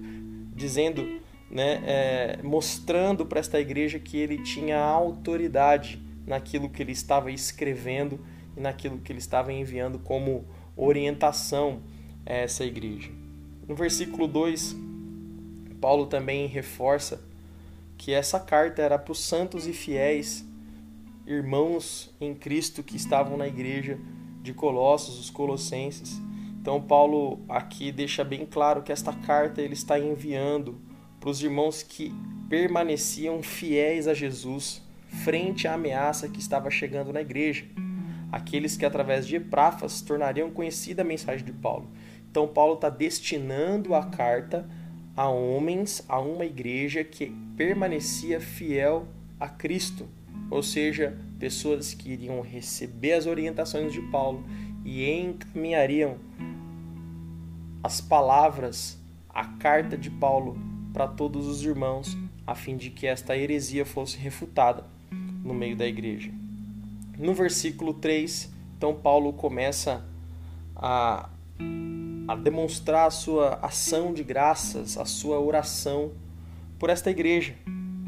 dizendo, 0.56 1.20
né, 1.52 1.84
é, 1.86 2.40
mostrando 2.42 3.26
para 3.26 3.42
esta 3.42 3.60
igreja 3.60 4.00
que 4.00 4.16
ele 4.16 4.42
tinha 4.42 4.80
autoridade 4.80 6.02
naquilo 6.26 6.70
que 6.70 6.82
ele 6.82 6.94
estava 6.94 7.30
escrevendo 7.30 8.18
e 8.56 8.62
naquilo 8.62 8.98
que 8.98 9.12
ele 9.12 9.20
estava 9.20 9.52
enviando 9.52 10.00
como 10.00 10.46
orientação 10.74 11.82
a 12.26 12.32
essa 12.32 12.64
igreja. 12.64 13.12
No 13.68 13.76
versículo 13.76 14.26
2, 14.26 14.74
Paulo 15.82 16.06
também 16.06 16.48
reforça 16.48 17.22
que 17.98 18.14
essa 18.14 18.40
carta 18.40 18.82
era 18.82 18.98
para 18.98 19.12
os 19.12 19.20
santos 19.20 19.68
e 19.68 19.74
fiéis 19.74 20.46
irmãos 21.28 22.10
em 22.22 22.34
Cristo 22.34 22.82
que 22.82 22.96
estavam 22.96 23.36
na 23.36 23.50
igreja 23.50 24.00
de 24.44 24.54
Colossos, 24.54 25.20
os 25.20 25.32
colossenses. 25.32 26.22
Então 26.62 26.80
Paulo 26.80 27.40
aqui 27.50 27.92
deixa 27.92 28.24
bem 28.24 28.46
claro 28.46 28.84
que 28.84 28.92
esta 28.92 29.12
carta 29.12 29.62
ele 29.62 29.74
está 29.74 29.98
enviando 29.98 30.80
para 31.20 31.30
os 31.30 31.42
irmãos 31.42 31.82
que 31.82 32.14
permaneciam 32.48 33.42
fiéis 33.42 34.08
a 34.08 34.14
Jesus 34.14 34.82
frente 35.24 35.68
à 35.68 35.74
ameaça 35.74 36.28
que 36.30 36.40
estava 36.40 36.70
chegando 36.70 37.12
na 37.12 37.22
igreja. 37.22 37.66
Aqueles 38.32 38.76
que 38.76 38.86
através 38.86 39.26
de 39.26 39.38
Epáfras 39.38 40.02
tornariam 40.02 40.52
conhecida 40.52 41.02
a 41.02 41.06
mensagem 41.06 41.46
de 41.46 41.54
Paulo. 41.54 41.90
Então, 42.30 42.48
Paulo 42.48 42.74
está 42.74 42.90
destinando 42.90 43.94
a 43.94 44.04
carta 44.06 44.68
a 45.16 45.30
homens, 45.30 46.04
a 46.10 46.20
uma 46.20 46.44
igreja 46.44 47.04
que 47.04 47.32
permanecia 47.56 48.42
fiel 48.42 49.08
a 49.40 49.48
Cristo, 49.48 50.08
ou 50.50 50.64
seja, 50.64 51.16
pessoas 51.44 51.94
que 51.94 52.14
iriam 52.14 52.40
receber 52.40 53.12
as 53.12 53.26
orientações 53.26 53.92
de 53.92 54.00
Paulo 54.04 54.46
e 54.86 55.12
encaminhariam 55.12 56.16
as 57.84 58.00
palavras, 58.00 58.98
a 59.28 59.44
carta 59.44 59.98
de 59.98 60.10
Paulo 60.10 60.58
para 60.94 61.06
todos 61.06 61.46
os 61.46 61.62
irmãos, 61.62 62.18
a 62.48 62.56
fim 62.56 62.78
de 62.78 62.90
que 62.90 63.06
esta 63.06 63.36
heresia 63.36 63.86
fosse 63.86 64.16
refutada 64.16 64.86
no 65.44 65.54
meio 65.54 65.76
da 65.76 65.86
igreja. 65.86 66.32
No 67.18 67.34
versículo 67.34 67.94
3, 67.94 68.50
então 68.78 68.96
Paulo 68.96 69.34
começa 69.34 70.02
a 70.74 71.30
a 72.26 72.38
demonstrar 72.38 73.08
a 73.08 73.12
sua 73.12 73.60
ação 73.62 74.14
de 74.14 74.24
graças, 74.24 74.98
a 74.98 75.04
sua 75.04 75.42
oração 75.42 76.14
por 76.80 76.90
esta 76.90 77.12
igreja. 77.12 77.54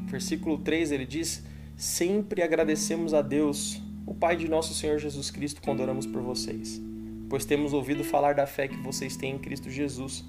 Versículo 0.05 0.57
3 0.59 0.93
ele 0.93 1.05
diz: 1.05 1.43
Sempre 1.77 2.41
agradecemos 2.41 3.13
a 3.13 3.21
Deus, 3.21 3.81
o 4.05 4.13
Pai 4.13 4.37
de 4.37 4.47
nosso 4.47 4.73
Senhor 4.73 4.97
Jesus 4.97 5.29
Cristo, 5.29 5.61
quando 5.61 5.81
oramos 5.81 6.05
por 6.05 6.21
vocês, 6.21 6.81
pois 7.29 7.43
temos 7.43 7.73
ouvido 7.73 8.01
falar 8.01 8.33
da 8.33 8.47
fé 8.47 8.65
que 8.65 8.77
vocês 8.77 9.17
têm 9.17 9.35
em 9.35 9.37
Cristo 9.37 9.69
Jesus 9.69 10.23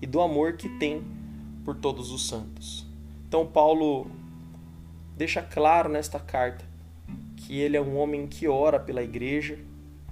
e 0.00 0.06
do 0.06 0.20
amor 0.20 0.52
que 0.52 0.68
têm 0.78 1.02
por 1.64 1.74
todos 1.74 2.12
os 2.12 2.28
santos. 2.28 2.86
Então, 3.26 3.44
Paulo 3.44 4.06
deixa 5.16 5.42
claro 5.42 5.88
nesta 5.88 6.20
carta 6.20 6.64
que 7.34 7.58
ele 7.58 7.76
é 7.76 7.80
um 7.80 7.96
homem 7.96 8.28
que 8.28 8.46
ora 8.46 8.78
pela 8.78 9.02
igreja, 9.02 9.58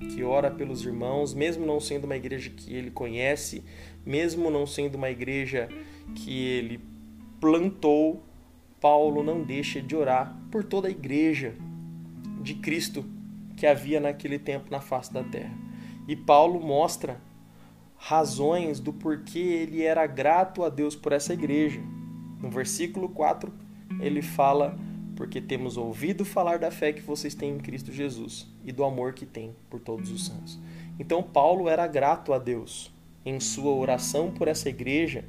que 0.00 0.24
ora 0.24 0.50
pelos 0.50 0.84
irmãos, 0.84 1.32
mesmo 1.32 1.64
não 1.64 1.78
sendo 1.78 2.04
uma 2.04 2.16
igreja 2.16 2.50
que 2.50 2.74
ele 2.74 2.90
conhece, 2.90 3.62
mesmo 4.04 4.50
não 4.50 4.66
sendo 4.66 4.96
uma 4.96 5.08
igreja 5.08 5.68
que 6.16 6.46
ele 6.46 6.80
plantou, 7.40 8.24
Paulo 8.80 9.22
não 9.22 9.42
deixa 9.42 9.80
de 9.80 9.94
orar 9.94 10.34
por 10.50 10.64
toda 10.64 10.88
a 10.88 10.90
igreja 10.90 11.54
de 12.42 12.54
Cristo 12.54 13.04
que 13.56 13.66
havia 13.66 14.00
naquele 14.00 14.38
tempo 14.38 14.70
na 14.70 14.80
face 14.80 15.12
da 15.12 15.22
terra. 15.22 15.54
E 16.08 16.16
Paulo 16.16 16.58
mostra 16.60 17.20
razões 17.96 18.80
do 18.80 18.92
porquê 18.92 19.38
ele 19.38 19.82
era 19.82 20.06
grato 20.06 20.64
a 20.64 20.70
Deus 20.70 20.96
por 20.96 21.12
essa 21.12 21.34
igreja. 21.34 21.80
No 22.40 22.50
versículo 22.50 23.10
4, 23.10 23.52
ele 24.00 24.22
fala 24.22 24.78
porque 25.14 25.38
temos 25.38 25.76
ouvido 25.76 26.24
falar 26.24 26.58
da 26.58 26.70
fé 26.70 26.94
que 26.94 27.02
vocês 27.02 27.34
têm 27.34 27.56
em 27.56 27.58
Cristo 27.58 27.92
Jesus 27.92 28.48
e 28.64 28.72
do 28.72 28.82
amor 28.82 29.12
que 29.12 29.26
têm 29.26 29.54
por 29.68 29.78
todos 29.78 30.10
os 30.10 30.24
santos. 30.24 30.58
Então, 30.98 31.22
Paulo 31.22 31.68
era 31.68 31.86
grato 31.86 32.32
a 32.32 32.38
Deus 32.38 32.90
em 33.24 33.38
sua 33.38 33.70
oração 33.72 34.30
por 34.30 34.48
essa 34.48 34.70
igreja, 34.70 35.26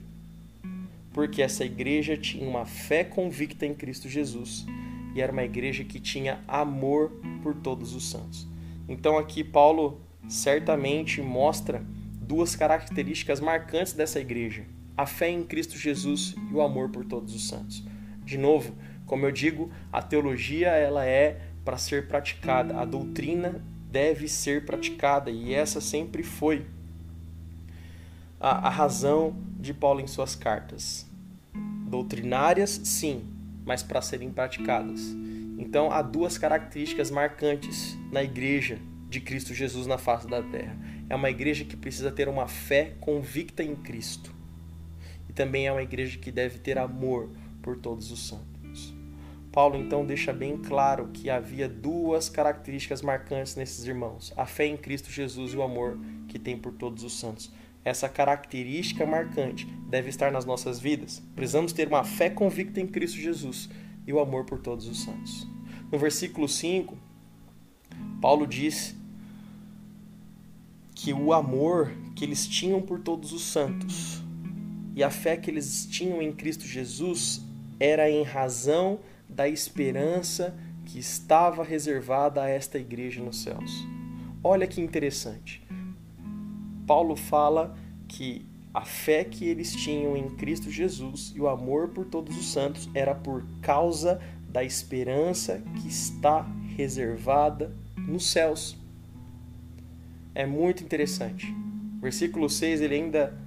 porque 1.13 1.41
essa 1.41 1.65
igreja 1.65 2.15
tinha 2.15 2.47
uma 2.47 2.65
fé 2.65 3.03
convicta 3.03 3.65
em 3.65 3.73
Cristo 3.73 4.07
Jesus 4.07 4.65
e 5.13 5.21
era 5.21 5.31
uma 5.31 5.43
igreja 5.43 5.83
que 5.83 5.99
tinha 5.99 6.39
amor 6.47 7.11
por 7.43 7.55
todos 7.55 7.93
os 7.93 8.09
santos. 8.09 8.47
Então, 8.87 9.17
aqui, 9.17 9.43
Paulo 9.43 10.01
certamente 10.27 11.21
mostra 11.21 11.83
duas 12.21 12.55
características 12.55 13.39
marcantes 13.39 13.93
dessa 13.93 14.19
igreja: 14.19 14.65
a 14.95 15.05
fé 15.05 15.29
em 15.29 15.43
Cristo 15.43 15.77
Jesus 15.77 16.35
e 16.49 16.53
o 16.53 16.61
amor 16.61 16.89
por 16.89 17.05
todos 17.05 17.35
os 17.35 17.47
santos. 17.47 17.83
De 18.23 18.37
novo, 18.37 18.73
como 19.05 19.25
eu 19.25 19.31
digo, 19.31 19.69
a 19.91 20.01
teologia 20.01 20.69
ela 20.69 21.05
é 21.05 21.41
para 21.65 21.77
ser 21.77 22.07
praticada. 22.07 22.79
A 22.79 22.85
doutrina 22.85 23.61
deve 23.89 24.27
ser 24.27 24.65
praticada 24.65 25.29
e 25.29 25.53
essa 25.53 25.81
sempre 25.81 26.23
foi 26.23 26.65
a, 28.41 28.67
a 28.67 28.69
razão 28.69 29.35
de 29.59 29.71
Paulo 29.71 30.01
em 30.01 30.07
suas 30.07 30.35
cartas. 30.35 31.05
Doutrinárias, 31.87 32.81
sim, 32.83 33.23
mas 33.63 33.83
para 33.83 34.01
serem 34.01 34.31
praticadas. 34.31 34.99
Então 35.59 35.91
há 35.91 36.01
duas 36.01 36.39
características 36.39 37.11
marcantes 37.11 37.95
na 38.11 38.23
igreja 38.23 38.79
de 39.07 39.21
Cristo 39.21 39.53
Jesus 39.53 39.85
na 39.85 39.99
face 39.99 40.27
da 40.27 40.41
terra. 40.41 40.75
É 41.07 41.15
uma 41.15 41.29
igreja 41.29 41.63
que 41.63 41.77
precisa 41.77 42.11
ter 42.11 42.27
uma 42.27 42.47
fé 42.47 42.95
convicta 42.99 43.61
em 43.63 43.75
Cristo. 43.75 44.33
E 45.29 45.33
também 45.33 45.67
é 45.67 45.71
uma 45.71 45.83
igreja 45.83 46.17
que 46.17 46.31
deve 46.31 46.57
ter 46.57 46.79
amor 46.79 47.29
por 47.61 47.77
todos 47.77 48.11
os 48.11 48.27
santos. 48.27 48.93
Paulo 49.51 49.77
então 49.77 50.05
deixa 50.05 50.31
bem 50.33 50.57
claro 50.57 51.09
que 51.13 51.29
havia 51.29 51.67
duas 51.67 52.29
características 52.29 53.01
marcantes 53.01 53.55
nesses 53.55 53.85
irmãos: 53.85 54.33
a 54.35 54.45
fé 54.45 54.65
em 54.65 54.77
Cristo 54.77 55.11
Jesus 55.11 55.53
e 55.53 55.57
o 55.57 55.61
amor 55.61 55.99
que 56.27 56.39
tem 56.39 56.57
por 56.57 56.71
todos 56.73 57.03
os 57.03 57.19
santos. 57.19 57.51
Essa 57.83 58.07
característica 58.07 59.05
marcante 59.05 59.65
deve 59.87 60.09
estar 60.09 60.31
nas 60.31 60.45
nossas 60.45 60.79
vidas. 60.79 61.21
Precisamos 61.35 61.73
ter 61.73 61.87
uma 61.87 62.03
fé 62.03 62.29
convicta 62.29 62.79
em 62.79 62.87
Cristo 62.87 63.17
Jesus 63.17 63.69
e 64.05 64.13
o 64.13 64.19
amor 64.19 64.45
por 64.45 64.59
todos 64.59 64.87
os 64.87 65.03
santos. 65.03 65.47
No 65.91 65.97
versículo 65.97 66.47
5, 66.47 66.97
Paulo 68.21 68.45
diz 68.45 68.95
que 70.93 71.11
o 71.11 71.33
amor 71.33 71.91
que 72.15 72.23
eles 72.23 72.47
tinham 72.47 72.81
por 72.81 72.99
todos 72.99 73.31
os 73.33 73.41
santos 73.41 74.21
e 74.95 75.03
a 75.03 75.09
fé 75.09 75.35
que 75.35 75.49
eles 75.49 75.85
tinham 75.85 76.21
em 76.21 76.31
Cristo 76.31 76.65
Jesus 76.65 77.41
era 77.79 78.09
em 78.09 78.23
razão 78.23 78.99
da 79.27 79.47
esperança 79.47 80.55
que 80.85 80.99
estava 80.99 81.63
reservada 81.63 82.43
a 82.43 82.49
esta 82.49 82.77
igreja 82.77 83.23
nos 83.23 83.41
céus. 83.41 83.71
Olha 84.43 84.67
que 84.67 84.81
interessante. 84.81 85.60
Paulo 86.91 87.15
fala 87.15 87.73
que 88.05 88.45
a 88.73 88.83
fé 88.83 89.23
que 89.23 89.45
eles 89.45 89.73
tinham 89.73 90.17
em 90.17 90.29
Cristo 90.31 90.69
Jesus 90.69 91.31
e 91.33 91.39
o 91.39 91.47
amor 91.47 91.87
por 91.87 92.03
todos 92.03 92.37
os 92.37 92.51
santos 92.51 92.89
era 92.93 93.15
por 93.15 93.45
causa 93.61 94.19
da 94.49 94.61
esperança 94.61 95.63
que 95.77 95.87
está 95.87 96.45
reservada 96.75 97.73
nos 97.97 98.29
céus 98.29 98.77
é 100.35 100.45
muito 100.45 100.83
interessante. 100.83 101.55
Versículo 102.01 102.49
6, 102.49 102.81
ele 102.81 102.95
ainda 102.95 103.39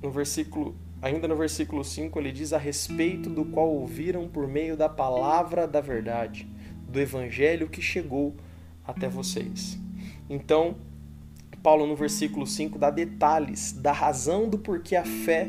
no 0.00 0.12
versículo 0.12 0.76
ainda 1.02 1.26
no 1.26 1.34
versículo 1.34 1.82
5, 1.82 2.16
ele 2.16 2.30
diz 2.30 2.52
a 2.52 2.58
respeito 2.58 3.28
do 3.28 3.44
qual 3.44 3.68
ouviram 3.68 4.28
por 4.28 4.46
meio 4.46 4.76
da 4.76 4.88
palavra 4.88 5.66
da 5.66 5.80
verdade, 5.80 6.46
do 6.88 7.00
evangelho 7.00 7.68
que 7.68 7.82
chegou 7.82 8.36
até 8.86 9.08
vocês. 9.08 9.76
Então, 10.28 10.76
Paulo 11.62 11.86
no 11.86 11.94
versículo 11.94 12.46
5 12.46 12.78
dá 12.78 12.90
detalhes 12.90 13.72
da 13.72 13.92
razão 13.92 14.48
do 14.48 14.58
porquê 14.58 14.96
a 14.96 15.04
fé 15.04 15.46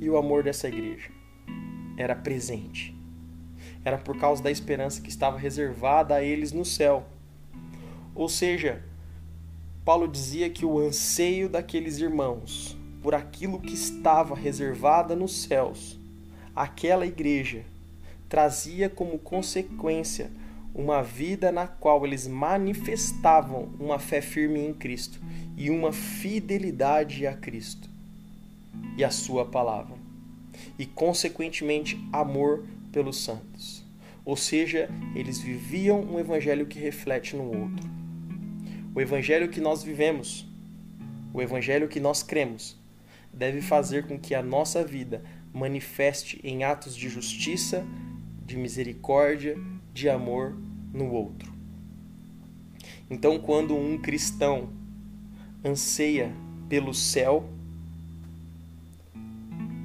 e 0.00 0.08
o 0.10 0.16
amor 0.16 0.42
dessa 0.42 0.68
igreja 0.68 1.10
era 1.96 2.14
presente. 2.14 2.94
Era 3.84 3.96
por 3.96 4.18
causa 4.18 4.42
da 4.42 4.50
esperança 4.50 5.00
que 5.00 5.08
estava 5.08 5.38
reservada 5.38 6.14
a 6.14 6.22
eles 6.22 6.52
no 6.52 6.64
céu. 6.64 7.06
Ou 8.14 8.28
seja, 8.28 8.82
Paulo 9.84 10.06
dizia 10.06 10.50
que 10.50 10.66
o 10.66 10.78
anseio 10.78 11.48
daqueles 11.48 11.98
irmãos 11.98 12.76
por 13.02 13.14
aquilo 13.14 13.58
que 13.58 13.72
estava 13.72 14.34
reservada 14.34 15.16
nos 15.16 15.42
céus, 15.42 15.98
aquela 16.54 17.06
igreja, 17.06 17.64
trazia 18.28 18.90
como 18.90 19.18
consequência 19.18 20.30
uma 20.74 21.02
vida 21.02 21.50
na 21.50 21.66
qual 21.66 22.06
eles 22.06 22.26
manifestavam 22.26 23.70
uma 23.78 23.98
fé 23.98 24.20
firme 24.20 24.60
em 24.60 24.72
Cristo 24.72 25.20
e 25.56 25.70
uma 25.70 25.92
fidelidade 25.92 27.26
a 27.26 27.34
Cristo 27.34 27.88
e 28.96 29.04
a 29.04 29.10
Sua 29.10 29.44
palavra, 29.44 29.96
e 30.78 30.86
consequentemente 30.86 31.98
amor 32.12 32.64
pelos 32.92 33.22
santos. 33.22 33.84
Ou 34.24 34.36
seja, 34.36 34.88
eles 35.14 35.40
viviam 35.40 36.00
um 36.00 36.18
evangelho 36.18 36.66
que 36.66 36.78
reflete 36.78 37.34
no 37.34 37.44
outro. 37.44 37.88
O 38.94 39.00
evangelho 39.00 39.48
que 39.48 39.60
nós 39.60 39.82
vivemos, 39.82 40.46
o 41.32 41.40
evangelho 41.40 41.88
que 41.88 42.00
nós 42.00 42.22
cremos, 42.22 42.76
deve 43.32 43.60
fazer 43.60 44.06
com 44.06 44.18
que 44.18 44.34
a 44.34 44.42
nossa 44.42 44.84
vida 44.84 45.22
manifeste 45.52 46.40
em 46.42 46.64
atos 46.64 46.96
de 46.96 47.08
justiça, 47.08 47.84
de 48.44 48.56
misericórdia, 48.56 49.56
de 49.92 50.08
amor 50.08 50.56
no 50.92 51.12
outro. 51.12 51.52
Então, 53.10 53.38
quando 53.38 53.76
um 53.76 53.98
cristão 53.98 54.68
anseia 55.64 56.32
pelo 56.68 56.94
céu, 56.94 57.48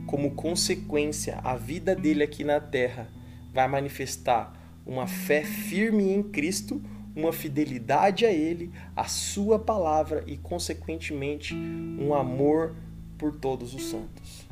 como 0.06 0.32
consequência, 0.32 1.40
a 1.44 1.56
vida 1.56 1.96
dele 1.96 2.24
aqui 2.24 2.44
na 2.44 2.60
terra 2.60 3.10
vai 3.54 3.68
manifestar 3.68 4.54
uma 4.86 5.08
fé 5.08 5.44
firme 5.44 6.12
em 6.12 6.22
Cristo 6.22 6.82
uma 7.16 7.32
fidelidade 7.32 8.26
a 8.26 8.32
Ele, 8.32 8.72
a 8.96 9.06
Sua 9.06 9.58
palavra 9.58 10.24
e, 10.28 10.36
consequentemente, 10.36 11.56
um 11.56 12.14
amor 12.14 12.76
por 13.18 13.36
todos 13.38 13.74
os 13.74 13.84
santos. 13.86 14.46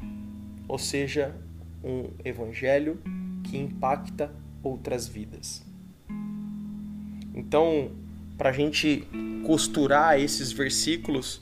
Ou 0.67 0.79
seja, 0.79 1.35
um 1.83 2.09
evangelho 2.23 2.97
que 3.43 3.57
impacta 3.57 4.31
outras 4.63 5.07
vidas. 5.07 5.61
Então, 7.35 7.91
para 8.37 8.49
a 8.49 8.53
gente 8.53 9.07
costurar 9.45 10.19
esses 10.19 10.51
versículos, 10.51 11.39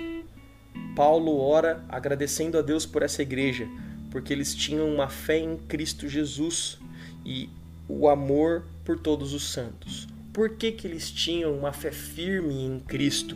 Paulo 0.96 1.38
ora 1.38 1.84
agradecendo 1.88 2.58
a 2.58 2.62
Deus 2.62 2.86
por 2.86 3.02
essa 3.02 3.22
igreja, 3.22 3.68
porque 4.10 4.34
eles 4.34 4.54
tinham 4.56 4.94
uma 4.94 5.08
fé 5.08 5.38
em 5.38 5.58
Cristo 5.58 6.10
Jesus 6.10 6.80
e 7.26 7.50
o 7.88 8.10
amor 8.10 8.66
por 8.84 9.00
todos 9.00 9.34
os 9.34 9.52
santos. 9.52 10.08
Por 10.34 10.56
que, 10.56 10.72
que 10.72 10.88
eles 10.88 11.12
tinham 11.12 11.54
uma 11.58 11.74
fé 11.74 11.92
firme 11.92 12.54
em 12.66 12.80
Cristo 12.80 13.36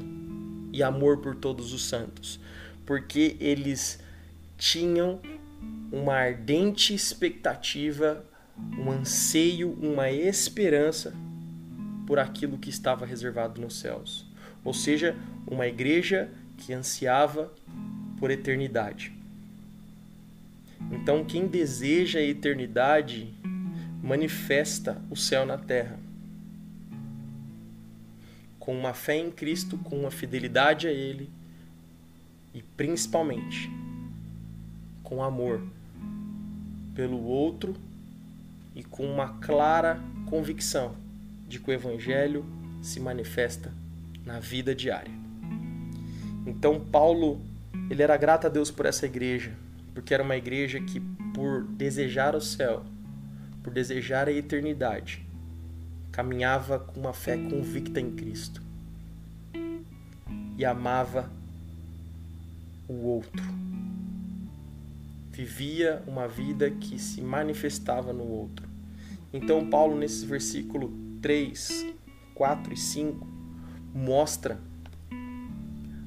e 0.71 0.81
amor 0.81 1.17
por 1.17 1.35
todos 1.35 1.73
os 1.73 1.83
santos? 1.83 2.39
Porque 2.85 3.35
eles 3.39 3.99
tinham 4.57 5.19
uma 5.91 6.13
ardente 6.13 6.93
expectativa, 6.93 8.23
um 8.77 8.91
anseio, 8.91 9.71
uma 9.81 10.09
esperança 10.11 11.13
por 12.05 12.19
aquilo 12.19 12.57
que 12.57 12.69
estava 12.69 13.05
reservado 13.05 13.59
nos 13.59 13.79
céus. 13.79 14.25
Ou 14.63 14.73
seja, 14.73 15.15
uma 15.47 15.67
igreja 15.67 16.29
que 16.57 16.73
ansiava 16.73 17.51
por 18.17 18.31
eternidade. 18.31 19.13
Então, 20.91 21.23
quem 21.25 21.47
deseja 21.47 22.19
a 22.19 22.23
eternidade 22.23 23.33
manifesta 24.01 25.01
o 25.09 25.15
céu 25.15 25.45
na 25.45 25.57
terra 25.57 25.99
com 28.65 28.75
uma 28.75 28.95
fé 28.95 29.15
em 29.15 29.29
Cristo, 29.29 29.77
com 29.77 29.99
uma 29.99 30.09
fidelidade 30.09 30.87
a 30.87 30.91
Ele 30.91 31.29
e 32.51 32.63
principalmente 32.63 33.69
com 35.03 35.21
amor 35.21 35.61
pelo 36.95 37.23
outro 37.23 37.75
e 38.75 38.83
com 38.83 39.05
uma 39.05 39.29
clara 39.39 39.99
convicção 40.25 40.95
de 41.47 41.59
que 41.59 41.69
o 41.69 41.73
Evangelho 41.73 42.45
se 42.81 42.99
manifesta 42.99 43.71
na 44.25 44.39
vida 44.39 44.75
diária. 44.75 45.11
Então 46.45 46.79
Paulo 46.79 47.41
ele 47.89 48.03
era 48.03 48.17
grato 48.17 48.47
a 48.47 48.49
Deus 48.49 48.69
por 48.71 48.85
essa 48.85 49.05
igreja, 49.05 49.53
porque 49.93 50.13
era 50.13 50.23
uma 50.23 50.35
igreja 50.35 50.79
que 50.79 50.99
por 51.33 51.63
desejar 51.63 52.35
o 52.35 52.41
céu, 52.41 52.83
por 53.63 53.71
desejar 53.71 54.27
a 54.27 54.31
eternidade, 54.31 55.25
caminhava 56.11 56.79
com 56.79 56.99
uma 56.99 57.13
fé 57.13 57.37
convicta 57.37 57.99
em 57.99 58.11
Cristo 58.11 58.61
e 60.57 60.65
amava 60.65 61.29
o 62.87 62.93
outro. 62.93 63.64
Vivia 65.35 66.01
uma 66.07 66.29
vida 66.29 66.71
que 66.71 66.97
se 66.97 67.19
manifestava 67.19 68.13
no 68.13 68.23
outro. 68.23 68.69
Então, 69.33 69.69
Paulo, 69.69 69.93
nesses 69.93 70.23
versículos 70.23 70.89
3, 71.21 71.93
4 72.33 72.73
e 72.73 72.77
5, 72.77 73.27
mostra 73.93 74.57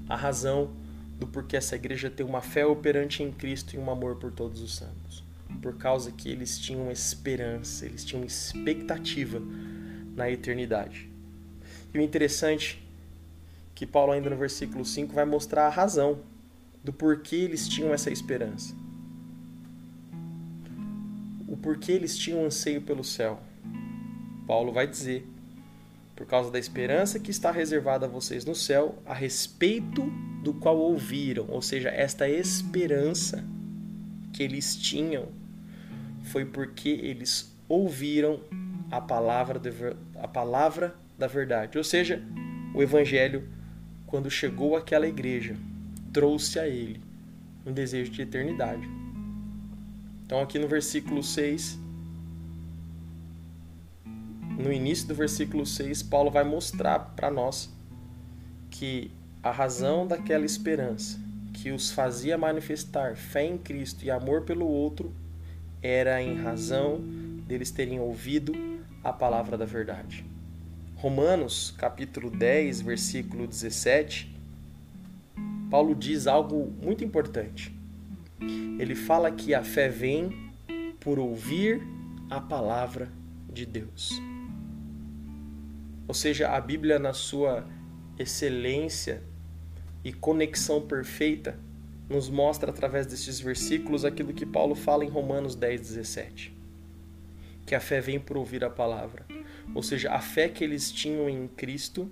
a 0.09 0.17
razão 0.17 0.71
do 1.19 1.27
porquê 1.27 1.59
essa 1.59 1.77
igreja 1.77 2.09
tem 2.09 2.25
uma 2.25 2.41
fé 2.41 2.65
operante 2.65 3.23
em 3.23 3.31
Cristo 3.31 3.77
e 3.77 3.79
um 3.79 3.91
amor 3.91 4.17
por 4.17 4.33
todos 4.33 4.63
os 4.63 4.77
santos. 4.77 5.23
Por 5.61 5.77
causa 5.77 6.11
que 6.11 6.31
eles 6.31 6.59
tinham 6.59 6.91
esperança, 6.91 7.85
eles 7.85 8.07
tinham 8.07 8.25
expectativa 8.25 9.43
na 10.17 10.31
eternidade. 10.31 11.07
E 11.93 11.99
o 11.99 12.01
interessante 12.01 12.83
que 13.75 13.85
Paulo 13.85 14.13
ainda 14.13 14.31
no 14.31 14.37
versículo 14.39 14.87
5 14.87 15.13
vai 15.13 15.27
mostrar 15.27 15.67
a 15.67 15.71
razão 15.71 16.21
do 16.83 16.95
porquê 16.95 17.37
eles 17.37 17.69
tinham 17.69 17.93
essa 17.93 18.11
esperança. 18.11 18.88
O 21.49 21.57
porquê 21.57 21.93
eles 21.93 22.17
tinham 22.17 22.45
anseio 22.45 22.83
pelo 22.83 23.03
céu. 23.03 23.41
Paulo 24.47 24.71
vai 24.71 24.87
dizer: 24.87 25.27
por 26.15 26.27
causa 26.27 26.51
da 26.51 26.59
esperança 26.59 27.19
que 27.19 27.31
está 27.31 27.51
reservada 27.51 28.07
a 28.07 28.09
vocês 28.09 28.45
no 28.45 28.55
céu, 28.55 29.01
a 29.07 29.15
respeito 29.15 30.03
do 30.43 30.53
qual 30.53 30.77
ouviram, 30.77 31.47
ou 31.49 31.63
seja, 31.63 31.89
esta 31.89 32.29
esperança 32.29 33.45
que 34.33 34.43
eles 34.43 34.77
tinham 34.77 35.29
foi 36.25 36.45
porque 36.45 36.89
eles 36.89 37.57
ouviram 37.69 38.41
a 38.91 39.01
palavra, 39.01 39.59
de, 39.59 39.71
a 40.21 40.29
palavra 40.29 40.95
da 41.17 41.27
verdade. 41.27 41.79
Ou 41.79 41.85
seja, 41.85 42.23
o 42.75 42.83
evangelho, 42.83 43.49
quando 44.07 44.31
chegou 44.31 44.77
àquela 44.77 45.07
igreja, 45.07 45.57
trouxe 46.13 46.59
a 46.59 46.67
ele 46.67 47.01
um 47.65 47.73
desejo 47.73 48.11
de 48.11 48.23
eternidade. 48.23 48.89
Então, 50.29 50.43
aqui 50.43 50.59
no 50.59 50.69
versículo 50.69 51.23
6, 51.23 51.79
no 54.59 54.71
início 54.71 55.09
do 55.09 55.15
versículo 55.15 55.65
6, 55.65 56.03
Paulo 56.03 56.31
vai 56.31 56.45
mostrar 56.45 56.99
para 57.17 57.31
nós 57.31 57.73
que 58.71 59.11
a 59.43 59.51
razão 59.51 60.07
daquela 60.07 60.45
esperança 60.45 61.19
que 61.55 61.71
os 61.71 61.91
fazia 61.91 62.37
manifestar 62.37 63.17
fé 63.17 63.43
em 63.43 63.57
Cristo 63.57 64.05
e 64.05 64.11
amor 64.11 64.43
pelo 64.43 64.67
outro 64.67 65.15
era 65.83 66.21
em 66.23 66.37
razão 66.37 67.01
deles 67.47 67.71
terem 67.71 67.99
ouvido 67.99 68.53
a 69.03 69.15
palavra 69.15 69.57
da 69.57 69.65
verdade. 69.65 70.27
Romanos, 70.97 71.75
capítulo 71.79 72.31
10, 72.31 72.83
versículo 72.83 73.47
17, 73.47 74.37
Paulo 75.71 75.95
diz 75.95 76.27
algo 76.27 76.71
muito 76.83 77.03
importante. 77.03 77.78
Ele 78.41 78.95
fala 78.95 79.31
que 79.31 79.55
a 79.55 79.63
fé 79.63 79.89
vem 79.89 80.53
por 81.01 81.19
ouvir 81.19 81.81
a 82.31 82.41
palavra 82.41 83.11
de 83.53 83.65
Deus. 83.67 84.11
Ou 86.07 86.15
seja, 86.15 86.49
a 86.49 86.61
Bíblia, 86.61 86.99
na 86.99 87.13
sua 87.13 87.67
excelência 88.19 89.23
e 90.05 90.13
conexão 90.13 90.81
perfeita, 90.81 91.59
nos 92.09 92.31
mostra 92.31 92.71
através 92.71 93.07
destes 93.07 93.39
versículos 93.39 94.05
aquilo 94.05 94.33
que 94.33 94.47
Paulo 94.47 94.75
fala 94.75 95.05
em 95.05 95.09
Romanos 95.09 95.55
10, 95.55 95.81
17. 95.81 96.57
Que 97.67 97.75
a 97.75 97.81
fé 97.81 98.01
vem 98.01 98.19
por 98.19 98.37
ouvir 98.37 98.65
a 98.65 98.71
palavra. 98.71 99.27
Ou 99.75 99.83
seja, 99.83 100.13
a 100.13 100.21
fé 100.21 100.49
que 100.49 100.65
eles 100.65 100.91
tinham 100.91 101.29
em 101.29 101.47
Cristo 101.47 102.11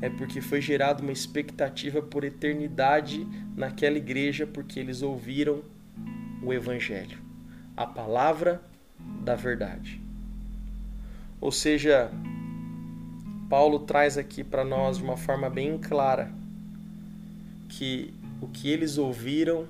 é 0.00 0.08
porque 0.08 0.40
foi 0.40 0.60
gerada 0.60 1.02
uma 1.02 1.12
expectativa 1.12 2.02
por 2.02 2.24
eternidade 2.24 3.26
naquela 3.56 3.96
igreja, 3.96 4.46
porque 4.46 4.78
eles 4.78 5.02
ouviram 5.02 5.62
o 6.42 6.52
Evangelho, 6.52 7.18
a 7.76 7.86
palavra 7.86 8.60
da 9.22 9.34
verdade. 9.34 10.00
Ou 11.40 11.52
seja, 11.52 12.10
Paulo 13.48 13.80
traz 13.80 14.18
aqui 14.18 14.42
para 14.42 14.64
nós 14.64 14.98
de 14.98 15.04
uma 15.04 15.16
forma 15.16 15.48
bem 15.48 15.78
clara 15.78 16.30
que 17.68 18.12
o 18.40 18.48
que 18.48 18.70
eles 18.70 18.98
ouviram 18.98 19.66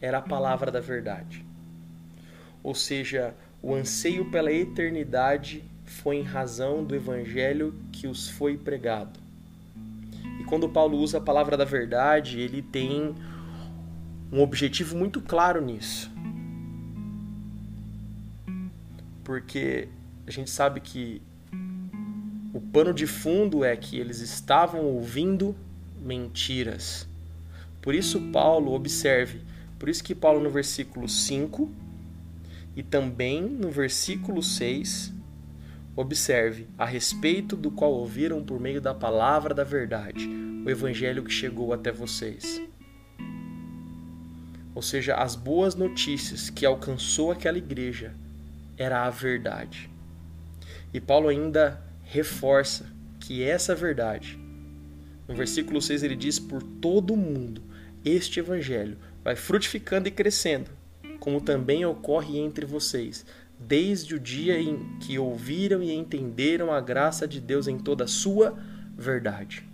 era 0.00 0.18
a 0.18 0.22
palavra 0.22 0.70
da 0.70 0.80
verdade. 0.80 1.44
Ou 2.62 2.74
seja, 2.74 3.34
o 3.62 3.74
anseio 3.74 4.30
pela 4.30 4.52
eternidade 4.52 5.62
foi 5.84 6.16
em 6.16 6.22
razão 6.22 6.84
do 6.84 6.94
evangelho 6.94 7.74
que 7.92 8.06
os 8.06 8.28
foi 8.28 8.56
pregado. 8.56 9.25
Quando 10.46 10.68
Paulo 10.68 10.98
usa 10.98 11.18
a 11.18 11.20
palavra 11.20 11.56
da 11.56 11.64
verdade, 11.64 12.40
ele 12.40 12.62
tem 12.62 13.14
um 14.32 14.40
objetivo 14.40 14.96
muito 14.96 15.20
claro 15.20 15.60
nisso. 15.60 16.10
Porque 19.24 19.88
a 20.26 20.30
gente 20.30 20.50
sabe 20.50 20.80
que 20.80 21.20
o 22.52 22.60
pano 22.60 22.94
de 22.94 23.06
fundo 23.06 23.64
é 23.64 23.76
que 23.76 23.98
eles 23.98 24.20
estavam 24.20 24.84
ouvindo 24.84 25.54
mentiras. 26.00 27.06
Por 27.82 27.94
isso, 27.94 28.20
Paulo, 28.32 28.72
observe, 28.72 29.40
por 29.78 29.88
isso 29.88 30.02
que 30.02 30.14
Paulo 30.14 30.40
no 30.40 30.50
versículo 30.50 31.08
5 31.08 31.70
e 32.74 32.82
também 32.82 33.42
no 33.42 33.70
versículo 33.70 34.42
6, 34.42 35.12
observe, 35.96 36.68
a 36.76 36.84
respeito 36.84 37.56
do 37.56 37.70
qual 37.70 37.90
ouviram 37.90 38.44
por 38.44 38.60
meio 38.60 38.80
da 38.80 38.92
palavra 38.92 39.54
da 39.54 39.64
verdade, 39.64 40.28
o 40.64 40.68
evangelho 40.68 41.24
que 41.24 41.32
chegou 41.32 41.72
até 41.72 41.90
vocês. 41.90 42.60
Ou 44.74 44.82
seja, 44.82 45.14
as 45.14 45.34
boas 45.34 45.74
notícias 45.74 46.50
que 46.50 46.66
alcançou 46.66 47.32
aquela 47.32 47.56
igreja 47.56 48.12
era 48.76 49.06
a 49.06 49.10
verdade. 49.10 49.88
E 50.92 51.00
Paulo 51.00 51.28
ainda 51.28 51.82
reforça 52.04 52.86
que 53.18 53.42
essa 53.42 53.74
verdade, 53.74 54.38
no 55.26 55.34
versículo 55.34 55.80
6 55.80 56.02
ele 56.02 56.14
diz: 56.14 56.38
Por 56.38 56.62
todo 56.62 57.14
o 57.14 57.16
mundo, 57.16 57.62
este 58.04 58.38
evangelho 58.38 58.98
vai 59.24 59.34
frutificando 59.34 60.08
e 60.08 60.10
crescendo, 60.10 60.70
como 61.18 61.40
também 61.40 61.86
ocorre 61.86 62.38
entre 62.38 62.66
vocês, 62.66 63.24
desde 63.58 64.14
o 64.14 64.20
dia 64.20 64.60
em 64.60 64.98
que 64.98 65.18
ouviram 65.18 65.82
e 65.82 65.92
entenderam 65.92 66.72
a 66.72 66.80
graça 66.80 67.26
de 67.26 67.40
Deus 67.40 67.66
em 67.66 67.78
toda 67.78 68.04
a 68.04 68.08
sua 68.08 68.56
verdade. 68.96 69.64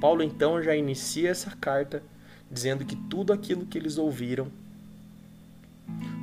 Paulo 0.00 0.22
então 0.22 0.62
já 0.62 0.76
inicia 0.76 1.30
essa 1.30 1.50
carta 1.52 2.02
dizendo 2.50 2.84
que 2.84 2.94
tudo 2.94 3.32
aquilo 3.32 3.66
que 3.66 3.78
eles 3.78 3.98
ouviram, 3.98 4.48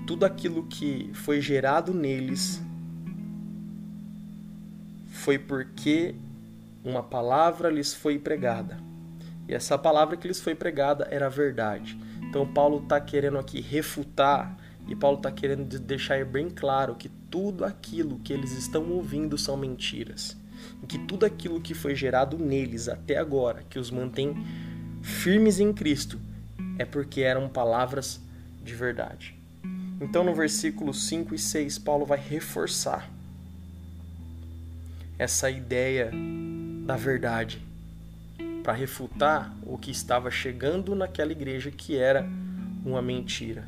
tudo 0.06 0.26
aquilo 0.26 0.64
que 0.68 1.10
foi 1.14 1.42
gerado 1.42 1.94
neles, 1.94 2.62
foi 5.08 5.38
porque 5.38 6.16
uma 6.84 7.04
palavra 7.04 7.70
lhes 7.70 7.94
foi 7.94 8.18
pregada. 8.18 8.78
E 9.48 9.54
essa 9.54 9.78
palavra 9.78 10.16
que 10.16 10.28
lhes 10.28 10.40
foi 10.40 10.56
pregada 10.56 11.08
era 11.12 11.26
a 11.26 11.30
verdade. 11.30 11.98
Então 12.22 12.48
Paulo 12.48 12.82
está 12.82 13.00
querendo 13.00 13.38
aqui 13.38 13.60
refutar 13.60 14.58
e 14.88 14.96
Paulo 14.96 15.18
está 15.18 15.32
querendo 15.32 15.80
deixar 15.80 16.26
bem 16.26 16.50
claro 16.50 16.96
que 16.96 17.10
tudo 17.30 17.64
aquilo 17.64 18.20
que 18.20 18.34
eles 18.34 18.52
estão 18.52 18.90
ouvindo 18.92 19.38
são 19.38 19.56
mentiras. 19.56 20.36
E 20.84 20.86
que 20.86 21.00
tudo 21.00 21.26
aquilo 21.26 21.62
que 21.62 21.74
foi 21.74 21.96
gerado 21.96 22.38
neles 22.38 22.88
até 22.88 23.18
agora, 23.18 23.64
que 23.70 23.80
os 23.80 23.90
mantém 23.90 24.36
firmes 25.02 25.60
em 25.60 25.72
Cristo, 25.72 26.20
é 26.78 26.86
porque 26.86 27.22
eram 27.22 27.48
palavras 27.48 28.20
de 28.64 28.76
verdade. 28.76 29.36
Então 30.00 30.24
no 30.24 30.34
versículo 30.34 30.94
5 30.94 31.36
e 31.36 31.40
6, 31.40 31.78
Paulo 31.80 32.06
vai 32.06 32.20
reforçar 32.20 33.10
essa 35.18 35.50
ideia 35.50 36.12
da 36.86 36.96
verdade 36.96 37.62
para 38.64 38.74
refutar 38.74 39.56
o 39.64 39.78
que 39.78 39.92
estava 39.92 40.32
chegando 40.32 40.96
naquela 40.96 41.32
igreja 41.32 41.70
que 41.72 41.96
era 41.96 42.28
uma 42.84 43.02
mentira. 43.02 43.68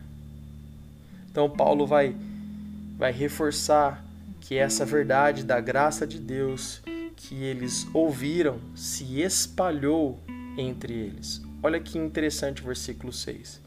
Então 1.33 1.49
Paulo 1.49 1.87
vai 1.87 2.15
vai 2.95 3.11
reforçar 3.11 4.05
que 4.39 4.55
essa 4.55 4.85
verdade 4.85 5.43
da 5.43 5.59
graça 5.59 6.05
de 6.05 6.19
Deus 6.19 6.79
que 7.15 7.33
eles 7.33 7.87
ouviram 7.91 8.59
se 8.75 9.19
espalhou 9.19 10.19
entre 10.55 10.93
eles. 10.93 11.41
Olha 11.63 11.79
que 11.79 11.97
interessante 11.97 12.61
o 12.61 12.65
versículo 12.65 13.11
6. 13.11 13.59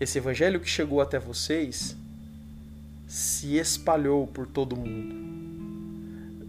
Esse 0.00 0.16
evangelho 0.16 0.58
que 0.58 0.68
chegou 0.68 1.02
até 1.02 1.18
vocês 1.18 1.94
se 3.06 3.58
espalhou 3.58 4.26
por 4.26 4.46
todo 4.46 4.74
mundo 4.74 5.14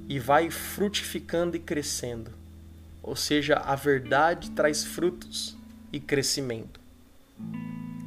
e 0.08 0.20
vai 0.20 0.50
frutificando 0.50 1.58
e 1.58 1.60
crescendo. 1.60 2.32
Ou 3.04 3.18
seja, 3.18 3.56
a 3.56 3.76
verdade 3.76 4.52
traz 4.52 4.86
frutos 4.86 5.58
e 5.92 6.00
crescimento. 6.00 6.80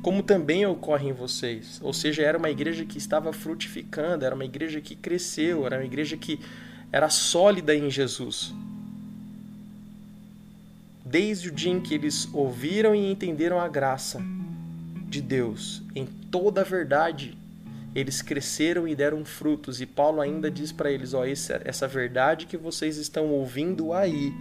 Como 0.04 0.22
também 0.22 0.66
ocorre 0.66 1.08
em 1.08 1.12
vocês. 1.12 1.80
Ou 1.82 1.94
seja, 1.94 2.22
era 2.22 2.36
uma 2.36 2.50
igreja 2.50 2.84
que 2.84 2.98
estava 2.98 3.32
frutificando, 3.32 4.24
era 4.24 4.34
uma 4.34 4.44
igreja 4.44 4.78
que 4.80 4.94
cresceu, 4.94 5.64
era 5.64 5.78
uma 5.78 5.84
igreja 5.84 6.14
que 6.16 6.38
era 6.92 7.08
sólida 7.08 7.74
em 7.74 7.90
Jesus. 7.90 8.52
Desde 11.04 11.48
o 11.48 11.52
dia 11.52 11.72
em 11.72 11.80
que 11.80 11.94
eles 11.94 12.28
ouviram 12.34 12.94
e 12.94 13.10
entenderam 13.10 13.58
a 13.58 13.66
graça 13.66 14.22
de 15.08 15.22
Deus 15.22 15.82
em 15.96 16.04
toda 16.04 16.60
a 16.60 16.64
verdade 16.64 17.36
eles 17.94 18.20
cresceram 18.20 18.88
e 18.88 18.94
deram 18.94 19.24
frutos. 19.24 19.80
E 19.80 19.86
Paulo 19.86 20.20
ainda 20.20 20.50
diz 20.50 20.72
para 20.72 20.90
eles: 20.90 21.14
ó, 21.14 21.24
essa 21.24 21.88
verdade 21.88 22.46
que 22.46 22.56
vocês 22.56 22.96
estão 22.96 23.28
ouvindo 23.28 23.92
aí, 23.92 24.34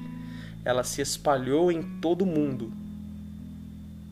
ela 0.66 0.84
se 0.84 1.02
espalhou 1.02 1.72
em 1.72 1.84
todo 2.02 2.24
o 2.24 2.26
mundo 2.26 2.74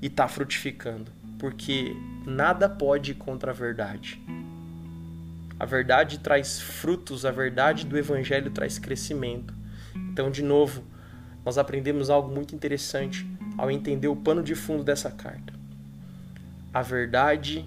e 0.02 0.08
está 0.08 0.28
frutificando, 0.28 1.12
porque 1.42 1.98
nada 2.24 2.70
pode 2.70 3.12
ir 3.12 3.16
contra 3.16 3.50
a 3.50 3.54
verdade. 3.54 4.22
A 5.60 5.66
verdade 5.66 6.20
traz 6.20 6.62
frutos, 6.62 7.26
a 7.26 7.32
verdade 7.32 7.84
do 7.84 7.98
evangelho 7.98 8.52
traz 8.52 8.78
crescimento. 8.78 9.52
Então, 9.96 10.30
de 10.30 10.44
novo, 10.44 10.84
nós 11.44 11.58
aprendemos 11.58 12.12
algo 12.12 12.32
muito 12.32 12.54
interessante 12.54 13.26
ao 13.58 13.72
entender 13.72 14.08
o 14.08 14.16
pano 14.16 14.44
de 14.44 14.54
fundo 14.54 14.84
dessa 14.84 15.10
carta. 15.10 15.52
A 16.72 16.84
verdade 16.84 17.66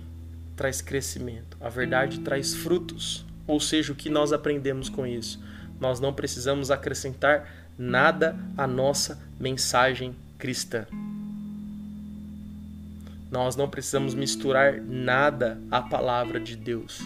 traz 0.54 0.80
crescimento, 0.80 1.56
a 1.60 1.68
verdade 1.68 2.20
traz 2.20 2.54
frutos, 2.54 3.26
Ou 3.46 3.60
seja, 3.60 3.92
o 3.92 3.96
que 3.96 4.08
nós 4.08 4.32
aprendemos 4.32 4.88
com 4.88 5.06
isso? 5.06 5.42
Nós 5.78 6.00
não 6.00 6.14
precisamos 6.14 6.70
acrescentar 6.70 7.46
nada 7.76 8.34
à 8.56 8.66
nossa 8.66 9.20
mensagem 9.38 10.14
cristã. 10.38 10.86
Nós 13.34 13.56
não 13.56 13.68
precisamos 13.68 14.14
misturar 14.14 14.80
nada 14.80 15.60
à 15.68 15.82
palavra 15.82 16.38
de 16.38 16.54
Deus, 16.54 17.00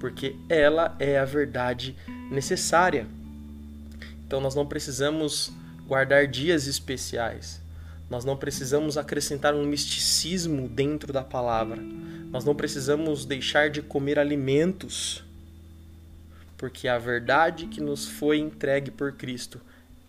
porque 0.00 0.34
ela 0.48 0.96
é 0.98 1.18
a 1.18 1.24
verdade 1.26 1.94
necessária. 2.30 3.06
Então 4.26 4.40
nós 4.40 4.54
não 4.54 4.64
precisamos 4.64 5.52
guardar 5.86 6.28
dias 6.28 6.66
especiais. 6.66 7.60
Nós 8.08 8.24
não 8.24 8.38
precisamos 8.38 8.96
acrescentar 8.96 9.54
um 9.54 9.66
misticismo 9.66 10.66
dentro 10.66 11.12
da 11.12 11.22
palavra. 11.22 11.76
Nós 12.32 12.42
não 12.42 12.54
precisamos 12.54 13.26
deixar 13.26 13.68
de 13.68 13.82
comer 13.82 14.18
alimentos, 14.18 15.22
porque 16.56 16.88
a 16.88 16.96
verdade 16.96 17.66
que 17.66 17.82
nos 17.82 18.08
foi 18.08 18.38
entregue 18.38 18.90
por 18.90 19.12
Cristo 19.12 19.60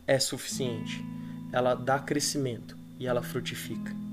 é 0.08 0.18
suficiente. 0.18 1.04
Ela 1.52 1.76
dá 1.76 2.00
crescimento 2.00 2.78
e 2.98 3.06
ela 3.06 3.22
frutifica. 3.22 4.07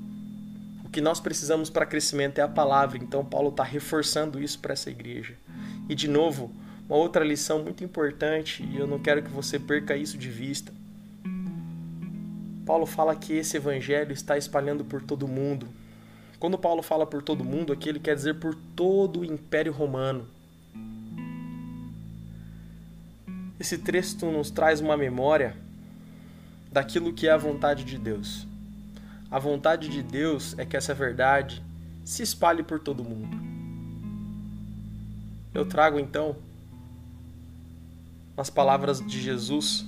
Que 0.94 1.00
nós 1.00 1.18
precisamos 1.18 1.68
para 1.70 1.84
crescimento 1.84 2.38
é 2.38 2.42
a 2.42 2.46
palavra, 2.46 2.96
então 2.96 3.24
Paulo 3.24 3.48
está 3.48 3.64
reforçando 3.64 4.40
isso 4.40 4.60
para 4.60 4.74
essa 4.74 4.88
igreja. 4.88 5.34
E 5.88 5.94
de 5.96 6.06
novo, 6.06 6.52
uma 6.88 6.96
outra 6.96 7.24
lição 7.24 7.64
muito 7.64 7.82
importante, 7.82 8.62
e 8.62 8.76
eu 8.76 8.86
não 8.86 9.00
quero 9.00 9.20
que 9.20 9.28
você 9.28 9.58
perca 9.58 9.96
isso 9.96 10.16
de 10.16 10.30
vista. 10.30 10.72
Paulo 12.64 12.86
fala 12.86 13.16
que 13.16 13.32
esse 13.32 13.56
evangelho 13.56 14.12
está 14.12 14.38
espalhando 14.38 14.84
por 14.84 15.02
todo 15.02 15.26
mundo. 15.26 15.66
Quando 16.38 16.56
Paulo 16.56 16.80
fala 16.80 17.04
por 17.04 17.22
todo 17.22 17.42
mundo, 17.42 17.72
aqui 17.72 17.88
ele 17.88 17.98
quer 17.98 18.14
dizer 18.14 18.36
por 18.36 18.54
todo 18.76 19.18
o 19.18 19.24
Império 19.24 19.72
Romano. 19.72 20.28
Esse 23.58 23.78
texto 23.78 24.26
nos 24.26 24.48
traz 24.48 24.80
uma 24.80 24.96
memória 24.96 25.56
daquilo 26.70 27.12
que 27.12 27.26
é 27.26 27.32
a 27.32 27.36
vontade 27.36 27.82
de 27.82 27.98
Deus. 27.98 28.46
A 29.30 29.38
vontade 29.38 29.88
de 29.88 30.02
Deus 30.02 30.56
é 30.58 30.64
que 30.64 30.76
essa 30.76 30.94
verdade 30.94 31.62
se 32.04 32.22
espalhe 32.22 32.62
por 32.62 32.78
todo 32.80 33.02
mundo. 33.02 33.36
Eu 35.52 35.66
trago 35.66 35.98
então 35.98 36.36
nas 38.36 38.50
palavras 38.50 39.00
de 39.00 39.20
Jesus 39.20 39.86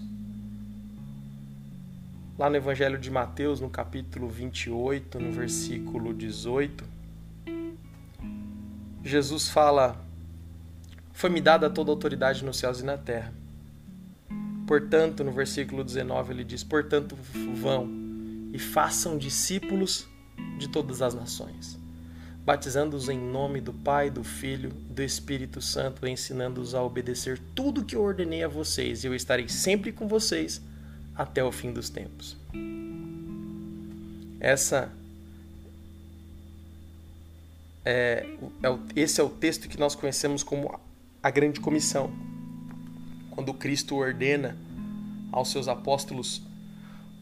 lá 2.39 2.51
no 2.51 2.57
Evangelho 2.57 2.99
de 2.99 3.11
Mateus, 3.11 3.61
no 3.61 3.71
capítulo 3.71 4.29
28, 4.29 5.19
no 5.19 5.33
versículo 5.33 6.13
18, 6.13 6.85
Jesus 9.03 9.49
fala: 9.49 9.97
Foi-me 11.13 11.41
dada 11.41 11.71
toda 11.71 11.91
a 11.91 11.95
autoridade 11.95 12.45
nos 12.45 12.59
céus 12.59 12.81
e 12.81 12.85
na 12.85 12.99
terra. 12.99 13.33
Portanto, 14.67 15.23
no 15.23 15.31
versículo 15.31 15.85
19, 15.85 16.33
ele 16.33 16.45
diz: 16.45 16.63
Portanto, 16.65 17.17
vão 17.55 18.06
e 18.57 18.59
façam 18.59 19.19
discípulos 19.19 20.09
de 20.57 20.67
todas 20.67 21.03
as 21.03 21.13
nações, 21.13 21.79
batizando-os 22.43 23.07
em 23.11 23.19
nome 23.19 23.61
do 23.61 23.71
Pai, 23.71 24.09
do 24.09 24.25
Filho 24.25 24.71
do 24.71 25.03
Espírito 25.03 25.61
Santo, 25.61 26.07
ensinando-os 26.07 26.75
a 26.75 26.83
obedecer 26.83 27.39
tudo 27.55 27.85
que 27.85 27.95
eu 27.95 28.03
ordenei 28.03 28.43
a 28.43 28.49
vocês, 28.49 29.05
e 29.05 29.09
eu 29.09 29.15
estarei 29.15 29.47
sempre 29.47 29.93
com 29.93 30.09
vocês 30.09 30.63
até 31.15 31.45
o 31.45 31.53
fim 31.53 31.71
dos 31.71 31.91
tempos. 31.91 32.35
Essa 34.41 34.91
é, 37.85 38.27
é, 38.63 38.79
esse 38.97 39.21
é 39.21 39.25
o 39.25 39.29
texto 39.29 39.69
que 39.69 39.79
nós 39.79 39.95
conhecemos 39.95 40.43
como 40.43 40.81
a 41.23 41.31
Grande 41.31 41.61
Comissão, 41.61 42.11
quando 43.33 43.53
Cristo 43.53 43.97
ordena 43.97 44.57
aos 45.31 45.51
seus 45.51 45.69
apóstolos 45.69 46.46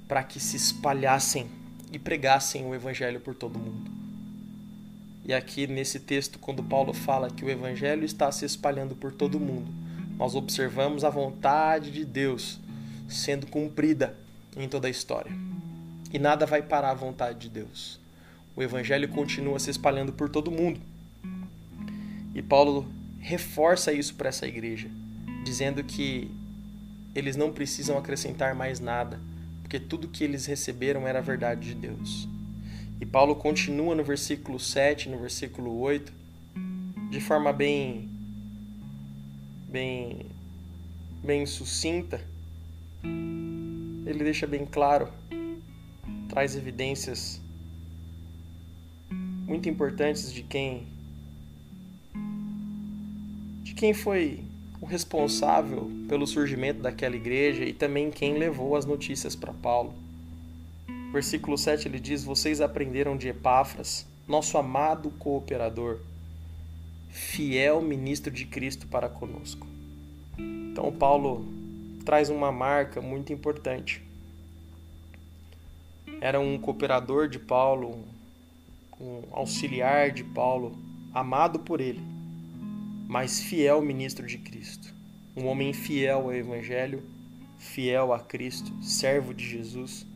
para 0.06 0.22
que 0.22 0.38
se 0.38 0.56
espalhassem 0.56 1.48
e 1.92 1.98
pregassem 1.98 2.64
o 2.66 2.74
Evangelho 2.74 3.20
por 3.20 3.34
todo 3.34 3.58
mundo. 3.58 3.90
E 5.24 5.32
aqui 5.32 5.66
nesse 5.66 6.00
texto, 6.00 6.38
quando 6.38 6.62
Paulo 6.62 6.92
fala 6.92 7.30
que 7.30 7.44
o 7.44 7.50
Evangelho 7.50 8.04
está 8.04 8.30
se 8.30 8.44
espalhando 8.44 8.94
por 8.94 9.12
todo 9.12 9.40
mundo, 9.40 9.72
nós 10.18 10.34
observamos 10.34 11.04
a 11.04 11.10
vontade 11.10 11.90
de 11.90 12.04
Deus 12.04 12.60
sendo 13.08 13.46
cumprida 13.46 14.16
em 14.56 14.68
toda 14.68 14.86
a 14.86 14.90
história. 14.90 15.32
E 16.12 16.18
nada 16.18 16.46
vai 16.46 16.62
parar 16.62 16.90
a 16.90 16.94
vontade 16.94 17.38
de 17.40 17.48
Deus. 17.48 18.00
O 18.56 18.62
evangelho 18.62 19.08
continua 19.08 19.58
se 19.58 19.70
espalhando 19.70 20.12
por 20.12 20.28
todo 20.28 20.50
mundo. 20.50 20.80
E 22.34 22.40
Paulo 22.40 22.86
reforça 23.18 23.92
isso 23.92 24.14
para 24.14 24.28
essa 24.28 24.46
igreja, 24.46 24.88
dizendo 25.44 25.82
que 25.82 26.30
eles 27.14 27.36
não 27.36 27.52
precisam 27.52 27.98
acrescentar 27.98 28.54
mais 28.54 28.78
nada, 28.78 29.18
porque 29.74 29.80
tudo 29.80 30.06
que 30.06 30.22
eles 30.22 30.46
receberam 30.46 31.08
era 31.08 31.18
a 31.18 31.22
verdade 31.22 31.70
de 31.70 31.74
Deus. 31.74 32.28
E 33.00 33.04
Paulo 33.04 33.34
continua 33.34 33.92
no 33.92 34.04
versículo 34.04 34.60
7, 34.60 35.08
no 35.08 35.18
versículo 35.18 35.80
8, 35.80 36.12
de 37.10 37.20
forma 37.20 37.52
bem 37.52 38.08
bem 39.68 40.26
bem 41.24 41.44
sucinta, 41.44 42.24
ele 43.02 44.22
deixa 44.22 44.46
bem 44.46 44.64
claro, 44.64 45.12
traz 46.28 46.54
evidências 46.54 47.40
muito 49.10 49.68
importantes 49.68 50.32
de 50.32 50.44
quem 50.44 50.86
de 53.64 53.74
quem 53.74 53.92
foi 53.92 54.44
o 54.84 54.86
responsável 54.86 55.90
pelo 56.10 56.26
surgimento 56.26 56.82
daquela 56.82 57.16
igreja 57.16 57.64
e 57.64 57.72
também 57.72 58.10
quem 58.10 58.36
levou 58.36 58.76
as 58.76 58.84
notícias 58.84 59.34
para 59.34 59.50
Paulo. 59.50 59.94
Versículo 61.10 61.56
7 61.56 61.88
ele 61.88 61.98
diz: 61.98 62.22
Vocês 62.22 62.60
aprenderam 62.60 63.16
de 63.16 63.28
Epáfras, 63.28 64.06
nosso 64.28 64.58
amado 64.58 65.10
cooperador, 65.12 66.00
fiel 67.08 67.80
ministro 67.80 68.30
de 68.30 68.44
Cristo 68.44 68.86
para 68.86 69.08
conosco. 69.08 69.66
Então, 70.38 70.92
Paulo 70.92 71.46
traz 72.04 72.28
uma 72.28 72.52
marca 72.52 73.00
muito 73.00 73.32
importante. 73.32 74.02
Era 76.20 76.38
um 76.38 76.58
cooperador 76.58 77.26
de 77.26 77.38
Paulo, 77.38 78.04
um 79.00 79.22
auxiliar 79.32 80.10
de 80.10 80.24
Paulo, 80.24 80.76
amado 81.14 81.60
por 81.60 81.80
ele, 81.80 82.02
mas 83.06 83.40
fiel 83.40 83.82
ministro 83.82 84.26
de 84.26 84.38
Cristo. 84.38 84.94
Um 85.36 85.46
homem 85.46 85.72
fiel 85.72 86.20
ao 86.20 86.34
Evangelho, 86.34 87.02
fiel 87.58 88.12
a 88.12 88.20
Cristo, 88.20 88.72
servo 88.82 89.34
de 89.34 89.46
Jesus, 89.46 90.06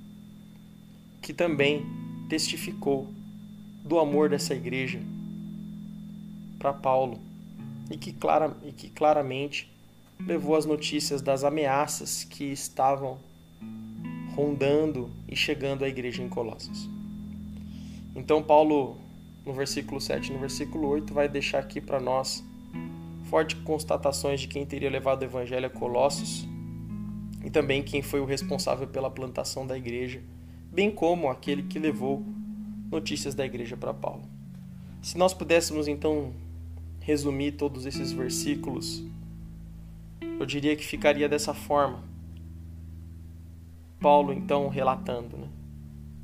que 1.20 1.32
também 1.32 1.84
testificou 2.28 3.08
do 3.84 3.98
amor 3.98 4.28
dessa 4.28 4.54
igreja 4.54 5.00
para 6.58 6.72
Paulo 6.72 7.20
e 7.90 7.96
que, 7.96 8.12
clara, 8.12 8.56
e 8.64 8.72
que 8.72 8.90
claramente 8.90 9.70
levou 10.20 10.56
as 10.56 10.66
notícias 10.66 11.22
das 11.22 11.44
ameaças 11.44 12.24
que 12.24 12.44
estavam 12.44 13.18
rondando 14.34 15.10
e 15.26 15.34
chegando 15.34 15.84
à 15.84 15.88
igreja 15.88 16.22
em 16.22 16.28
Colossos. 16.28 16.88
Então, 18.14 18.42
Paulo, 18.42 18.96
no 19.44 19.52
versículo 19.52 20.00
7 20.00 20.30
e 20.30 20.32
no 20.32 20.38
versículo 20.38 20.88
8, 20.88 21.14
vai 21.14 21.28
deixar 21.28 21.60
aqui 21.60 21.80
para 21.80 22.00
nós 22.00 22.44
fortes 23.28 23.60
constatações 23.62 24.40
de 24.40 24.48
quem 24.48 24.64
teria 24.66 24.90
levado 24.90 25.22
o 25.22 25.24
evangelho 25.24 25.66
a 25.66 25.70
Colossos 25.70 26.46
e 27.44 27.50
também 27.50 27.82
quem 27.82 28.02
foi 28.02 28.20
o 28.20 28.24
responsável 28.24 28.86
pela 28.86 29.10
plantação 29.10 29.66
da 29.66 29.76
igreja, 29.76 30.22
bem 30.72 30.90
como 30.90 31.28
aquele 31.28 31.62
que 31.62 31.78
levou 31.78 32.24
notícias 32.90 33.34
da 33.34 33.44
igreja 33.44 33.76
para 33.76 33.94
Paulo. 33.94 34.22
Se 35.02 35.16
nós 35.16 35.32
pudéssemos 35.32 35.86
então 35.88 36.32
resumir 37.00 37.52
todos 37.52 37.86
esses 37.86 38.12
versículos 38.12 39.04
eu 40.38 40.46
diria 40.46 40.76
que 40.76 40.84
ficaria 40.84 41.28
dessa 41.28 41.52
forma. 41.52 42.04
Paulo 44.00 44.32
então 44.32 44.68
relatando, 44.68 45.36
né? 45.36 45.48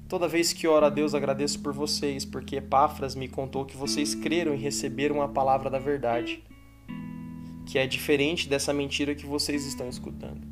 Toda 0.09 0.29
vez 0.29 0.53
que 0.53 0.69
oro 0.69 0.87
a 0.87 0.91
Deus, 0.91 1.15
agradeço 1.15 1.59
por 1.61 1.73
vocês, 1.73 2.25
porque 2.25 2.57
Epáfras 2.57 3.17
me 3.17 3.27
contou 3.27 3.65
que 3.65 3.77
vocês 3.77 4.15
creram 4.15 4.55
e 4.55 4.59
receberam 4.59 5.21
a 5.21 5.29
palavra 5.29 5.69
da 5.69 5.79
verdade, 5.79 6.45
que 7.67 7.79
é 7.79 7.87
diferente 7.87 8.49
dessa 8.49 8.73
mentira 8.73 9.15
que 9.15 9.27
vocês 9.27 9.65
estão 9.65 9.89
escutando. 9.89 10.47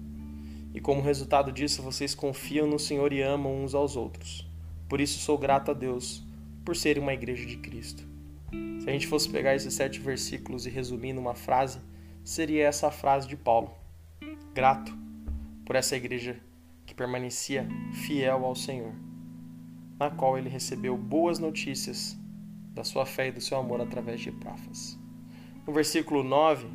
E 0.75 0.81
como 0.81 1.03
resultado 1.03 1.53
disso, 1.53 1.83
vocês 1.83 2.15
confiam 2.15 2.67
no 2.67 2.79
Senhor 2.79 3.13
e 3.13 3.21
amam 3.21 3.63
uns 3.63 3.75
aos 3.75 3.97
outros. 3.97 4.47
Por 4.89 5.01
isso 5.01 5.19
sou 5.19 5.37
grato 5.37 5.71
a 5.71 5.75
Deus 5.75 6.25
por 6.65 6.75
serem 6.77 7.03
uma 7.03 7.13
igreja 7.13 7.47
de 7.47 7.59
Cristo. 7.59 8.07
Se 8.81 8.89
a 8.89 8.93
gente 8.93 9.07
fosse 9.07 9.29
pegar 9.29 9.55
esses 9.55 9.75
sete 9.75 10.01
versículos 10.01 10.67
e 10.67 10.71
resumir 10.71 11.13
numa 11.13 11.35
frase, 11.35 11.79
seria 12.25 12.67
essa 12.67 12.91
frase 12.91 13.29
de 13.29 13.37
Paulo: 13.37 13.71
grato 14.55 14.93
por 15.65 15.77
essa 15.77 15.97
igreja 15.97 16.41
que 16.85 16.95
permanecia 16.95 17.69
fiel 17.93 18.45
ao 18.45 18.55
Senhor, 18.55 18.93
na 19.99 20.11
qual 20.11 20.37
ele 20.37 20.49
recebeu 20.49 20.97
boas 20.97 21.39
notícias 21.39 22.17
da 22.75 22.83
sua 22.83 23.05
fé 23.05 23.29
e 23.29 23.33
do 23.33 23.41
seu 23.41 23.59
amor 23.59 23.81
através 23.81 24.21
de 24.21 24.31
Epáfras. 24.31 24.99
No 25.67 25.73
versículo 25.73 26.23
9, 26.25 26.67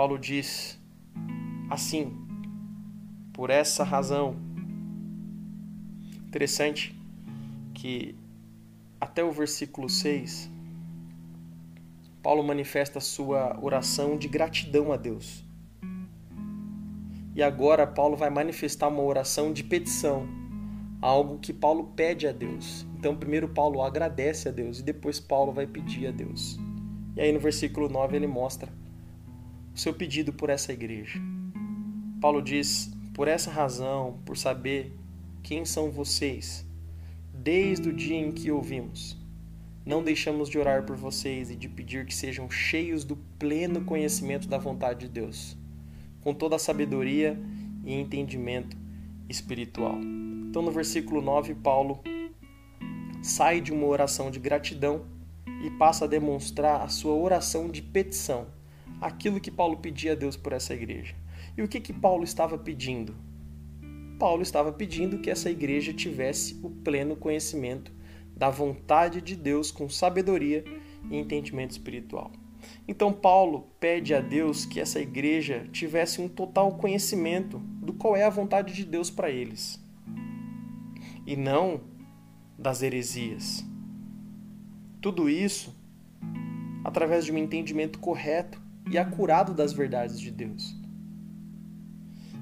Paulo 0.00 0.18
diz 0.18 0.80
assim: 1.68 2.16
por 3.34 3.50
essa 3.50 3.84
razão. 3.84 4.34
Interessante 6.26 6.98
que 7.74 8.16
até 8.98 9.22
o 9.22 9.30
versículo 9.30 9.90
6, 9.90 10.50
Paulo 12.22 12.42
manifesta 12.42 12.98
sua 12.98 13.58
oração 13.60 14.16
de 14.16 14.26
gratidão 14.26 14.90
a 14.90 14.96
Deus. 14.96 15.44
E 17.34 17.42
agora 17.42 17.86
Paulo 17.86 18.16
vai 18.16 18.30
manifestar 18.30 18.88
uma 18.88 19.02
oração 19.02 19.52
de 19.52 19.62
petição, 19.62 20.26
algo 21.02 21.38
que 21.38 21.52
Paulo 21.52 21.92
pede 21.94 22.26
a 22.26 22.32
Deus. 22.32 22.86
Então, 22.96 23.14
primeiro 23.14 23.50
Paulo 23.50 23.82
agradece 23.82 24.48
a 24.48 24.50
Deus 24.50 24.78
e 24.78 24.82
depois 24.82 25.20
Paulo 25.20 25.52
vai 25.52 25.66
pedir 25.66 26.06
a 26.06 26.10
Deus. 26.10 26.58
E 27.14 27.20
aí 27.20 27.30
no 27.30 27.38
versículo 27.38 27.86
9 27.86 28.16
ele 28.16 28.26
mostra 28.26 28.80
seu 29.80 29.94
pedido 29.94 30.30
por 30.30 30.50
essa 30.50 30.74
igreja. 30.74 31.18
Paulo 32.20 32.42
diz: 32.42 32.92
Por 33.14 33.26
essa 33.26 33.50
razão, 33.50 34.20
por 34.26 34.36
saber 34.36 34.94
quem 35.42 35.64
são 35.64 35.90
vocês, 35.90 36.66
desde 37.32 37.88
o 37.88 37.92
dia 37.92 38.18
em 38.18 38.30
que 38.30 38.50
ouvimos, 38.50 39.16
não 39.86 40.02
deixamos 40.02 40.50
de 40.50 40.58
orar 40.58 40.84
por 40.84 40.96
vocês 40.96 41.50
e 41.50 41.56
de 41.56 41.66
pedir 41.66 42.04
que 42.04 42.14
sejam 42.14 42.50
cheios 42.50 43.04
do 43.04 43.16
pleno 43.38 43.80
conhecimento 43.80 44.46
da 44.46 44.58
vontade 44.58 45.06
de 45.06 45.08
Deus, 45.08 45.56
com 46.20 46.34
toda 46.34 46.56
a 46.56 46.58
sabedoria 46.58 47.40
e 47.82 47.94
entendimento 47.94 48.76
espiritual. 49.30 49.98
Então, 49.98 50.60
no 50.60 50.70
versículo 50.70 51.22
9, 51.22 51.54
Paulo 51.54 52.02
sai 53.22 53.62
de 53.62 53.72
uma 53.72 53.86
oração 53.86 54.30
de 54.30 54.38
gratidão 54.38 55.06
e 55.64 55.70
passa 55.70 56.04
a 56.04 56.08
demonstrar 56.08 56.82
a 56.82 56.88
sua 56.88 57.14
oração 57.14 57.70
de 57.70 57.80
petição, 57.80 58.59
aquilo 59.00 59.40
que 59.40 59.50
Paulo 59.50 59.78
pedia 59.78 60.12
a 60.12 60.14
Deus 60.14 60.36
por 60.36 60.52
essa 60.52 60.74
igreja. 60.74 61.14
E 61.56 61.62
o 61.62 61.68
que 61.68 61.80
que 61.80 61.92
Paulo 61.92 62.24
estava 62.24 62.58
pedindo? 62.58 63.14
Paulo 64.18 64.42
estava 64.42 64.70
pedindo 64.72 65.18
que 65.18 65.30
essa 65.30 65.50
igreja 65.50 65.94
tivesse 65.94 66.60
o 66.62 66.68
pleno 66.68 67.16
conhecimento 67.16 67.90
da 68.36 68.50
vontade 68.50 69.20
de 69.20 69.34
Deus 69.34 69.70
com 69.70 69.88
sabedoria 69.88 70.64
e 71.10 71.16
entendimento 71.16 71.70
espiritual. 71.70 72.30
Então 72.86 73.12
Paulo 73.12 73.68
pede 73.80 74.14
a 74.14 74.20
Deus 74.20 74.66
que 74.66 74.80
essa 74.80 75.00
igreja 75.00 75.66
tivesse 75.72 76.20
um 76.20 76.28
total 76.28 76.76
conhecimento 76.76 77.58
do 77.58 77.94
qual 77.94 78.14
é 78.14 78.24
a 78.24 78.30
vontade 78.30 78.74
de 78.74 78.84
Deus 78.84 79.10
para 79.10 79.30
eles. 79.30 79.82
E 81.26 81.36
não 81.36 81.80
das 82.58 82.82
heresias. 82.82 83.64
Tudo 85.00 85.30
isso 85.30 85.74
através 86.84 87.24
de 87.24 87.32
um 87.32 87.38
entendimento 87.38 87.98
correto 87.98 88.60
e 88.90 88.98
acurado 88.98 89.54
das 89.54 89.72
verdades 89.72 90.18
de 90.20 90.30
Deus. 90.30 90.76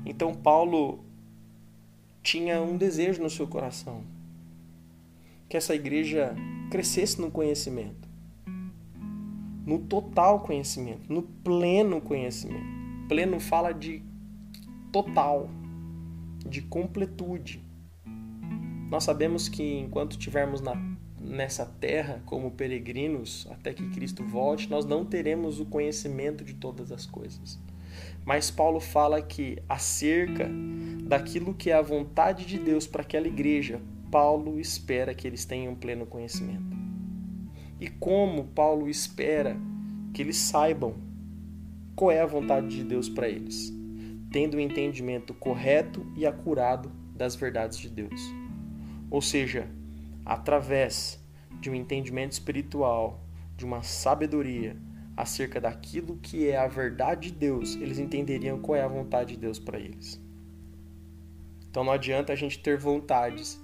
Então 0.05 0.35
Paulo 0.35 1.05
tinha 2.23 2.61
um 2.63 2.77
desejo 2.77 3.23
no 3.23 3.31
seu 3.31 3.47
coração 3.47 4.03
que 5.49 5.57
essa 5.57 5.75
igreja 5.75 6.35
crescesse 6.71 7.21
no 7.21 7.31
conhecimento, 7.31 8.09
no 9.65 9.79
total 9.79 10.41
conhecimento, 10.41 11.13
no 11.13 11.23
pleno 11.23 12.01
conhecimento. 12.01 12.79
Pleno 13.09 13.41
fala 13.41 13.73
de 13.73 14.03
total, 14.93 15.49
de 16.47 16.61
completude. 16.63 17.63
Nós 18.91 19.05
sabemos 19.05 19.49
que 19.49 19.79
enquanto 19.79 20.13
estivermos 20.13 20.61
na, 20.61 20.75
nessa 21.29 21.67
terra 21.67 22.23
como 22.25 22.51
peregrinos 22.51 23.47
até 23.51 23.73
que 23.73 23.89
Cristo 23.91 24.25
volte, 24.25 24.69
nós 24.69 24.85
não 24.85 25.05
teremos 25.05 25.61
o 25.61 25.67
conhecimento 25.67 26.45
de 26.45 26.55
todas 26.55 26.91
as 26.91 27.07
coisas. 27.07 27.59
Mas 28.25 28.51
Paulo 28.51 28.81
fala 28.81 29.23
que 29.23 29.59
acerca 29.69 30.51
daquilo 31.05 31.55
que 31.55 31.71
é 31.71 31.75
a 31.75 31.83
vontade 31.83 32.45
de 32.45 32.59
Deus 32.59 32.87
para 32.87 33.03
aquela 33.03 33.27
igreja, 33.27 33.81
Paulo 34.11 34.59
espera 34.59 35.15
que 35.15 35.27
eles 35.27 35.45
tenham 35.45 35.75
pleno 35.75 36.07
conhecimento. 36.07 36.77
E 37.81 37.89
como 37.89 38.45
Paulo 38.45 38.89
espera 38.89 39.57
que 40.13 40.23
eles 40.23 40.37
saibam 40.37 40.95
qual 41.95 42.11
é 42.11 42.21
a 42.21 42.27
vontade 42.27 42.69
de 42.69 42.85
Deus 42.85 43.09
para 43.09 43.29
eles, 43.29 43.73
tendo 44.31 44.55
o 44.55 44.57
um 44.59 44.61
entendimento 44.61 45.33
correto 45.35 46.07
e 46.17 46.27
acurado 46.27 46.91
das 47.15 47.35
verdades 47.35 47.79
de 47.79 47.89
Deus. 47.89 48.21
Ou 49.11 49.23
seja, 49.23 49.69
através 50.25 51.18
de 51.61 51.71
um 51.71 51.75
entendimento 51.75 52.33
espiritual, 52.33 53.21
de 53.57 53.65
uma 53.65 53.83
sabedoria, 53.83 54.77
acerca 55.17 55.61
daquilo 55.61 56.17
que 56.19 56.49
é 56.49 56.57
a 56.57 56.69
verdade 56.69 57.33
de 57.33 57.39
Deus, 57.39 57.75
eles 57.75 57.99
entenderiam 57.99 58.61
qual 58.61 58.77
é 58.77 58.83
a 58.83 58.89
vontade 58.89 59.35
de 59.35 59.41
Deus 59.41 59.59
para 59.59 59.77
eles. 59.77 60.21
Então 61.69 61.83
não 61.83 61.93
adianta 61.93 62.33
a 62.33 62.37
gente 62.37 62.61
ter 62.61 62.79
vontades 62.79 63.61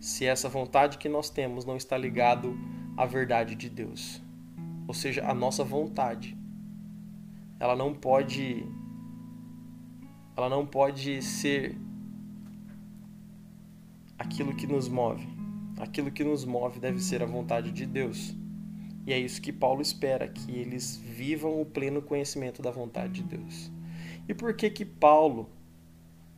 se 0.00 0.24
essa 0.24 0.48
vontade 0.48 0.96
que 0.96 1.08
nós 1.10 1.28
temos 1.28 1.66
não 1.66 1.76
está 1.76 1.96
ligado 1.98 2.56
à 2.96 3.04
verdade 3.04 3.54
de 3.54 3.68
Deus. 3.68 4.22
Ou 4.88 4.94
seja, 4.94 5.26
a 5.26 5.34
nossa 5.34 5.62
vontade. 5.62 6.36
Ela 7.60 7.76
não 7.76 7.94
pode 7.94 8.66
ela 10.36 10.48
não 10.48 10.66
pode 10.66 11.22
ser 11.22 11.76
aquilo 14.18 14.54
que 14.54 14.66
nos 14.66 14.88
move. 14.88 15.35
Aquilo 15.78 16.10
que 16.10 16.24
nos 16.24 16.44
move 16.44 16.80
deve 16.80 17.00
ser 17.00 17.22
a 17.22 17.26
vontade 17.26 17.70
de 17.70 17.84
Deus. 17.86 18.34
E 19.06 19.12
é 19.12 19.18
isso 19.18 19.40
que 19.40 19.52
Paulo 19.52 19.82
espera, 19.82 20.26
que 20.26 20.50
eles 20.50 20.96
vivam 20.96 21.60
o 21.60 21.64
pleno 21.64 22.02
conhecimento 22.02 22.60
da 22.60 22.70
vontade 22.70 23.22
de 23.22 23.36
Deus. 23.36 23.70
E 24.28 24.34
por 24.34 24.54
que 24.54 24.68
que 24.68 24.84
Paulo 24.84 25.48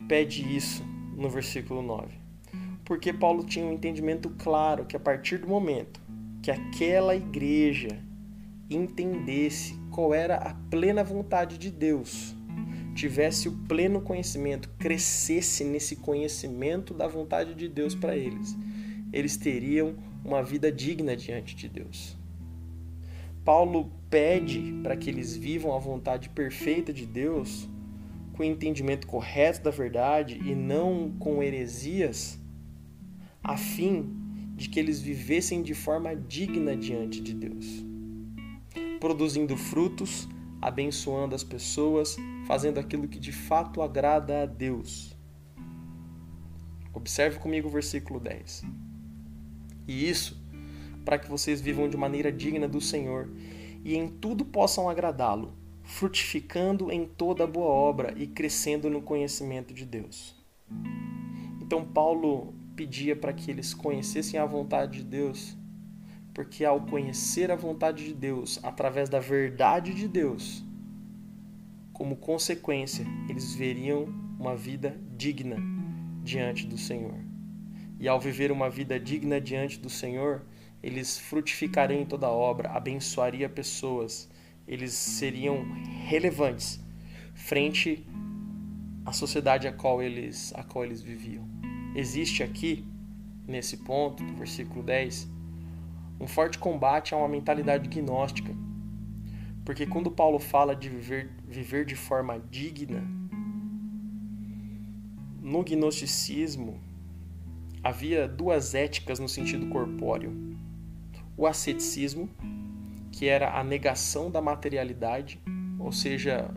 pede 0.07 0.43
isso 0.55 0.85
no 1.17 1.31
versículo 1.31 1.81
9? 1.83 2.15
Porque 2.85 3.13
Paulo 3.13 3.45
tinha 3.45 3.65
um 3.65 3.73
entendimento 3.73 4.31
claro 4.39 4.85
que 4.85 4.97
a 4.97 5.01
partir 5.01 5.39
do 5.39 5.49
momento 5.49 6.01
que 6.43 6.51
aquela 6.51 7.15
igreja 7.15 8.03
entendesse 8.71 9.79
qual 9.91 10.13
era 10.13 10.37
a 10.37 10.55
plena 10.71 11.03
vontade 11.03 11.57
de 11.57 11.71
Deus, 11.71 12.35
tivesse 12.95 13.49
o 13.49 13.53
pleno 13.67 14.01
conhecimento, 14.01 14.69
crescesse 14.79 15.65
nesse 15.65 15.97
conhecimento 15.97 16.93
da 16.93 17.07
vontade 17.07 17.55
de 17.55 17.69
Deus 17.69 17.95
para 17.95 18.17
eles, 18.17 18.57
eles 19.13 19.37
teriam 19.37 19.97
uma 20.25 20.43
vida 20.43 20.71
digna 20.71 21.17
diante 21.17 21.55
de 21.55 21.69
Deus. 21.69 22.17
Paulo 23.45 23.91
pede 24.11 24.75
para 24.83 24.97
que 24.97 25.09
eles 25.09 25.35
vivam 25.35 25.75
a 25.75 25.79
vontade 25.79 26.29
perfeita 26.29 26.93
de 26.93 27.07
Deus 27.07 27.69
com 28.35 28.43
o 28.43 28.47
entendimento 28.47 29.07
correto 29.07 29.63
da 29.63 29.71
verdade 29.71 30.39
e 30.45 30.55
não 30.55 31.11
com 31.19 31.43
heresias, 31.43 32.39
a 33.43 33.57
fim 33.57 34.15
de 34.55 34.69
que 34.69 34.79
eles 34.79 35.01
vivessem 35.01 35.63
de 35.63 35.75
forma 35.75 36.15
digna 36.15 36.77
diante 36.77 37.21
de 37.21 37.33
Deus, 37.33 37.85
produzindo 39.01 39.57
frutos, 39.57 40.29
abençoando 40.61 41.35
as 41.35 41.43
pessoas, 41.43 42.17
fazendo 42.47 42.79
aquilo 42.79 43.09
que 43.09 43.19
de 43.19 43.33
fato 43.33 43.81
agrada 43.81 44.43
a 44.43 44.47
Deus. 44.47 45.17
Observe 46.93 47.39
comigo 47.39 47.69
o 47.69 47.71
versículo 47.71 48.21
10. 48.21 48.65
E 49.89 50.09
isso 50.09 50.41
para 51.05 51.19
que 51.19 51.31
vocês 51.31 51.59
vivam 51.59 51.89
de 51.89 51.97
maneira 51.97 52.31
digna 52.31 52.69
do 52.69 52.83
Senhor 52.83 53.31
e 53.83 53.97
em 53.97 54.07
tudo 54.07 54.45
possam 54.45 54.91
agradá-lo, 54.91 55.55
frutificando 55.83 56.93
em 56.93 57.07
toda 57.07 57.47
boa 57.47 57.71
obra 57.71 58.13
e 58.15 58.27
crescendo 58.27 58.91
no 58.91 59.01
conhecimento 59.01 59.73
de 59.73 59.87
Deus. 59.87 60.37
Então, 61.63 61.83
Paulo 61.83 62.53
pedia 62.77 63.17
para 63.17 63.33
que 63.33 63.51
eles 63.51 63.73
conhecessem 63.73 64.39
a 64.39 64.45
vontade 64.45 64.99
de 64.99 65.05
Deus, 65.05 65.57
porque 66.35 66.65
ao 66.65 66.83
conhecer 66.83 67.51
a 67.51 67.57
vontade 67.57 68.05
de 68.05 68.13
Deus 68.13 68.61
através 68.63 69.09
da 69.09 69.19
verdade 69.19 69.95
de 69.95 70.07
Deus, 70.07 70.63
como 71.93 72.17
consequência, 72.17 73.07
eles 73.29 73.55
veriam 73.55 74.05
uma 74.39 74.55
vida 74.55 75.01
digna 75.17 75.57
diante 76.23 76.67
do 76.67 76.77
Senhor. 76.77 77.28
E 78.01 78.07
ao 78.07 78.21
viver 78.21 78.53
uma 78.53 78.71
vida 78.71 78.99
digna 78.99 79.41
diante 79.41 79.79
do 79.79 79.91
Senhor, 79.91 80.43
eles 80.83 81.19
frutificariam 81.19 82.01
em 82.01 82.07
toda 82.07 82.29
obra, 82.29 82.71
abençoaria 82.71 83.49
pessoas, 83.49 84.29
eles 84.67 84.93
seriam 84.93 85.67
relevantes 86.07 86.81
frente 87.35 88.07
à 89.05 89.13
sociedade 89.13 89.67
a 89.67 89.73
qual 89.73 90.03
eles, 90.03 90.53
a 90.55 90.63
qual 90.63 90.85
eles 90.85 91.01
viviam. 91.01 91.49
Existe 91.95 92.43
aqui, 92.43 92.85
nesse 93.47 93.79
ponto, 93.79 94.23
do 94.23 94.35
versículo 94.35 94.83
10, 94.83 95.29
um 96.21 96.27
forte 96.27 96.59
combate 96.59 97.15
a 97.15 97.17
uma 97.17 97.29
mentalidade 97.29 97.89
gnóstica. 97.89 98.55
Porque 99.65 99.87
quando 99.87 100.11
Paulo 100.11 100.39
fala 100.39 100.75
de 100.75 100.89
viver, 100.89 101.31
viver 101.47 101.85
de 101.85 101.95
forma 101.95 102.39
digna, 102.51 103.03
no 105.41 105.65
gnosticismo 105.65 106.88
havia 107.89 108.29
duas 108.29 108.75
éticas 108.75 109.19
no 109.19 109.27
sentido 109.27 109.67
corpóreo. 109.69 110.59
O 111.35 111.47
asceticismo, 111.47 112.29
que 113.11 113.27
era 113.27 113.59
a 113.59 113.65
negação 113.65 114.31
da 114.31 114.43
materialidade, 114.43 115.41
ou 115.79 115.91
seja, 115.91 116.51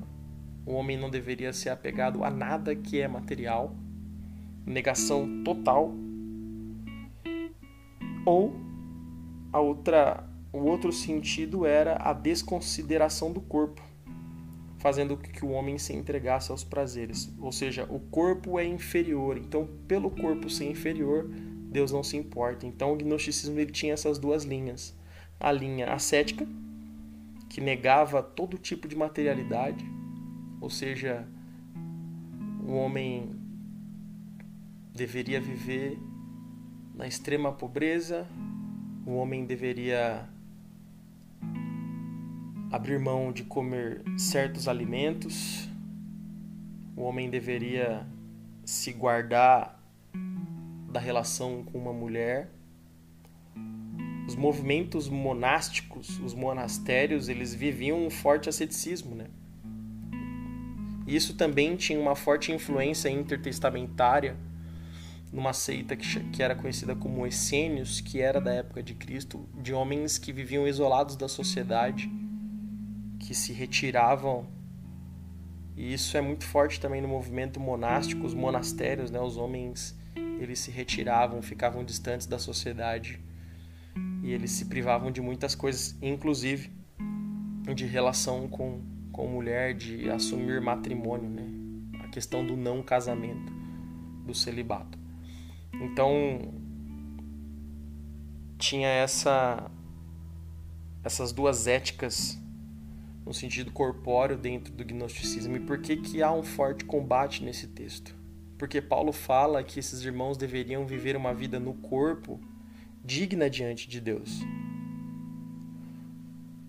o 0.65 0.73
homem 0.73 0.97
não 0.97 1.09
deveria 1.09 1.53
ser 1.53 1.69
apegado 1.69 2.25
a 2.25 2.29
nada 2.29 2.75
que 2.75 2.99
é 2.99 3.07
material, 3.07 3.73
negação 4.65 5.41
total, 5.41 5.93
ou 8.25 8.53
a 9.53 9.59
outra, 9.61 10.29
o 10.51 10.59
outro 10.59 10.91
sentido 10.91 11.65
era 11.65 11.95
a 11.95 12.11
desconsideração 12.11 13.31
do 13.31 13.39
corpo, 13.39 13.81
fazendo 14.81 15.15
que 15.15 15.45
o 15.45 15.51
homem 15.51 15.77
se 15.77 15.93
entregasse 15.93 16.51
aos 16.51 16.63
prazeres, 16.63 17.31
ou 17.39 17.51
seja, 17.51 17.85
o 17.87 17.99
corpo 17.99 18.57
é 18.57 18.65
inferior, 18.65 19.37
então 19.37 19.69
pelo 19.87 20.09
corpo 20.09 20.49
ser 20.49 20.69
inferior, 20.69 21.29
Deus 21.29 21.91
não 21.91 22.01
se 22.01 22.17
importa. 22.17 22.65
Então 22.65 22.91
o 22.91 22.95
gnosticismo 22.95 23.59
ele 23.59 23.71
tinha 23.71 23.93
essas 23.93 24.17
duas 24.17 24.43
linhas, 24.43 24.97
a 25.39 25.51
linha 25.51 25.93
ascética, 25.93 26.47
que 27.47 27.61
negava 27.61 28.23
todo 28.23 28.57
tipo 28.57 28.87
de 28.87 28.95
materialidade, 28.95 29.85
ou 30.59 30.69
seja, 30.69 31.27
o 32.67 32.73
homem 32.73 33.35
deveria 34.95 35.39
viver 35.39 35.99
na 36.95 37.07
extrema 37.07 37.51
pobreza, 37.51 38.27
o 39.05 39.11
homem 39.11 39.45
deveria 39.45 40.27
abrir 42.71 42.97
mão 42.99 43.33
de 43.33 43.43
comer 43.43 44.01
certos 44.17 44.67
alimentos, 44.67 45.67
o 46.95 47.01
homem 47.01 47.29
deveria 47.29 48.07
se 48.63 48.93
guardar 48.93 49.77
da 50.89 50.99
relação 50.99 51.63
com 51.63 51.77
uma 51.77 51.91
mulher. 51.91 52.49
Os 54.27 54.35
movimentos 54.35 55.09
monásticos, 55.09 56.19
os 56.19 56.33
monastérios, 56.33 57.27
eles 57.27 57.53
viviam 57.53 58.05
um 58.05 58.09
forte 58.09 58.47
asceticismo, 58.47 59.15
né? 59.15 59.27
Isso 61.05 61.35
também 61.35 61.75
tinha 61.75 61.99
uma 61.99 62.15
forte 62.15 62.53
influência 62.53 63.09
intertestamentária 63.09 64.37
numa 65.33 65.51
seita 65.51 65.95
que, 65.95 66.41
era 66.41 66.55
conhecida 66.55 66.95
como 66.95 67.25
Essênios, 67.25 67.99
que 67.99 68.21
era 68.21 68.39
da 68.39 68.53
época 68.53 68.81
de 68.83 68.93
Cristo, 68.93 69.45
de 69.61 69.73
homens 69.73 70.17
que 70.17 70.31
viviam 70.31 70.67
isolados 70.67 71.15
da 71.15 71.27
sociedade, 71.27 72.09
que 73.31 73.37
se 73.37 73.53
retiravam. 73.53 74.45
E 75.77 75.93
isso 75.93 76.17
é 76.17 76.21
muito 76.21 76.43
forte 76.43 76.81
também 76.81 77.01
no 77.01 77.07
movimento 77.07 77.61
monástico, 77.61 78.25
os 78.25 78.33
monastérios, 78.33 79.09
né? 79.09 79.21
Os 79.21 79.37
homens 79.37 79.97
eles 80.37 80.59
se 80.59 80.69
retiravam, 80.69 81.41
ficavam 81.41 81.81
distantes 81.81 82.27
da 82.27 82.37
sociedade 82.37 83.23
e 84.21 84.33
eles 84.33 84.51
se 84.51 84.65
privavam 84.65 85.09
de 85.09 85.21
muitas 85.21 85.55
coisas, 85.55 85.97
inclusive 86.01 86.73
de 87.73 87.85
relação 87.85 88.49
com 88.49 88.81
com 89.13 89.27
mulher 89.27 89.73
de 89.75 90.09
assumir 90.09 90.59
matrimônio, 90.59 91.29
né? 91.29 91.47
A 92.03 92.09
questão 92.09 92.45
do 92.45 92.57
não 92.57 92.83
casamento, 92.83 93.53
do 94.25 94.33
celibato. 94.33 94.99
Então 95.81 96.53
tinha 98.57 98.89
essa 98.89 99.71
essas 101.01 101.31
duas 101.31 101.65
éticas 101.65 102.41
no 103.25 103.33
sentido 103.33 103.71
corpóreo 103.71 104.37
dentro 104.37 104.73
do 104.73 104.83
gnosticismo. 104.83 105.55
E 105.55 105.59
por 105.59 105.79
que 105.79 105.97
que 105.97 106.21
há 106.23 106.31
um 106.31 106.43
forte 106.43 106.85
combate 106.85 107.43
nesse 107.43 107.67
texto? 107.67 108.15
Porque 108.57 108.81
Paulo 108.81 109.11
fala 109.11 109.63
que 109.63 109.79
esses 109.79 110.03
irmãos 110.03 110.37
deveriam 110.37 110.85
viver 110.85 111.15
uma 111.15 111.33
vida 111.33 111.59
no 111.59 111.73
corpo 111.73 112.39
digna 113.03 113.49
diante 113.49 113.89
de 113.89 113.99
Deus. 113.99 114.41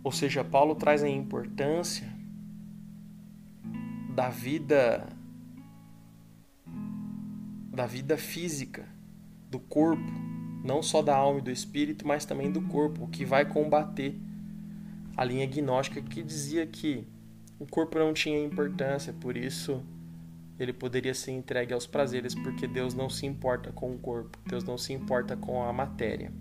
Ou 0.02 0.10
seja, 0.10 0.42
Paulo 0.42 0.74
traz 0.74 1.02
a 1.02 1.08
importância 1.08 2.10
da 4.14 4.28
vida 4.28 5.08
da 7.72 7.86
vida 7.86 8.18
física, 8.18 8.86
do 9.50 9.58
corpo, 9.58 10.12
não 10.62 10.82
só 10.82 11.00
da 11.00 11.16
alma 11.16 11.38
e 11.38 11.42
do 11.42 11.50
espírito, 11.50 12.06
mas 12.06 12.26
também 12.26 12.52
do 12.52 12.60
corpo, 12.60 13.08
que 13.08 13.24
vai 13.24 13.46
combater 13.46 14.20
a 15.16 15.24
linha 15.24 15.46
gnóstica 15.46 16.00
que 16.00 16.22
dizia 16.22 16.66
que 16.66 17.06
o 17.58 17.66
corpo 17.66 17.98
não 17.98 18.12
tinha 18.12 18.42
importância, 18.42 19.12
por 19.12 19.36
isso 19.36 19.82
ele 20.58 20.72
poderia 20.72 21.14
ser 21.14 21.32
entregue 21.32 21.72
aos 21.72 21.86
prazeres, 21.86 22.34
porque 22.34 22.66
Deus 22.66 22.94
não 22.94 23.08
se 23.08 23.26
importa 23.26 23.72
com 23.72 23.92
o 23.92 23.98
corpo, 23.98 24.38
Deus 24.46 24.64
não 24.64 24.78
se 24.78 24.92
importa 24.92 25.36
com 25.36 25.62
a 25.62 25.72
matéria. 25.72 26.32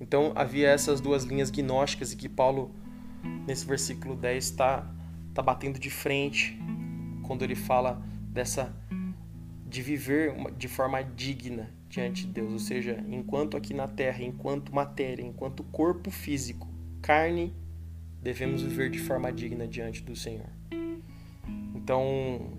Então 0.00 0.32
havia 0.34 0.68
essas 0.68 1.00
duas 1.00 1.24
linhas 1.24 1.50
gnósticas 1.50 2.12
e 2.12 2.16
que 2.16 2.28
Paulo, 2.28 2.74
nesse 3.46 3.66
versículo 3.66 4.16
10, 4.16 4.44
está 4.44 4.90
tá 5.34 5.42
batendo 5.42 5.78
de 5.78 5.90
frente 5.90 6.58
quando 7.26 7.42
ele 7.42 7.54
fala 7.54 8.02
dessa 8.28 8.74
de 9.68 9.82
viver 9.82 10.34
de 10.56 10.66
forma 10.66 11.02
digna 11.02 11.70
diante 11.88 12.26
de 12.26 12.32
Deus, 12.32 12.52
ou 12.52 12.58
seja, 12.58 13.04
enquanto 13.08 13.56
aqui 13.56 13.74
na 13.74 13.86
terra, 13.86 14.22
enquanto 14.22 14.74
matéria, 14.74 15.22
enquanto 15.22 15.62
corpo 15.64 16.10
físico, 16.10 16.69
carne, 17.10 17.52
devemos 18.22 18.62
viver 18.62 18.88
de 18.88 19.00
forma 19.00 19.32
digna 19.32 19.66
diante 19.66 20.00
do 20.00 20.14
Senhor. 20.14 20.46
Então, 21.74 22.52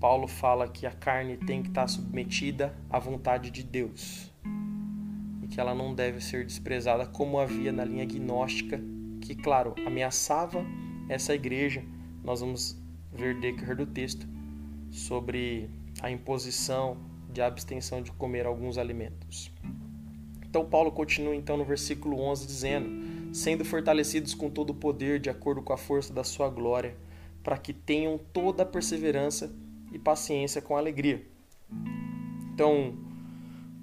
Paulo 0.00 0.26
fala 0.26 0.66
que 0.66 0.86
a 0.86 0.90
carne 0.90 1.36
tem 1.36 1.62
que 1.62 1.68
estar 1.68 1.86
submetida 1.86 2.74
à 2.88 2.98
vontade 2.98 3.50
de 3.50 3.62
Deus 3.62 4.32
e 5.42 5.48
que 5.48 5.60
ela 5.60 5.74
não 5.74 5.94
deve 5.94 6.18
ser 6.18 6.46
desprezada 6.46 7.04
como 7.04 7.38
havia 7.38 7.72
na 7.72 7.84
linha 7.84 8.06
gnóstica, 8.06 8.80
que, 9.20 9.34
claro, 9.34 9.74
ameaçava 9.86 10.64
essa 11.06 11.34
igreja 11.34 11.84
nós 12.24 12.40
vamos 12.40 12.82
ver 13.12 13.38
decorrer 13.38 13.76
do 13.76 13.84
texto 13.84 14.26
sobre 14.90 15.68
a 16.00 16.10
imposição 16.10 16.96
de 17.30 17.42
abstenção 17.42 18.00
de 18.00 18.10
comer 18.12 18.46
alguns 18.46 18.78
alimentos. 18.78 19.52
Então 20.48 20.64
Paulo 20.64 20.90
continua 20.90 21.36
então 21.36 21.58
no 21.58 21.66
versículo 21.66 22.18
11 22.18 22.46
dizendo: 22.46 23.09
sendo 23.32 23.64
fortalecidos 23.64 24.34
com 24.34 24.50
todo 24.50 24.70
o 24.70 24.74
poder 24.74 25.20
de 25.20 25.30
acordo 25.30 25.62
com 25.62 25.72
a 25.72 25.76
força 25.76 26.12
da 26.12 26.24
sua 26.24 26.48
glória, 26.48 26.96
para 27.42 27.56
que 27.56 27.72
tenham 27.72 28.18
toda 28.32 28.62
a 28.62 28.66
perseverança 28.66 29.54
e 29.92 29.98
paciência 29.98 30.60
com 30.60 30.76
alegria. 30.76 31.24
Então, 32.52 32.94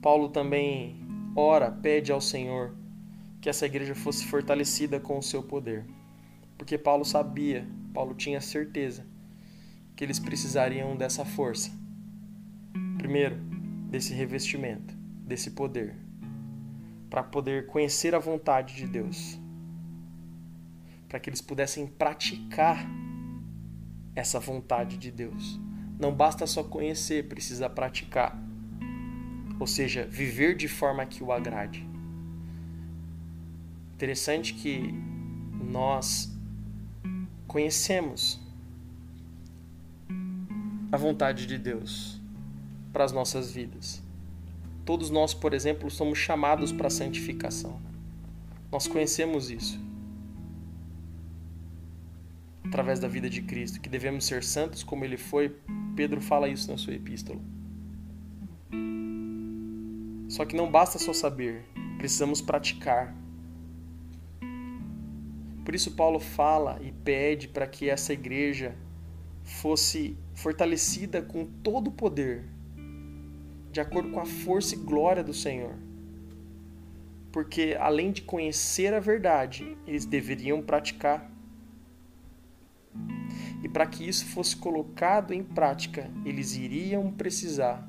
Paulo 0.01 0.29
também 0.29 0.95
ora, 1.35 1.71
pede 1.71 2.11
ao 2.11 2.21
Senhor 2.21 2.75
que 3.41 3.49
essa 3.49 3.65
igreja 3.65 3.95
fosse 3.95 4.25
fortalecida 4.25 4.99
com 4.99 5.17
o 5.17 5.23
seu 5.23 5.41
poder. 5.41 5.85
Porque 6.57 6.77
Paulo 6.77 7.05
sabia 7.05 7.67
Paulo 7.97 8.13
tinha 8.13 8.39
certeza 8.39 9.07
que 9.95 10.03
eles 10.03 10.19
precisariam 10.19 10.95
dessa 10.95 11.25
força. 11.25 11.71
Primeiro, 12.95 13.35
desse 13.89 14.13
revestimento, 14.13 14.93
desse 15.25 15.49
poder, 15.49 15.95
para 17.09 17.23
poder 17.23 17.67
conhecer 17.67 18.13
a 18.13 18.19
vontade 18.19 18.75
de 18.75 18.87
Deus, 18.87 19.39
para 21.07 21.19
que 21.19 21.29
eles 21.29 21.41
pudessem 21.41 21.87
praticar 21.87 22.85
essa 24.15 24.39
vontade 24.39 24.97
de 24.97 25.11
Deus. 25.11 25.59
Não 25.99 26.13
basta 26.13 26.45
só 26.45 26.63
conhecer, 26.63 27.27
precisa 27.27 27.69
praticar. 27.69 28.37
Ou 29.59 29.65
seja, 29.65 30.05
viver 30.05 30.55
de 30.55 30.67
forma 30.67 31.05
que 31.05 31.23
o 31.23 31.31
agrade. 31.31 31.87
Interessante 33.95 34.53
que 34.53 34.93
nós 35.71 36.31
conhecemos 37.47 38.39
a 40.91 40.97
vontade 40.97 41.47
de 41.47 41.57
Deus 41.57 42.21
para 42.93 43.03
as 43.03 43.11
nossas 43.11 43.51
vidas. 43.51 44.06
Todos 44.87 45.09
nós, 45.09 45.33
por 45.33 45.53
exemplo, 45.53 45.91
somos 45.91 46.17
chamados 46.17 46.71
para 46.71 46.87
a 46.87 46.89
santificação. 46.89 47.77
Nós 48.71 48.87
conhecemos 48.87 49.51
isso 49.51 49.77
através 52.65 52.97
da 52.97 53.07
vida 53.09 53.29
de 53.29 53.41
Cristo, 53.41 53.81
que 53.81 53.89
devemos 53.89 54.25
ser 54.25 54.41
santos 54.45 54.83
como 54.83 55.03
ele 55.03 55.17
foi. 55.17 55.53
Pedro 55.93 56.21
fala 56.21 56.47
isso 56.47 56.71
na 56.71 56.77
sua 56.77 56.93
epístola. 56.93 57.41
Só 60.29 60.45
que 60.45 60.55
não 60.55 60.71
basta 60.71 60.97
só 60.97 61.11
saber, 61.11 61.65
precisamos 61.97 62.39
praticar. 62.39 63.13
Por 65.65 65.75
isso, 65.75 65.91
Paulo 65.97 66.17
fala 66.17 66.79
e 66.81 66.93
pede 66.93 67.49
para 67.49 67.67
que 67.67 67.89
essa 67.89 68.13
igreja 68.13 68.73
fosse 69.43 70.17
fortalecida 70.33 71.21
com 71.21 71.45
todo 71.45 71.89
o 71.89 71.91
poder, 71.91 72.45
de 73.77 73.81
acordo 73.81 74.09
com 74.09 74.19
a 74.19 74.25
força 74.25 74.73
e 74.73 74.77
glória 74.79 75.23
do 75.23 75.35
Senhor. 75.35 75.75
Porque 77.31 77.77
além 77.79 78.11
de 78.11 78.23
conhecer 78.23 78.91
a 78.91 78.99
verdade, 78.99 79.77
eles 79.85 80.03
deveriam 80.03 80.63
praticar. 80.63 81.29
E 83.61 83.69
para 83.69 83.85
que 83.85 84.07
isso 84.07 84.25
fosse 84.25 84.55
colocado 84.55 85.31
em 85.31 85.43
prática, 85.43 86.09
eles 86.25 86.55
iriam 86.55 87.11
precisar 87.11 87.87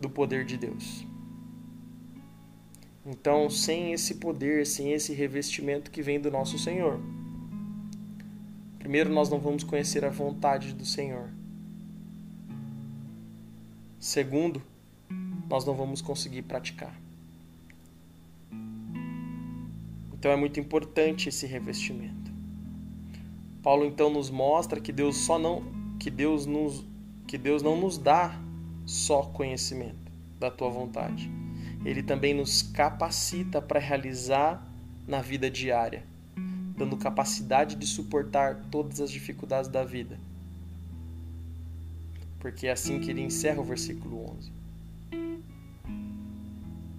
do 0.00 0.10
poder 0.10 0.44
de 0.44 0.56
Deus. 0.56 1.06
Então, 3.06 3.48
sem 3.48 3.92
esse 3.92 4.16
poder, 4.16 4.66
sem 4.66 4.92
esse 4.92 5.14
revestimento 5.14 5.92
que 5.92 6.02
vem 6.02 6.20
do 6.20 6.28
nosso 6.28 6.58
Senhor, 6.58 7.00
Primeiro, 8.80 9.10
nós 9.10 9.28
não 9.28 9.38
vamos 9.38 9.62
conhecer 9.62 10.02
a 10.02 10.08
vontade 10.08 10.72
do 10.72 10.86
Senhor. 10.86 11.28
Segundo, 14.00 14.62
nós 15.48 15.64
não 15.64 15.74
vamos 15.74 16.00
conseguir 16.00 16.42
praticar. 16.42 16.94
Então 20.12 20.30
é 20.30 20.36
muito 20.36 20.58
importante 20.58 21.28
esse 21.28 21.46
revestimento. 21.46 22.30
Paulo 23.62 23.84
então 23.84 24.10
nos 24.10 24.30
mostra 24.30 24.80
que 24.80 24.92
Deus 24.92 25.16
só 25.16 25.38
não 25.38 25.62
que 25.98 26.10
Deus 26.10 26.46
nos 26.46 26.84
que 27.26 27.36
Deus 27.36 27.62
não 27.62 27.78
nos 27.78 27.98
dá 27.98 28.40
só 28.86 29.22
conhecimento 29.22 30.10
da 30.40 30.50
tua 30.50 30.70
vontade. 30.70 31.30
Ele 31.84 32.02
também 32.02 32.34
nos 32.34 32.62
capacita 32.62 33.60
para 33.60 33.78
realizar 33.78 34.66
na 35.06 35.20
vida 35.20 35.50
diária, 35.50 36.02
dando 36.76 36.96
capacidade 36.96 37.76
de 37.76 37.86
suportar 37.86 38.56
todas 38.70 39.00
as 39.00 39.10
dificuldades 39.10 39.70
da 39.70 39.84
vida. 39.84 40.18
Porque 42.40 42.66
é 42.66 42.72
assim 42.72 42.98
que 43.00 43.10
ele 43.10 43.20
encerra 43.20 43.60
o 43.60 43.64
versículo 43.64 44.30
11. 44.36 44.57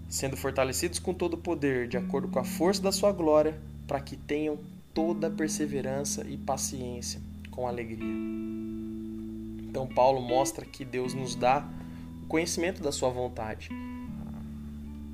Sendo 0.08 0.36
fortalecidos 0.36 1.00
com 1.00 1.14
todo 1.14 1.36
o 1.36 1.38
poder, 1.38 1.88
de 1.88 1.98
acordo 1.98 2.28
com 2.28 2.40
a 2.40 2.44
força 2.44 2.82
da 2.82 2.92
sua 2.92 3.12
glória, 3.12 3.60
para 3.88 4.00
que 4.00 4.16
tenham 4.16 4.58
toda 4.94 5.30
perseverança 5.30 6.26
e 6.28 6.38
paciência 6.38 7.22
com 7.52 7.68
alegria. 7.68 8.04
Então, 9.70 9.86
Paulo 9.86 10.20
mostra 10.22 10.66
que 10.66 10.84
Deus 10.84 11.14
nos 11.14 11.36
dá 11.36 11.68
o 12.24 12.28
conhecimento 12.28 12.82
da 12.82 12.92
Sua 12.92 13.10
vontade. 13.10 13.70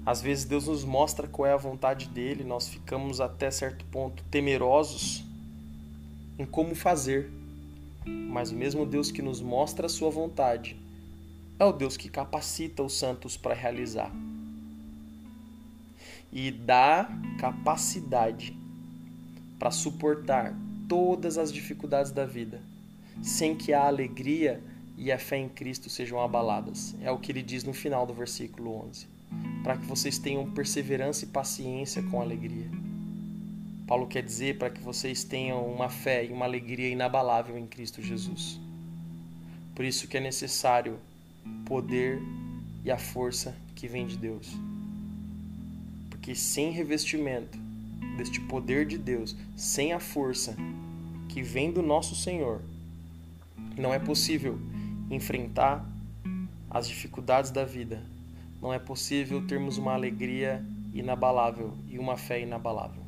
Às 0.05 0.21
vezes, 0.21 0.45
Deus 0.45 0.67
nos 0.67 0.85
mostra 0.85 1.27
qual 1.27 1.47
é 1.47 1.53
a 1.53 1.57
vontade 1.57 2.07
dele, 2.07 2.43
nós 2.43 2.67
ficamos 2.67 3.19
até 3.19 3.51
certo 3.51 3.83
ponto 3.85 4.23
temerosos 4.31 5.23
em 6.39 6.45
como 6.45 6.73
fazer. 6.73 7.29
Mas 8.05 8.51
o 8.51 8.55
mesmo 8.55 8.85
Deus 8.85 9.11
que 9.11 9.21
nos 9.21 9.41
mostra 9.41 9.87
a 9.87 9.89
Sua 9.89 10.09
vontade 10.09 10.77
é 11.59 11.65
o 11.65 11.71
Deus 11.71 11.97
que 11.97 12.09
capacita 12.09 12.83
os 12.83 12.97
santos 12.97 13.37
para 13.37 13.53
realizar 13.53 14.11
e 16.31 16.51
dá 16.51 17.09
capacidade 17.39 18.55
para 19.57 19.71
suportar 19.71 20.53
todas 20.87 21.37
as 21.37 21.51
dificuldades 21.51 22.11
da 22.11 22.25
vida 22.25 22.61
sem 23.21 23.55
que 23.55 23.73
a 23.73 23.85
alegria 23.85 24.61
e 24.97 25.11
a 25.11 25.19
fé 25.19 25.37
em 25.37 25.49
Cristo 25.49 25.89
sejam 25.89 26.21
abaladas. 26.21 26.95
É 27.01 27.11
o 27.11 27.17
que 27.17 27.31
ele 27.31 27.41
diz 27.41 27.63
no 27.63 27.73
final 27.73 28.05
do 28.05 28.13
versículo 28.13 28.85
11. 28.87 29.07
Para 29.63 29.77
que 29.77 29.85
vocês 29.85 30.17
tenham 30.17 30.49
perseverança 30.51 31.25
e 31.25 31.27
paciência 31.27 32.01
com 32.03 32.21
alegria. 32.21 32.69
Paulo 33.87 34.07
quer 34.07 34.23
dizer 34.23 34.57
para 34.57 34.69
que 34.69 34.81
vocês 34.81 35.23
tenham 35.23 35.65
uma 35.65 35.89
fé 35.89 36.25
e 36.25 36.31
uma 36.31 36.45
alegria 36.45 36.89
inabalável 36.89 37.57
em 37.57 37.67
Cristo 37.67 38.01
Jesus. 38.01 38.59
Por 39.75 39.85
isso 39.85 40.07
que 40.07 40.17
é 40.17 40.21
necessário 40.21 40.97
poder 41.65 42.21
e 42.83 42.91
a 42.91 42.97
força 42.97 43.55
que 43.75 43.87
vem 43.87 44.05
de 44.05 44.17
Deus. 44.17 44.55
Porque 46.09 46.35
sem 46.35 46.71
revestimento 46.71 47.57
deste 48.17 48.39
poder 48.39 48.85
de 48.85 48.97
Deus, 48.97 49.35
sem 49.55 49.93
a 49.93 49.99
força 49.99 50.55
que 51.29 51.41
vem 51.41 51.71
do 51.71 51.81
nosso 51.81 52.15
Senhor, 52.15 52.61
não 53.77 53.93
é 53.93 53.99
possível 53.99 54.57
enfrentar 55.09 55.85
as 56.69 56.87
dificuldades 56.87 57.51
da 57.51 57.65
vida. 57.65 58.01
Não 58.61 58.73
é 58.73 58.79
possível 58.79 59.45
termos 59.45 59.77
uma 59.77 59.93
alegria 59.93 60.63
inabalável 60.93 61.73
e 61.89 61.99
uma 61.99 62.17
fé 62.17 62.41
inabalável. 62.41 63.03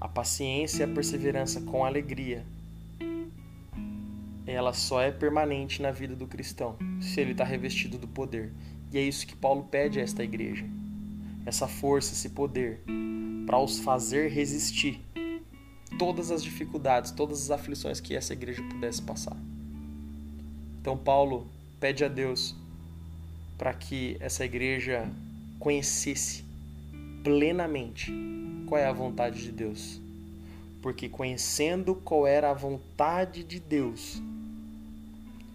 A 0.00 0.08
paciência 0.08 0.84
e 0.84 0.90
a 0.90 0.94
perseverança 0.94 1.60
com 1.60 1.84
alegria, 1.84 2.44
ela 4.52 4.72
só 4.72 5.00
é 5.00 5.10
permanente 5.10 5.82
na 5.82 5.90
vida 5.90 6.14
do 6.16 6.26
cristão 6.26 6.76
se 7.00 7.20
ele 7.20 7.32
está 7.32 7.44
revestido 7.44 7.98
do 7.98 8.08
poder. 8.08 8.52
E 8.92 8.98
é 8.98 9.02
isso 9.02 9.26
que 9.26 9.36
Paulo 9.36 9.64
pede 9.70 10.00
a 10.00 10.02
esta 10.02 10.24
igreja: 10.24 10.64
essa 11.46 11.68
força, 11.68 12.12
esse 12.12 12.30
poder, 12.30 12.82
para 13.46 13.58
os 13.58 13.78
fazer 13.78 14.28
resistir 14.30 15.00
todas 15.98 16.30
as 16.30 16.42
dificuldades, 16.42 17.10
todas 17.10 17.42
as 17.42 17.50
aflições 17.50 18.00
que 18.00 18.14
essa 18.14 18.32
igreja 18.32 18.62
pudesse 18.62 19.02
passar. 19.02 19.36
Então, 20.80 20.96
Paulo 20.96 21.46
pede 21.78 22.04
a 22.04 22.08
Deus 22.08 22.54
para 23.58 23.74
que 23.74 24.16
essa 24.20 24.44
igreja 24.44 25.06
conhecesse 25.58 26.42
plenamente 27.22 28.12
qual 28.66 28.80
é 28.80 28.86
a 28.86 28.92
vontade 28.92 29.42
de 29.42 29.52
Deus. 29.52 30.00
Porque 30.80 31.08
conhecendo 31.08 31.94
qual 31.94 32.26
era 32.26 32.50
a 32.50 32.54
vontade 32.54 33.44
de 33.44 33.60
Deus, 33.60 34.22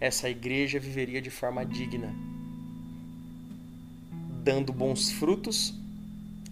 essa 0.00 0.28
igreja 0.28 0.78
viveria 0.78 1.20
de 1.20 1.30
forma 1.30 1.64
digna, 1.64 2.14
dando 4.44 4.72
bons 4.72 5.10
frutos 5.10 5.74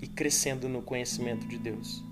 e 0.01 0.07
crescendo 0.07 0.68
no 0.68 0.82
conhecimento 0.82 1.47
de 1.47 1.59
Deus. 1.59 2.03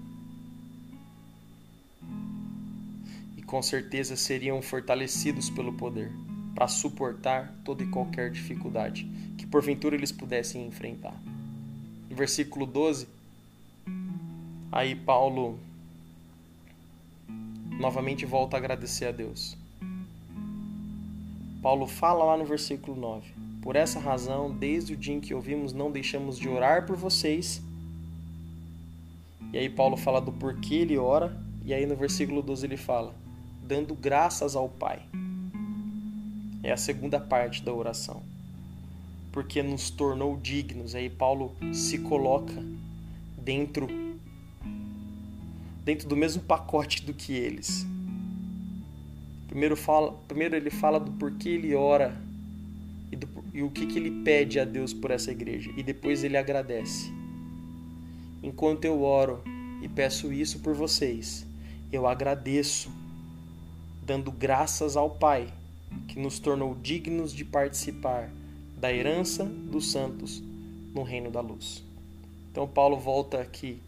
com 3.52 3.60
certeza 3.60 4.16
seriam 4.16 4.62
fortalecidos 4.62 5.50
pelo 5.50 5.74
poder 5.74 6.10
para 6.54 6.66
suportar 6.66 7.52
toda 7.62 7.82
e 7.82 7.86
qualquer 7.86 8.30
dificuldade 8.30 9.04
que 9.36 9.46
porventura 9.46 9.94
eles 9.94 10.10
pudessem 10.10 10.66
enfrentar. 10.66 11.14
No 12.08 12.16
versículo 12.16 12.64
12, 12.64 13.06
aí 14.72 14.94
Paulo 14.94 15.58
novamente 17.78 18.24
volta 18.24 18.56
a 18.56 18.58
agradecer 18.58 19.04
a 19.04 19.12
Deus. 19.12 19.54
Paulo 21.62 21.86
fala 21.86 22.24
lá 22.24 22.36
no 22.36 22.44
versículo 22.44 23.00
9: 23.00 23.32
Por 23.62 23.76
essa 23.76 24.00
razão, 24.00 24.50
desde 24.50 24.94
o 24.94 24.96
dia 24.96 25.14
em 25.14 25.20
que 25.20 25.32
ouvimos, 25.32 25.72
não 25.72 25.92
deixamos 25.92 26.36
de 26.36 26.48
orar 26.48 26.84
por 26.84 26.96
vocês. 26.96 27.62
E 29.52 29.58
aí 29.58 29.70
Paulo 29.70 29.96
fala 29.96 30.20
do 30.20 30.32
porquê 30.32 30.76
ele 30.76 30.98
ora, 30.98 31.40
e 31.64 31.72
aí 31.72 31.86
no 31.86 31.94
versículo 31.94 32.42
12 32.42 32.66
ele 32.66 32.76
fala: 32.76 33.14
dando 33.62 33.94
graças 33.94 34.56
ao 34.56 34.68
Pai. 34.68 35.02
É 36.62 36.72
a 36.72 36.76
segunda 36.76 37.20
parte 37.20 37.62
da 37.62 37.72
oração. 37.72 38.22
Porque 39.30 39.62
nos 39.62 39.88
tornou 39.88 40.36
dignos. 40.36 40.94
Aí 40.94 41.08
Paulo 41.08 41.56
se 41.72 41.98
coloca 41.98 42.54
dentro 43.38 43.88
dentro 45.84 46.08
do 46.08 46.16
mesmo 46.16 46.42
pacote 46.42 47.02
do 47.02 47.14
que 47.14 47.32
eles. 47.32 47.86
Primeiro, 49.52 49.76
fala, 49.76 50.12
primeiro 50.26 50.56
ele 50.56 50.70
fala 50.70 50.98
do 50.98 51.12
porquê 51.12 51.50
ele 51.50 51.74
ora 51.74 52.18
e, 53.10 53.16
do, 53.16 53.28
e 53.52 53.62
o 53.62 53.70
que, 53.70 53.84
que 53.84 53.98
ele 53.98 54.22
pede 54.24 54.58
a 54.58 54.64
Deus 54.64 54.94
por 54.94 55.10
essa 55.10 55.30
igreja. 55.30 55.70
E 55.76 55.82
depois 55.82 56.24
ele 56.24 56.38
agradece. 56.38 57.12
Enquanto 58.42 58.86
eu 58.86 59.02
oro 59.02 59.42
e 59.82 59.88
peço 59.90 60.32
isso 60.32 60.60
por 60.60 60.72
vocês, 60.72 61.46
eu 61.92 62.06
agradeço 62.06 62.90
dando 64.02 64.32
graças 64.32 64.96
ao 64.96 65.10
Pai, 65.10 65.52
que 66.08 66.18
nos 66.18 66.38
tornou 66.38 66.74
dignos 66.74 67.30
de 67.30 67.44
participar 67.44 68.30
da 68.78 68.90
herança 68.90 69.44
dos 69.44 69.92
santos 69.92 70.42
no 70.94 71.02
reino 71.02 71.30
da 71.30 71.42
luz. 71.42 71.84
Então, 72.50 72.66
Paulo 72.66 72.98
volta 72.98 73.38
aqui 73.38 73.82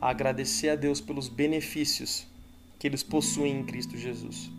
a 0.00 0.10
agradecer 0.10 0.68
a 0.68 0.76
Deus 0.76 1.00
pelos 1.00 1.28
benefícios 1.28 2.30
que 2.82 2.88
eles 2.88 3.04
possuem 3.04 3.60
em 3.60 3.62
Cristo 3.62 3.96
Jesus. 3.96 4.50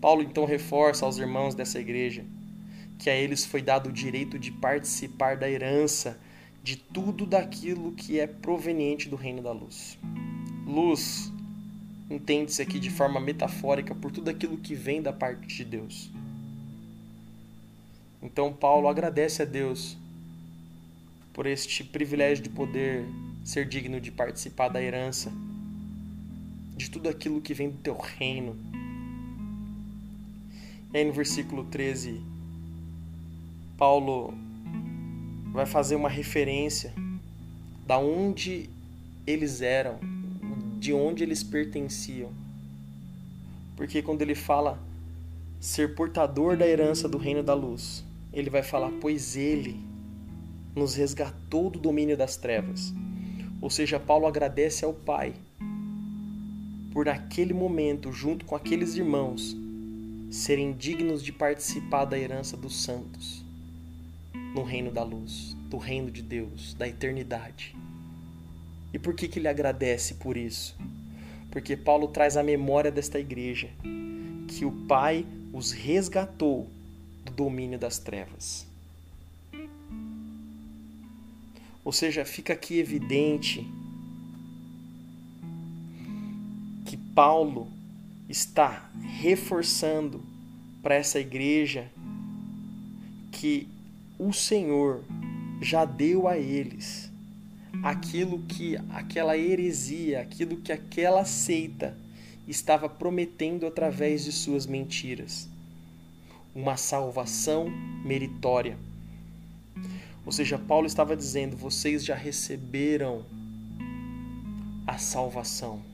Paulo 0.00 0.22
então 0.22 0.44
reforça 0.44 1.06
aos 1.06 1.18
irmãos 1.18 1.54
dessa 1.54 1.78
igreja 1.78 2.24
que 2.98 3.08
a 3.08 3.14
eles 3.14 3.46
foi 3.46 3.62
dado 3.62 3.90
o 3.90 3.92
direito 3.92 4.40
de 4.40 4.50
participar 4.50 5.36
da 5.36 5.48
herança 5.48 6.18
de 6.64 6.74
tudo 6.74 7.24
daquilo 7.24 7.92
que 7.92 8.18
é 8.18 8.26
proveniente 8.26 9.08
do 9.08 9.14
reino 9.14 9.40
da 9.40 9.52
luz. 9.52 9.96
Luz 10.66 11.32
entende-se 12.10 12.60
aqui 12.60 12.80
de 12.80 12.90
forma 12.90 13.20
metafórica 13.20 13.94
por 13.94 14.10
tudo 14.10 14.30
aquilo 14.30 14.56
que 14.56 14.74
vem 14.74 15.00
da 15.00 15.12
parte 15.12 15.46
de 15.46 15.64
Deus. 15.64 16.10
Então 18.20 18.52
Paulo 18.52 18.88
agradece 18.88 19.42
a 19.42 19.44
Deus 19.44 19.96
por 21.32 21.46
este 21.46 21.84
privilégio 21.84 22.42
de 22.42 22.50
poder 22.50 23.04
ser 23.44 23.68
digno 23.68 24.00
de 24.00 24.10
participar 24.10 24.70
da 24.70 24.82
herança 24.82 25.32
de 26.76 26.90
tudo 26.90 27.08
aquilo 27.08 27.40
que 27.40 27.54
vem 27.54 27.70
do 27.70 27.78
teu 27.78 27.96
reino. 27.96 28.56
E 30.92 30.98
aí 30.98 31.04
no 31.04 31.12
versículo 31.12 31.64
13, 31.64 32.20
Paulo 33.76 34.34
vai 35.52 35.66
fazer 35.66 35.96
uma 35.96 36.08
referência 36.08 36.92
da 37.86 37.98
onde 37.98 38.68
eles 39.26 39.60
eram, 39.60 39.98
de 40.78 40.92
onde 40.92 41.22
eles 41.22 41.42
pertenciam. 41.42 42.30
Porque 43.76 44.02
quando 44.02 44.22
ele 44.22 44.34
fala 44.34 44.78
ser 45.60 45.94
portador 45.94 46.56
da 46.56 46.66
herança 46.66 47.08
do 47.08 47.18
reino 47.18 47.42
da 47.42 47.54
luz, 47.54 48.04
ele 48.32 48.50
vai 48.50 48.62
falar: 48.62 48.90
Pois 49.00 49.36
ele 49.36 49.80
nos 50.74 50.94
resgatou 50.94 51.70
do 51.70 51.78
domínio 51.78 52.16
das 52.16 52.36
trevas. 52.36 52.92
Ou 53.60 53.70
seja, 53.70 53.98
Paulo 53.98 54.26
agradece 54.26 54.84
ao 54.84 54.92
Pai 54.92 55.34
por 56.94 57.08
aquele 57.08 57.52
momento, 57.52 58.12
junto 58.12 58.44
com 58.44 58.54
aqueles 58.54 58.94
irmãos, 58.94 59.56
serem 60.30 60.72
dignos 60.72 61.24
de 61.24 61.32
participar 61.32 62.04
da 62.04 62.16
herança 62.16 62.56
dos 62.56 62.84
santos 62.84 63.44
no 64.54 64.62
reino 64.62 64.92
da 64.92 65.02
luz, 65.02 65.56
do 65.68 65.76
reino 65.76 66.08
de 66.08 66.22
Deus, 66.22 66.72
da 66.74 66.86
eternidade. 66.86 67.74
E 68.92 68.98
por 68.98 69.12
que, 69.12 69.26
que 69.26 69.40
ele 69.40 69.48
agradece 69.48 70.14
por 70.14 70.36
isso? 70.36 70.76
Porque 71.50 71.76
Paulo 71.76 72.06
traz 72.06 72.36
a 72.36 72.44
memória 72.44 72.92
desta 72.92 73.18
igreja 73.18 73.70
que 74.46 74.64
o 74.64 74.70
Pai 74.86 75.26
os 75.52 75.72
resgatou 75.72 76.68
do 77.24 77.32
domínio 77.32 77.78
das 77.78 77.98
trevas. 77.98 78.68
Ou 81.84 81.92
seja, 81.92 82.24
fica 82.24 82.52
aqui 82.52 82.78
evidente 82.78 83.66
Paulo 87.14 87.68
está 88.28 88.90
reforçando 89.20 90.22
para 90.82 90.94
essa 90.94 91.20
igreja 91.20 91.90
que 93.30 93.68
o 94.18 94.32
Senhor 94.32 95.04
já 95.60 95.84
deu 95.84 96.26
a 96.26 96.36
eles 96.36 97.12
aquilo 97.82 98.40
que 98.40 98.76
aquela 98.90 99.36
heresia, 99.36 100.20
aquilo 100.20 100.56
que 100.56 100.72
aquela 100.72 101.24
seita 101.24 101.96
estava 102.46 102.88
prometendo 102.88 103.66
através 103.66 104.24
de 104.24 104.32
suas 104.32 104.66
mentiras. 104.66 105.48
Uma 106.54 106.76
salvação 106.76 107.68
meritória. 108.04 108.78
Ou 110.24 110.32
seja, 110.32 110.58
Paulo 110.58 110.86
estava 110.86 111.16
dizendo: 111.16 111.56
vocês 111.56 112.04
já 112.04 112.14
receberam 112.14 113.24
a 114.86 114.98
salvação. 114.98 115.93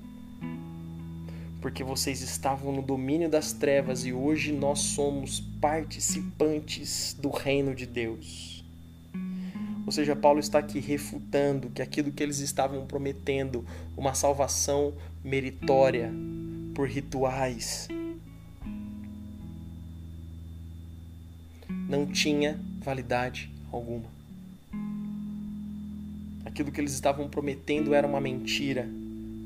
Porque 1.60 1.84
vocês 1.84 2.22
estavam 2.22 2.72
no 2.72 2.82
domínio 2.82 3.28
das 3.28 3.52
trevas 3.52 4.04
e 4.06 4.12
hoje 4.12 4.52
nós 4.52 4.78
somos 4.78 5.40
participantes 5.60 7.14
do 7.14 7.28
reino 7.28 7.74
de 7.74 7.86
Deus. 7.86 8.64
Ou 9.84 9.92
seja, 9.92 10.14
Paulo 10.14 10.38
está 10.38 10.58
aqui 10.58 10.78
refutando 10.78 11.68
que 11.70 11.82
aquilo 11.82 12.12
que 12.12 12.22
eles 12.22 12.38
estavam 12.38 12.86
prometendo, 12.86 13.64
uma 13.96 14.14
salvação 14.14 14.94
meritória 15.22 16.12
por 16.74 16.88
rituais, 16.88 17.88
não 21.88 22.06
tinha 22.06 22.58
validade 22.80 23.50
alguma. 23.72 24.08
Aquilo 26.44 26.70
que 26.70 26.80
eles 26.80 26.92
estavam 26.92 27.28
prometendo 27.28 27.92
era 27.92 28.06
uma 28.06 28.20
mentira, 28.20 28.88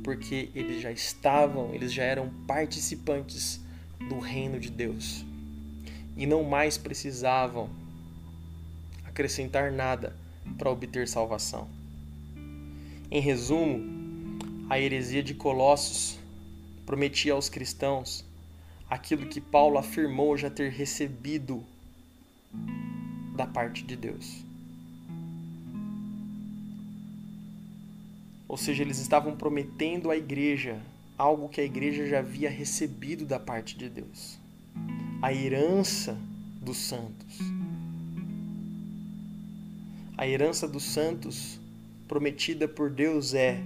porque 0.04 0.50
eles 0.54 0.82
já 0.82 0.92
estavam, 0.92 1.74
eles 1.74 1.92
já 1.92 2.04
eram 2.04 2.28
participantes 2.46 3.58
do 4.08 4.18
reino 4.18 4.60
de 4.60 4.70
Deus 4.70 5.24
e 6.14 6.26
não 6.26 6.44
mais 6.44 6.76
precisavam 6.76 7.70
acrescentar 9.04 9.72
nada 9.72 10.14
para 10.58 10.70
obter 10.70 11.08
salvação. 11.08 11.66
Em 13.10 13.20
resumo, 13.20 13.82
a 14.68 14.78
heresia 14.78 15.22
de 15.22 15.34
Colossos 15.34 16.18
prometia 16.84 17.32
aos 17.32 17.48
cristãos 17.48 18.24
aquilo 18.88 19.26
que 19.26 19.40
Paulo 19.40 19.78
afirmou 19.78 20.36
já 20.36 20.50
ter 20.50 20.70
recebido 20.70 21.64
da 23.34 23.46
parte 23.46 23.82
de 23.82 23.96
Deus. 23.96 24.43
Ou 28.48 28.56
seja, 28.56 28.82
eles 28.82 28.98
estavam 28.98 29.36
prometendo 29.36 30.10
à 30.10 30.16
igreja 30.16 30.80
algo 31.16 31.48
que 31.48 31.60
a 31.60 31.64
igreja 31.64 32.06
já 32.06 32.18
havia 32.18 32.50
recebido 32.50 33.24
da 33.24 33.38
parte 33.38 33.76
de 33.76 33.88
Deus 33.88 34.42
a 35.24 35.32
herança 35.32 36.18
dos 36.60 36.76
santos. 36.76 37.38
A 40.18 40.28
herança 40.28 40.68
dos 40.68 40.82
santos 40.82 41.58
prometida 42.06 42.68
por 42.68 42.90
Deus 42.90 43.32
é 43.32 43.58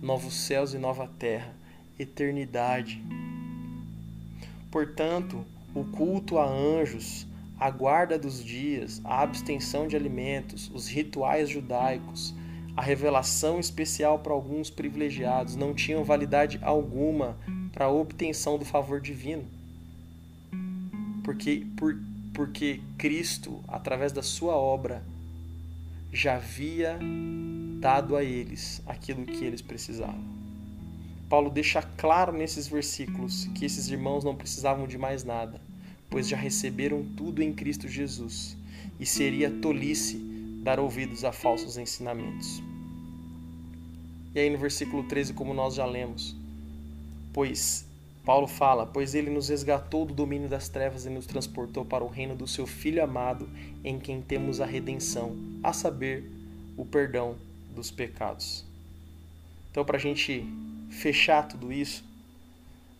novos 0.00 0.32
céus 0.32 0.74
e 0.74 0.78
nova 0.78 1.10
terra, 1.18 1.52
eternidade. 1.98 3.02
Portanto, 4.70 5.44
o 5.74 5.82
culto 5.82 6.38
a 6.38 6.48
anjos, 6.48 7.26
a 7.58 7.68
guarda 7.68 8.16
dos 8.16 8.44
dias, 8.44 9.00
a 9.02 9.22
abstenção 9.22 9.88
de 9.88 9.96
alimentos, 9.96 10.70
os 10.72 10.86
rituais 10.86 11.48
judaicos, 11.48 12.32
a 12.76 12.82
revelação 12.82 13.60
especial 13.60 14.18
para 14.18 14.32
alguns 14.32 14.70
privilegiados. 14.70 15.56
Não 15.56 15.74
tinham 15.74 16.04
validade 16.04 16.58
alguma 16.62 17.36
para 17.72 17.86
a 17.86 17.90
obtenção 17.90 18.58
do 18.58 18.64
favor 18.64 19.00
divino. 19.00 19.44
Porque, 21.22 21.66
por, 21.76 21.96
porque 22.32 22.80
Cristo, 22.98 23.62
através 23.68 24.12
da 24.12 24.22
sua 24.22 24.54
obra, 24.54 25.02
já 26.12 26.36
havia 26.36 26.98
dado 27.80 28.16
a 28.16 28.22
eles 28.22 28.82
aquilo 28.86 29.24
que 29.24 29.44
eles 29.44 29.62
precisavam. 29.62 30.22
Paulo 31.28 31.48
deixa 31.48 31.80
claro 31.80 32.32
nesses 32.32 32.68
versículos 32.68 33.46
que 33.54 33.64
esses 33.64 33.88
irmãos 33.88 34.22
não 34.22 34.34
precisavam 34.34 34.86
de 34.86 34.98
mais 34.98 35.24
nada, 35.24 35.58
pois 36.10 36.28
já 36.28 36.36
receberam 36.36 37.02
tudo 37.16 37.42
em 37.42 37.54
Cristo 37.54 37.88
Jesus, 37.88 38.54
e 39.00 39.06
seria 39.06 39.50
tolice 39.50 40.31
dar 40.62 40.78
ouvidos 40.78 41.24
a 41.24 41.32
falsos 41.32 41.76
ensinamentos. 41.76 42.62
E 44.34 44.38
aí 44.38 44.48
no 44.48 44.56
versículo 44.56 45.02
13, 45.02 45.34
como 45.34 45.52
nós 45.52 45.74
já 45.74 45.84
lemos, 45.84 46.34
pois 47.32 47.84
Paulo 48.24 48.46
fala: 48.46 48.86
Pois 48.86 49.14
ele 49.14 49.28
nos 49.28 49.48
resgatou 49.48 50.06
do 50.06 50.14
domínio 50.14 50.48
das 50.48 50.68
trevas 50.68 51.04
e 51.04 51.10
nos 51.10 51.26
transportou 51.26 51.84
para 51.84 52.04
o 52.04 52.08
reino 52.08 52.36
do 52.36 52.46
seu 52.46 52.66
Filho 52.66 53.02
amado, 53.02 53.48
em 53.84 53.98
quem 53.98 54.22
temos 54.22 54.60
a 54.60 54.66
redenção, 54.66 55.36
a 55.62 55.72
saber, 55.72 56.30
o 56.76 56.86
perdão 56.86 57.36
dos 57.74 57.90
pecados. 57.90 58.64
Então, 59.70 59.84
para 59.84 59.96
a 59.96 60.00
gente 60.00 60.46
fechar 60.90 61.48
tudo 61.48 61.72
isso, 61.72 62.04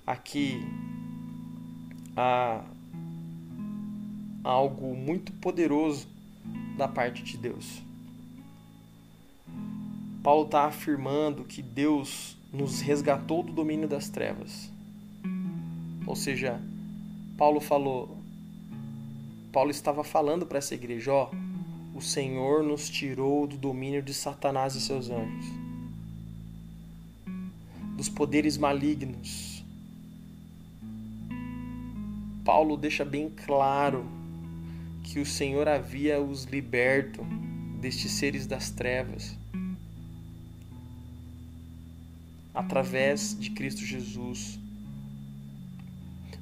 aqui 0.06 0.60
há 2.16 2.64
algo 4.42 4.94
muito 4.96 5.32
poderoso 5.34 6.11
da 6.76 6.88
parte 6.88 7.22
de 7.22 7.36
Deus. 7.36 7.82
Paulo 10.22 10.44
está 10.44 10.66
afirmando 10.66 11.44
que 11.44 11.62
Deus 11.62 12.36
nos 12.52 12.80
resgatou 12.80 13.42
do 13.42 13.52
domínio 13.52 13.88
das 13.88 14.08
trevas 14.08 14.72
ou 16.06 16.16
seja, 16.16 16.60
Paulo 17.36 17.60
falou, 17.60 18.16
Paulo 19.52 19.70
estava 19.70 20.02
falando 20.02 20.44
para 20.46 20.58
essa 20.58 20.74
igreja, 20.74 21.12
ó, 21.12 21.30
o 21.94 22.00
Senhor 22.00 22.62
nos 22.62 22.88
tirou 22.90 23.46
do 23.46 23.56
domínio 23.56 24.02
de 24.02 24.12
Satanás 24.12 24.74
e 24.74 24.80
seus 24.80 25.10
anjos, 25.10 25.46
dos 27.96 28.08
poderes 28.08 28.56
malignos. 28.56 29.64
Paulo 32.44 32.76
deixa 32.76 33.04
bem 33.04 33.30
claro 33.30 34.04
que 35.12 35.20
o 35.20 35.26
Senhor 35.26 35.68
havia 35.68 36.18
os 36.18 36.44
liberto 36.44 37.22
destes 37.78 38.12
seres 38.12 38.46
das 38.46 38.70
trevas 38.70 39.36
através 42.54 43.38
de 43.38 43.50
Cristo 43.50 43.84
Jesus. 43.84 44.58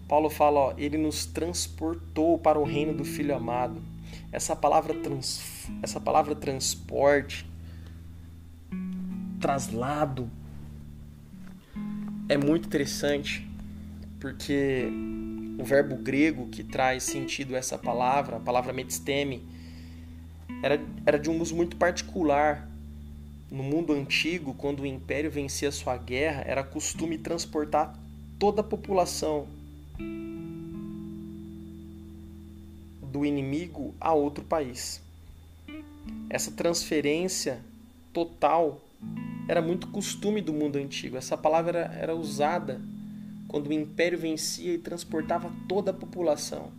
Paulo 0.07 0.31
fala, 0.31 0.61
ó, 0.61 0.75
ele 0.79 0.97
nos 0.97 1.27
transportou 1.27 2.39
para 2.39 2.61
o 2.61 2.65
reino 2.65 2.95
do 2.95 3.05
Filho 3.05 3.35
amado. 3.35 3.83
Essa 4.31 4.55
palavra, 4.55 4.95
trans, 4.95 5.69
essa 5.83 6.01
palavra 6.01 6.37
transporte, 6.37 7.45
traslado, 9.41 10.31
é 12.29 12.37
muito 12.37 12.67
interessante, 12.67 13.45
porque 14.21 14.89
o 15.61 15.65
verbo 15.65 15.97
grego 15.97 16.49
que 16.49 16.65
traz 16.65 17.03
sentido 17.03 17.55
essa 17.55 17.77
palavra, 17.77 18.37
a 18.37 18.41
palavra 18.41 18.73
metisteme, 18.73 19.43
era, 20.63 20.81
era 21.05 21.19
de 21.19 21.31
um 21.31 21.41
uso 21.41 21.55
muito 21.55 21.77
particular. 21.77 22.69
No 23.51 23.63
mundo 23.63 23.93
antigo, 23.93 24.55
quando 24.55 24.81
o 24.81 24.87
império 24.87 25.31
vencia 25.31 25.73
sua 25.73 25.97
guerra, 25.97 26.45
era 26.47 26.63
costume 26.63 27.19
transportar 27.19 27.99
toda 28.39 28.61
a 28.61 28.65
população 28.65 29.49
do 33.03 33.27
inimigo 33.27 33.93
a 34.01 34.15
outro 34.15 34.45
país. 34.45 35.03
Essa 36.29 36.53
transferência 36.53 37.61
total 38.13 38.81
era 39.49 39.61
muito 39.61 39.89
costume 39.89 40.41
do 40.41 40.53
mundo 40.53 40.77
antigo. 40.77 41.17
Essa 41.17 41.37
palavra 41.37 41.81
era, 41.81 41.95
era 41.95 42.15
usada 42.15 42.81
quando 43.51 43.67
o 43.67 43.73
império 43.73 44.17
vencia 44.17 44.73
e 44.73 44.79
transportava 44.79 45.51
toda 45.69 45.91
a 45.91 45.95
população. 45.95 46.71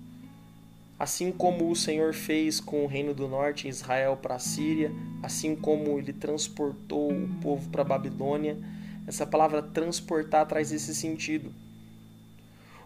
Assim 0.98 1.30
como 1.30 1.70
o 1.70 1.76
Senhor 1.76 2.14
fez 2.14 2.62
com 2.62 2.86
o 2.86 2.88
reino 2.88 3.14
do 3.14 3.28
norte 3.28 3.68
Israel 3.68 4.16
para 4.16 4.36
a 4.36 4.40
Síria, 4.40 4.90
assim 5.22 5.54
como 5.54 6.00
ele 6.00 6.14
transportou 6.14 7.12
o 7.12 7.28
povo 7.42 7.70
para 7.70 7.82
a 7.82 7.86
Babilônia, 7.86 8.58
Essa 9.06 9.26
palavra 9.26 9.62
transportar 9.62 10.48
traz 10.48 10.72
esse 10.72 10.96
sentido. 10.96 11.52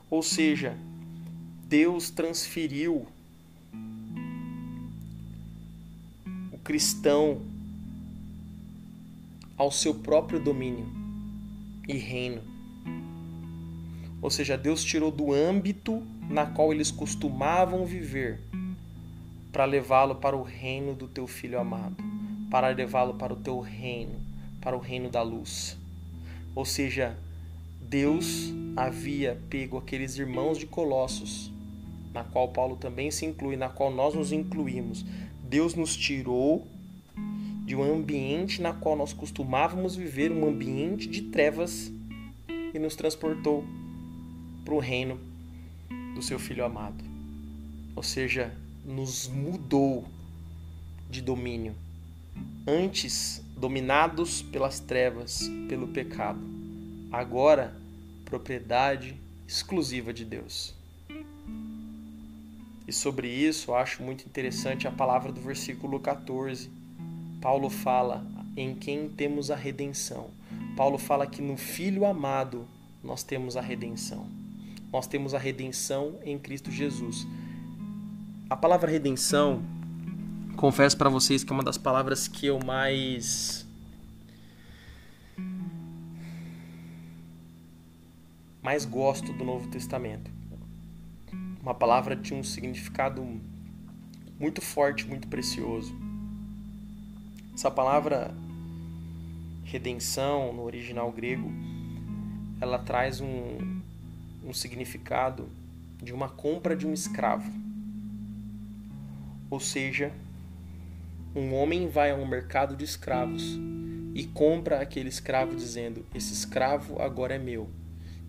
Ou 0.09 0.23
seja, 0.23 0.75
Deus 1.67 2.09
transferiu 2.09 3.05
o 6.51 6.57
cristão 6.63 7.41
ao 9.57 9.69
seu 9.69 9.93
próprio 9.93 10.39
domínio 10.39 10.87
e 11.87 11.93
reino. 11.97 12.54
Ou 14.21 14.29
seja, 14.29 14.57
Deus 14.57 14.83
tirou 14.83 15.11
do 15.11 15.33
âmbito 15.33 16.01
na 16.29 16.45
qual 16.45 16.73
eles 16.73 16.91
costumavam 16.91 17.85
viver 17.85 18.39
para 19.51 19.65
levá-lo 19.65 20.15
para 20.15 20.35
o 20.35 20.43
reino 20.43 20.93
do 20.93 21.07
teu 21.07 21.27
filho 21.27 21.59
amado, 21.59 21.95
para 22.49 22.67
levá-lo 22.69 23.13
para 23.13 23.33
o 23.33 23.37
teu 23.37 23.59
reino, 23.59 24.19
para 24.59 24.75
o 24.75 24.79
reino 24.79 25.09
da 25.09 25.21
luz. 25.21 25.77
Ou 26.53 26.65
seja, 26.65 27.17
Deus 27.81 28.53
havia 28.75 29.39
pego 29.49 29.77
aqueles 29.77 30.17
irmãos 30.17 30.57
de 30.57 30.65
Colossos, 30.65 31.51
na 32.13 32.23
qual 32.23 32.49
Paulo 32.49 32.75
também 32.75 33.11
se 33.11 33.25
inclui, 33.25 33.55
na 33.55 33.69
qual 33.69 33.91
nós 33.91 34.13
nos 34.13 34.31
incluímos. 34.31 35.05
Deus 35.43 35.75
nos 35.75 35.95
tirou 35.95 36.67
de 37.65 37.75
um 37.75 37.83
ambiente 37.83 38.61
na 38.61 38.73
qual 38.73 38.95
nós 38.95 39.13
costumávamos 39.13 39.95
viver, 39.95 40.31
um 40.31 40.47
ambiente 40.47 41.07
de 41.07 41.23
trevas, 41.23 41.91
e 42.73 42.79
nos 42.79 42.95
transportou 42.95 43.63
para 44.65 44.73
o 44.73 44.79
reino 44.79 45.19
do 46.15 46.21
seu 46.23 46.39
Filho 46.39 46.65
amado. 46.65 47.03
Ou 47.95 48.01
seja, 48.01 48.51
nos 48.83 49.27
mudou 49.27 50.03
de 51.09 51.21
domínio. 51.21 51.75
Antes, 52.67 53.43
dominados 53.55 54.41
pelas 54.41 54.79
trevas, 54.79 55.47
pelo 55.69 55.87
pecado. 55.87 56.39
Agora, 57.11 57.79
propriedade 58.25 59.15
exclusiva 59.47 60.11
de 60.11 60.25
Deus. 60.25 60.73
E 62.87 62.91
sobre 62.91 63.27
isso, 63.27 63.73
acho 63.73 64.01
muito 64.01 64.25
interessante 64.25 64.87
a 64.87 64.91
palavra 64.91 65.31
do 65.31 65.39
versículo 65.39 65.99
14. 65.99 66.69
Paulo 67.39 67.69
fala 67.69 68.25
em 68.57 68.73
quem 68.73 69.07
temos 69.07 69.51
a 69.51 69.55
redenção. 69.55 70.29
Paulo 70.75 70.97
fala 70.97 71.27
que 71.27 71.41
no 71.41 71.55
Filho 71.55 72.05
amado 72.05 72.67
nós 73.03 73.23
temos 73.23 73.55
a 73.55 73.61
redenção 73.61 74.44
nós 74.95 75.07
temos 75.07 75.33
a 75.33 75.37
redenção 75.37 76.17
em 76.23 76.39
Cristo 76.39 76.71
Jesus. 76.71 77.27
A 78.49 78.55
palavra 78.55 78.89
redenção, 78.89 79.61
confesso 80.55 80.95
para 80.97 81.09
vocês 81.09 81.43
que 81.43 81.51
é 81.51 81.53
uma 81.53 81.65
das 81.65 81.77
palavras 81.77 82.29
que 82.29 82.45
eu 82.45 82.57
mais 82.63 83.67
mais 88.63 88.85
gosto 88.85 89.33
do 89.33 89.43
Novo 89.43 89.67
Testamento. 89.67 90.31
Uma 91.61 91.75
palavra 91.75 92.15
de 92.15 92.33
um 92.33 92.41
significado 92.41 93.21
muito 94.39 94.61
forte, 94.61 95.05
muito 95.05 95.27
precioso. 95.27 95.93
Essa 97.53 97.69
palavra 97.69 98.33
redenção 99.65 100.53
no 100.53 100.63
original 100.63 101.11
grego, 101.11 101.51
ela 102.61 102.79
traz 102.79 103.19
um 103.19 103.74
um 104.45 104.53
significado 104.53 105.49
de 106.01 106.13
uma 106.13 106.29
compra 106.29 106.75
de 106.75 106.85
um 106.85 106.93
escravo. 106.93 107.51
Ou 109.49 109.59
seja, 109.59 110.11
um 111.35 111.53
homem 111.53 111.87
vai 111.89 112.11
a 112.11 112.15
um 112.15 112.25
mercado 112.25 112.75
de 112.75 112.85
escravos 112.85 113.57
e 114.13 114.23
compra 114.25 114.81
aquele 114.81 115.09
escravo 115.09 115.55
dizendo: 115.55 116.05
Esse 116.13 116.33
escravo 116.33 117.01
agora 117.01 117.35
é 117.35 117.39
meu, 117.39 117.69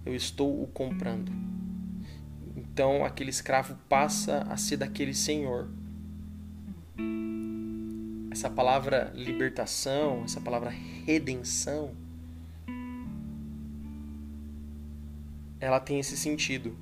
eu 0.05 0.15
estou 0.15 0.63
o 0.63 0.67
comprando. 0.67 1.31
Então 2.57 3.05
aquele 3.05 3.31
escravo 3.31 3.77
passa 3.89 4.39
a 4.51 4.57
ser 4.57 4.79
daquele 4.79 5.15
senhor. 5.15 5.69
Essa 8.31 8.51
palavra 8.51 9.13
libertação, 9.15 10.25
essa 10.25 10.41
palavra 10.41 10.71
redenção, 11.07 11.93
ela 15.61 15.81
tem 15.81 15.99
esse 15.99 16.17
sentido. 16.17 16.77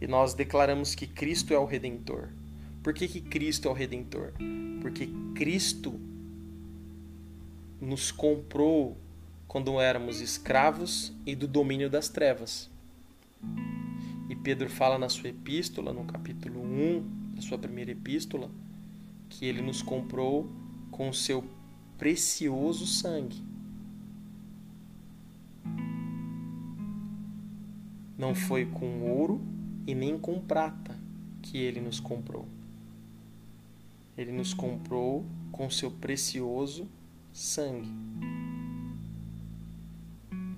E 0.00 0.06
nós 0.06 0.34
declaramos 0.34 0.94
que 0.94 1.06
Cristo 1.06 1.52
é 1.52 1.58
o 1.58 1.64
Redentor. 1.64 2.28
Por 2.82 2.94
que, 2.94 3.08
que 3.08 3.20
Cristo 3.20 3.68
é 3.68 3.70
o 3.70 3.74
Redentor? 3.74 4.32
Porque 4.80 5.08
Cristo 5.34 6.00
nos 7.80 8.10
comprou 8.10 8.96
quando 9.46 9.80
éramos 9.80 10.20
escravos 10.20 11.12
e 11.26 11.34
do 11.34 11.48
domínio 11.48 11.88
das 11.88 12.08
trevas. 12.08 12.70
E 14.28 14.36
Pedro 14.36 14.68
fala 14.68 14.98
na 14.98 15.08
sua 15.08 15.30
epístola, 15.30 15.92
no 15.92 16.04
capítulo 16.04 16.60
1 16.62 17.34
da 17.34 17.42
sua 17.42 17.58
primeira 17.58 17.90
epístola, 17.90 18.50
que 19.30 19.46
ele 19.46 19.62
nos 19.62 19.80
comprou 19.80 20.50
com 20.90 21.08
o 21.08 21.14
seu 21.14 21.44
precioso 21.96 22.86
sangue. 22.86 23.42
Não 28.18 28.34
foi 28.34 28.66
com 28.66 29.02
ouro 29.02 29.40
e 29.86 29.94
nem 29.94 30.18
com 30.18 30.40
prata 30.40 30.98
que 31.40 31.56
ele 31.56 31.80
nos 31.80 32.00
comprou. 32.00 32.48
Ele 34.16 34.32
nos 34.32 34.52
comprou 34.52 35.24
com 35.52 35.70
seu 35.70 35.88
precioso 35.88 36.88
sangue. 37.32 37.88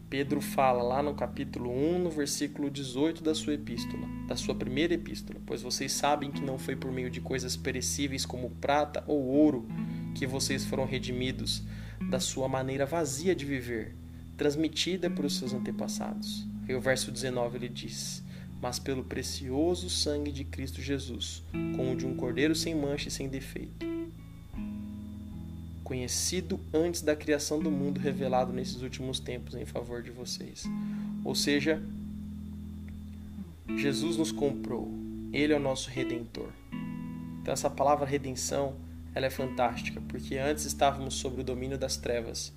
Pedro 0.08 0.40
fala 0.40 0.82
lá 0.82 1.02
no 1.02 1.14
capítulo 1.14 1.70
1, 1.70 1.98
no 1.98 2.10
versículo 2.10 2.70
18 2.70 3.22
da 3.22 3.34
sua 3.34 3.52
epístola, 3.52 4.08
da 4.26 4.36
sua 4.36 4.54
primeira 4.54 4.94
epístola, 4.94 5.38
pois 5.44 5.60
vocês 5.60 5.92
sabem 5.92 6.30
que 6.30 6.40
não 6.40 6.58
foi 6.58 6.74
por 6.74 6.90
meio 6.90 7.10
de 7.10 7.20
coisas 7.20 7.58
perecíveis 7.58 8.24
como 8.24 8.48
prata 8.58 9.04
ou 9.06 9.22
ouro 9.22 9.68
que 10.14 10.26
vocês 10.26 10.64
foram 10.64 10.86
redimidos 10.86 11.62
da 12.08 12.18
sua 12.18 12.48
maneira 12.48 12.86
vazia 12.86 13.34
de 13.34 13.44
viver, 13.44 13.94
transmitida 14.38 15.10
por 15.10 15.30
seus 15.30 15.52
antepassados 15.52 16.48
e 16.70 16.74
o 16.74 16.80
verso 16.80 17.10
19 17.10 17.58
ele 17.58 17.68
diz: 17.68 18.22
Mas 18.62 18.78
pelo 18.78 19.02
precioso 19.02 19.90
sangue 19.90 20.30
de 20.30 20.44
Cristo 20.44 20.80
Jesus, 20.80 21.42
como 21.76 21.96
de 21.96 22.06
um 22.06 22.14
cordeiro 22.14 22.54
sem 22.54 22.74
mancha 22.74 23.08
e 23.08 23.10
sem 23.10 23.28
defeito, 23.28 23.84
conhecido 25.82 26.60
antes 26.72 27.02
da 27.02 27.16
criação 27.16 27.60
do 27.60 27.72
mundo, 27.72 27.98
revelado 27.98 28.52
nesses 28.52 28.82
últimos 28.82 29.18
tempos 29.18 29.56
em 29.56 29.66
favor 29.66 30.00
de 30.00 30.12
vocês. 30.12 30.64
Ou 31.24 31.34
seja, 31.34 31.82
Jesus 33.76 34.16
nos 34.16 34.30
comprou, 34.30 34.88
Ele 35.32 35.52
é 35.52 35.56
o 35.56 35.60
nosso 35.60 35.90
redentor. 35.90 36.50
Então 37.42 37.52
essa 37.52 37.68
palavra 37.68 38.06
redenção, 38.06 38.76
ela 39.12 39.26
é 39.26 39.30
fantástica, 39.30 40.00
porque 40.02 40.36
antes 40.36 40.64
estávamos 40.64 41.14
sob 41.14 41.40
o 41.40 41.44
domínio 41.44 41.76
das 41.76 41.96
trevas 41.96 42.52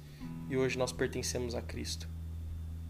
e 0.49 0.55
hoje 0.55 0.77
nós 0.77 0.91
pertencemos 0.91 1.55
a 1.55 1.63
Cristo. 1.63 2.07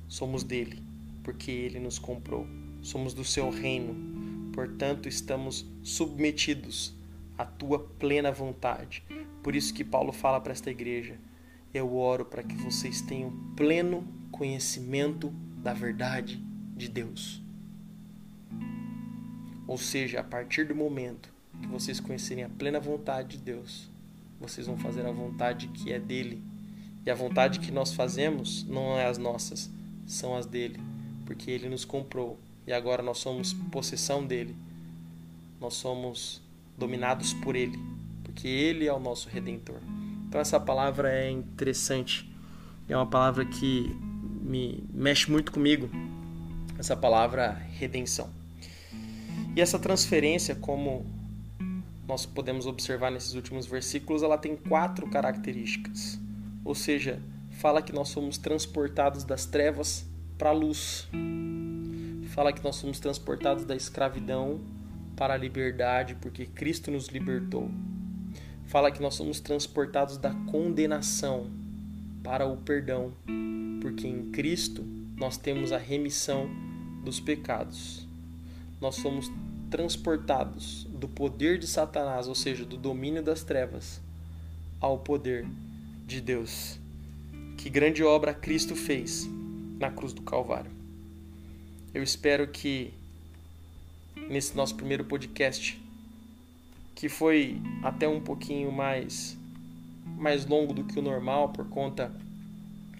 Somos 0.10 0.44
dele 0.44 0.93
porque 1.24 1.50
ele 1.50 1.80
nos 1.80 1.98
comprou. 1.98 2.46
Somos 2.82 3.14
do 3.14 3.24
seu 3.24 3.50
reino, 3.50 4.52
portanto, 4.52 5.08
estamos 5.08 5.66
submetidos 5.82 6.94
à 7.38 7.46
tua 7.46 7.80
plena 7.80 8.32
vontade. 8.32 9.04
Por 9.42 9.56
isso 9.56 9.74
que 9.74 9.84
Paulo 9.84 10.12
fala 10.12 10.40
para 10.40 10.52
esta 10.52 10.70
igreja: 10.70 11.18
eu 11.74 11.96
oro 11.96 12.26
para 12.26 12.44
que 12.44 12.56
vocês 12.56 13.02
tenham 13.02 13.32
pleno 13.56 14.06
conhecimento 14.32 15.34
da 15.58 15.74
verdade 15.74 16.44
de 16.76 16.90
Deus. 16.90 17.42
Ou 19.66 19.78
seja, 19.78 20.20
a 20.20 20.24
partir 20.24 20.68
do 20.68 20.76
momento 20.76 21.34
que 21.62 21.68
vocês 21.68 22.00
conhecerem 22.00 22.44
a 22.44 22.50
plena 22.50 22.80
vontade 22.80 23.38
de 23.38 23.44
Deus, 23.44 23.90
vocês 24.40 24.68
vão 24.68 24.78
fazer 24.78 25.06
a 25.06 25.12
vontade 25.12 25.70
que 25.70 25.94
é 25.94 26.00
dele. 26.00 26.44
E 27.06 27.10
a 27.10 27.16
vontade 27.16 27.60
que 27.60 27.72
nós 27.72 27.94
fazemos 27.94 28.66
não 28.66 28.98
é 28.98 29.06
as 29.06 29.18
nossas, 29.18 29.72
são 30.06 30.36
as 30.36 30.46
dele 30.46 30.80
porque 31.34 31.50
ele 31.50 31.68
nos 31.68 31.84
comprou 31.84 32.38
e 32.68 32.72
agora 32.72 33.02
nós 33.02 33.18
somos 33.18 33.54
possessão 33.72 34.24
dele. 34.24 34.56
Nós 35.60 35.74
somos 35.74 36.40
dominados 36.78 37.34
por 37.34 37.56
ele, 37.56 37.76
porque 38.24 38.48
ele 38.48 38.86
é 38.86 38.94
o 38.94 39.00
nosso 39.00 39.30
redentor. 39.30 39.80
Então 40.30 40.40
essa 40.40 40.60
palavra 40.60 41.12
é 41.12 41.32
interessante. 41.32 42.32
É 42.88 42.96
uma 42.96 43.08
palavra 43.08 43.46
que 43.46 43.90
me 44.44 44.84
mexe 44.94 45.32
muito 45.32 45.52
comigo. 45.52 45.90
Essa 46.78 46.96
palavra 46.96 47.54
redenção. 47.80 48.30
E 49.56 49.62
essa 49.62 49.80
transferência, 49.80 50.54
como 50.54 51.04
nós 52.08 52.28
podemos 52.28 52.68
observar 52.68 53.12
nesses 53.12 53.34
últimos 53.34 53.66
versículos, 53.66 54.22
ela 54.22 54.38
tem 54.38 54.56
quatro 54.56 55.10
características. 55.10 56.20
Ou 56.64 56.76
seja, 56.76 57.20
fala 57.54 57.82
que 57.82 57.92
nós 57.92 58.10
somos 58.10 58.38
transportados 58.38 59.24
das 59.24 59.48
trevas 59.48 60.13
para 60.38 60.50
a 60.50 60.54
luz. 60.54 61.08
Fala 62.30 62.52
que 62.52 62.64
nós 62.64 62.76
somos 62.76 63.00
transportados 63.00 63.64
da 63.64 63.76
escravidão 63.76 64.60
para 65.16 65.36
a 65.36 65.38
liberdade, 65.38 66.16
porque 66.16 66.46
Cristo 66.46 66.90
nos 66.90 67.08
libertou. 67.08 67.70
Fala 68.66 68.92
que 68.92 69.02
nós 69.02 69.16
somos 69.16 69.40
transportados 69.40 70.18
da 70.18 70.32
condenação 70.52 71.52
para 72.24 72.48
o 72.48 72.58
perdão, 72.58 73.14
porque 73.82 74.08
em 74.08 74.32
Cristo 74.32 74.84
nós 75.16 75.38
temos 75.38 75.72
a 75.72 75.78
remissão 75.78 76.50
dos 77.04 77.20
pecados. 77.20 78.08
Nós 78.82 78.96
somos 78.96 79.32
transportados 79.70 80.88
do 80.90 81.08
poder 81.08 81.60
de 81.60 81.68
Satanás, 81.68 82.28
ou 82.28 82.36
seja, 82.36 82.66
do 82.66 82.78
domínio 82.78 83.22
das 83.22 83.44
trevas, 83.44 84.02
ao 84.80 84.98
poder 84.98 85.46
de 86.08 86.20
Deus. 86.20 86.80
Que 87.58 87.70
grande 87.70 88.04
obra 88.04 88.34
Cristo 88.34 88.76
fez 88.76 89.30
na 89.80 89.92
cruz 89.92 90.14
do 90.14 90.22
Calvário. 90.22 90.72
Eu 91.94 92.02
espero 92.02 92.48
que 92.48 92.94
nesse 94.30 94.56
nosso 94.56 94.76
primeiro 94.76 95.06
podcast, 95.06 95.82
que 96.96 97.10
foi 97.10 97.62
até 97.84 98.08
um 98.08 98.22
pouquinho 98.22 98.72
mais 98.72 99.38
mais 100.18 100.46
longo 100.46 100.74
do 100.74 100.84
que 100.84 101.00
o 101.00 101.02
normal 101.02 101.50
por 101.50 101.68
conta 101.70 102.12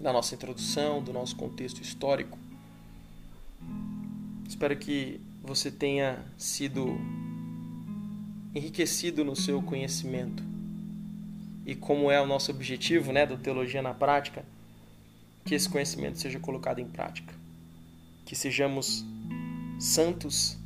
da 0.00 0.12
nossa 0.12 0.34
introdução, 0.34 1.02
do 1.02 1.12
nosso 1.12 1.36
contexto 1.36 1.80
histórico. 1.80 2.38
Espero 4.48 4.76
que 4.76 5.20
você 5.42 5.70
tenha 5.70 6.24
sido 6.36 6.98
enriquecido 8.54 9.24
no 9.24 9.34
seu 9.34 9.62
conhecimento. 9.62 10.42
E 11.66 11.74
como 11.74 12.10
é 12.10 12.20
o 12.20 12.26
nosso 12.26 12.50
objetivo, 12.50 13.12
né, 13.12 13.26
do 13.26 13.36
Teologia 13.36 13.82
na 13.82 13.94
Prática, 13.94 14.44
que 15.44 15.54
esse 15.54 15.68
conhecimento 15.68 16.18
seja 16.18 16.40
colocado 16.40 16.78
em 16.78 16.86
prática. 16.86 17.34
Que 18.24 18.34
sejamos 18.34 19.04
santos 19.78 20.56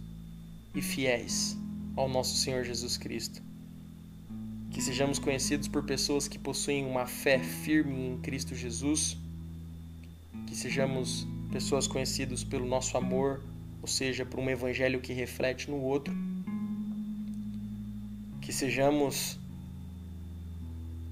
e 0.74 0.80
fiéis 0.80 1.56
ao 1.96 2.09
nosso 2.09 2.36
Senhor 2.36 2.64
Jesus 2.64 2.96
Cristo. 2.96 3.42
Que 4.70 4.80
sejamos 4.80 5.18
conhecidos 5.18 5.66
por 5.66 5.82
pessoas 5.84 6.28
que 6.28 6.38
possuem 6.38 6.86
uma 6.86 7.06
fé 7.06 7.40
firme 7.40 8.09
em 8.09 8.18
Cristo 8.18 8.55
Jesus. 8.55 9.16
Que 10.46 10.55
sejamos 10.55 11.26
pessoas 11.50 11.86
conhecidas 11.86 12.44
pelo 12.44 12.66
nosso 12.66 12.96
amor, 12.96 13.42
ou 13.82 13.88
seja, 13.88 14.24
por 14.24 14.38
um 14.38 14.48
evangelho 14.48 15.00
que 15.00 15.12
reflete 15.12 15.68
no 15.68 15.78
outro. 15.78 16.14
Que 18.40 18.52
sejamos 18.52 19.38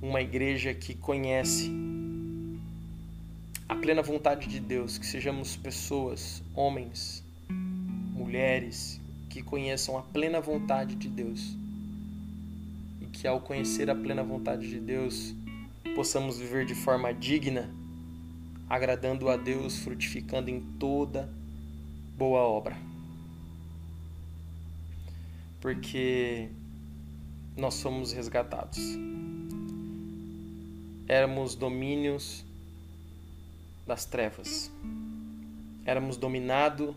uma 0.01 0.21
igreja 0.21 0.73
que 0.73 0.95
conhece 0.95 1.71
a 3.69 3.75
plena 3.75 4.01
vontade 4.01 4.47
de 4.47 4.61
Deus, 4.61 4.97
que 4.97 5.07
sejamos 5.07 5.57
pessoas, 5.57 6.43
homens, 6.55 7.25
mulheres, 8.13 9.01
que 9.29 9.43
conheçam 9.43 9.99
a 9.99 10.03
plena 10.03 10.41
vontade 10.41 10.95
de 10.95 11.09
Deus 11.09 11.57
e 13.01 13.07
que 13.07 13.27
ao 13.27 13.41
conhecer 13.41 13.91
a 13.91 13.95
plena 13.95 14.23
vontade 14.23 14.69
de 14.69 14.79
Deus 14.79 15.35
possamos 15.97 16.39
viver 16.39 16.65
de 16.65 16.77
forma 16.77 17.13
digna, 17.13 17.69
agradando 18.69 19.29
a 19.29 19.37
Deus, 19.37 19.79
frutificando 19.79 20.49
em 20.49 20.61
toda 20.79 21.29
boa 22.17 22.43
obra. 22.43 22.77
Porque 25.61 26.49
nós 27.57 27.75
somos 27.75 28.13
resgatados. 28.13 28.79
Éramos 31.09 31.57
domínios 31.57 32.46
das 33.87 34.05
trevas. 34.05 34.71
Éramos 35.85 36.17
dominados 36.17 36.95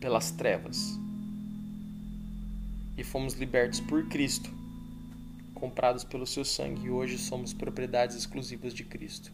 pelas 0.00 0.32
trevas 0.32 0.98
e 2.96 3.04
fomos 3.04 3.34
libertos 3.34 3.80
por 3.80 4.08
Cristo, 4.08 4.50
comprados 5.54 6.02
pelo 6.02 6.26
seu 6.26 6.44
sangue, 6.44 6.86
e 6.86 6.90
hoje 6.90 7.16
somos 7.16 7.52
propriedades 7.52 8.16
exclusivas 8.16 8.74
de 8.74 8.84
Cristo. 8.84 9.32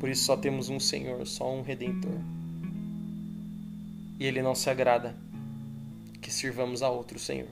Por 0.00 0.08
isso 0.08 0.24
só 0.24 0.36
temos 0.36 0.68
um 0.68 0.80
Senhor, 0.80 1.24
só 1.26 1.50
um 1.54 1.62
Redentor. 1.62 2.18
E 4.18 4.24
Ele 4.24 4.42
não 4.42 4.54
se 4.54 4.68
agrada 4.68 5.16
que 6.20 6.30
sirvamos 6.30 6.82
a 6.82 6.90
outro 6.90 7.18
Senhor. 7.18 7.48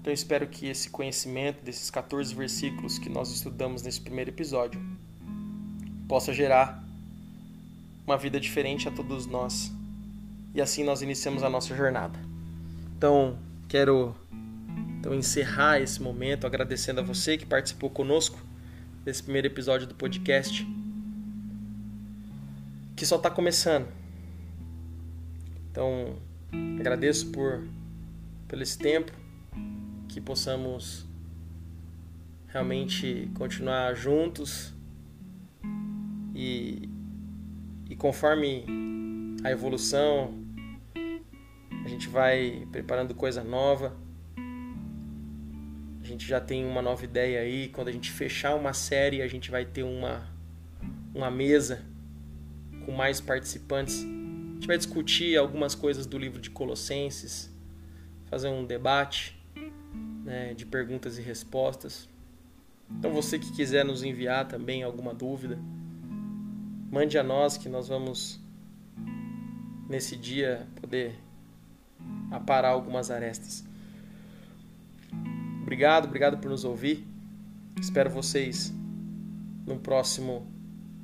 Então 0.00 0.12
espero 0.12 0.46
que 0.46 0.66
esse 0.66 0.88
conhecimento 0.88 1.62
desses 1.62 1.90
14 1.90 2.34
versículos 2.34 2.98
que 2.98 3.10
nós 3.10 3.30
estudamos 3.30 3.82
nesse 3.82 4.00
primeiro 4.00 4.30
episódio 4.30 4.80
possa 6.08 6.32
gerar 6.32 6.82
uma 8.06 8.16
vida 8.16 8.40
diferente 8.40 8.88
a 8.88 8.90
todos 8.90 9.26
nós. 9.26 9.70
E 10.54 10.60
assim 10.60 10.82
nós 10.82 11.02
iniciamos 11.02 11.42
a 11.42 11.50
nossa 11.50 11.76
jornada. 11.76 12.18
Então, 12.96 13.38
quero 13.68 14.14
então 14.98 15.14
encerrar 15.14 15.80
esse 15.80 16.00
momento 16.00 16.46
agradecendo 16.46 17.00
a 17.00 17.02
você 17.02 17.36
que 17.36 17.44
participou 17.44 17.90
conosco 17.90 18.38
desse 19.04 19.22
primeiro 19.22 19.48
episódio 19.48 19.86
do 19.86 19.94
podcast, 19.94 20.66
que 22.96 23.04
só 23.04 23.16
está 23.16 23.30
começando. 23.30 23.86
Então, 25.70 26.16
agradeço 26.80 27.26
por 27.30 27.62
pelo 28.48 28.62
esse 28.62 28.76
tempo 28.76 29.19
que 30.10 30.20
possamos 30.20 31.06
realmente 32.48 33.30
continuar 33.34 33.94
juntos 33.94 34.74
e, 36.34 36.88
e 37.88 37.94
conforme 37.94 38.64
a 39.44 39.50
evolução 39.50 40.34
a 41.84 41.88
gente 41.88 42.08
vai 42.08 42.66
preparando 42.72 43.14
coisa 43.14 43.42
nova. 43.44 43.96
A 46.02 46.06
gente 46.06 46.26
já 46.26 46.40
tem 46.40 46.66
uma 46.66 46.82
nova 46.82 47.04
ideia 47.04 47.40
aí. 47.40 47.68
Quando 47.68 47.88
a 47.88 47.92
gente 47.92 48.10
fechar 48.10 48.54
uma 48.56 48.72
série 48.72 49.22
a 49.22 49.28
gente 49.28 49.50
vai 49.50 49.64
ter 49.64 49.84
uma 49.84 50.28
uma 51.14 51.30
mesa 51.30 51.84
com 52.84 52.92
mais 52.92 53.20
participantes. 53.20 54.02
A 54.02 54.54
gente 54.54 54.66
vai 54.66 54.76
discutir 54.76 55.36
algumas 55.36 55.74
coisas 55.74 56.04
do 56.04 56.18
livro 56.18 56.40
de 56.40 56.50
Colossenses 56.50 57.50
fazer 58.26 58.48
um 58.48 58.64
debate 58.64 59.39
né, 60.24 60.54
de 60.54 60.66
perguntas 60.66 61.18
e 61.18 61.22
respostas. 61.22 62.08
Então 62.98 63.12
você 63.12 63.38
que 63.38 63.52
quiser 63.52 63.84
nos 63.84 64.02
enviar 64.02 64.48
também 64.48 64.82
alguma 64.82 65.14
dúvida, 65.14 65.58
mande 66.90 67.18
a 67.18 67.22
nós 67.22 67.56
que 67.56 67.68
nós 67.68 67.88
vamos 67.88 68.40
nesse 69.88 70.16
dia 70.16 70.66
poder 70.80 71.18
aparar 72.30 72.70
algumas 72.70 73.10
arestas. 73.10 73.64
Obrigado, 75.62 76.06
obrigado 76.06 76.38
por 76.38 76.50
nos 76.50 76.64
ouvir. 76.64 77.06
Espero 77.80 78.10
vocês 78.10 78.72
no 79.66 79.78
próximo 79.78 80.46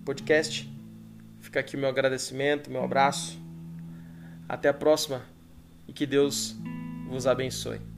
podcast. 0.05 0.70
Fica 1.40 1.60
aqui 1.60 1.76
o 1.76 1.78
meu 1.78 1.88
agradecimento, 1.88 2.70
meu 2.70 2.82
abraço. 2.82 3.38
Até 4.48 4.68
a 4.68 4.74
próxima 4.74 5.22
e 5.86 5.93
que 5.93 6.06
Deus 6.06 6.56
vos 7.09 7.26
abençoe. 7.26 7.95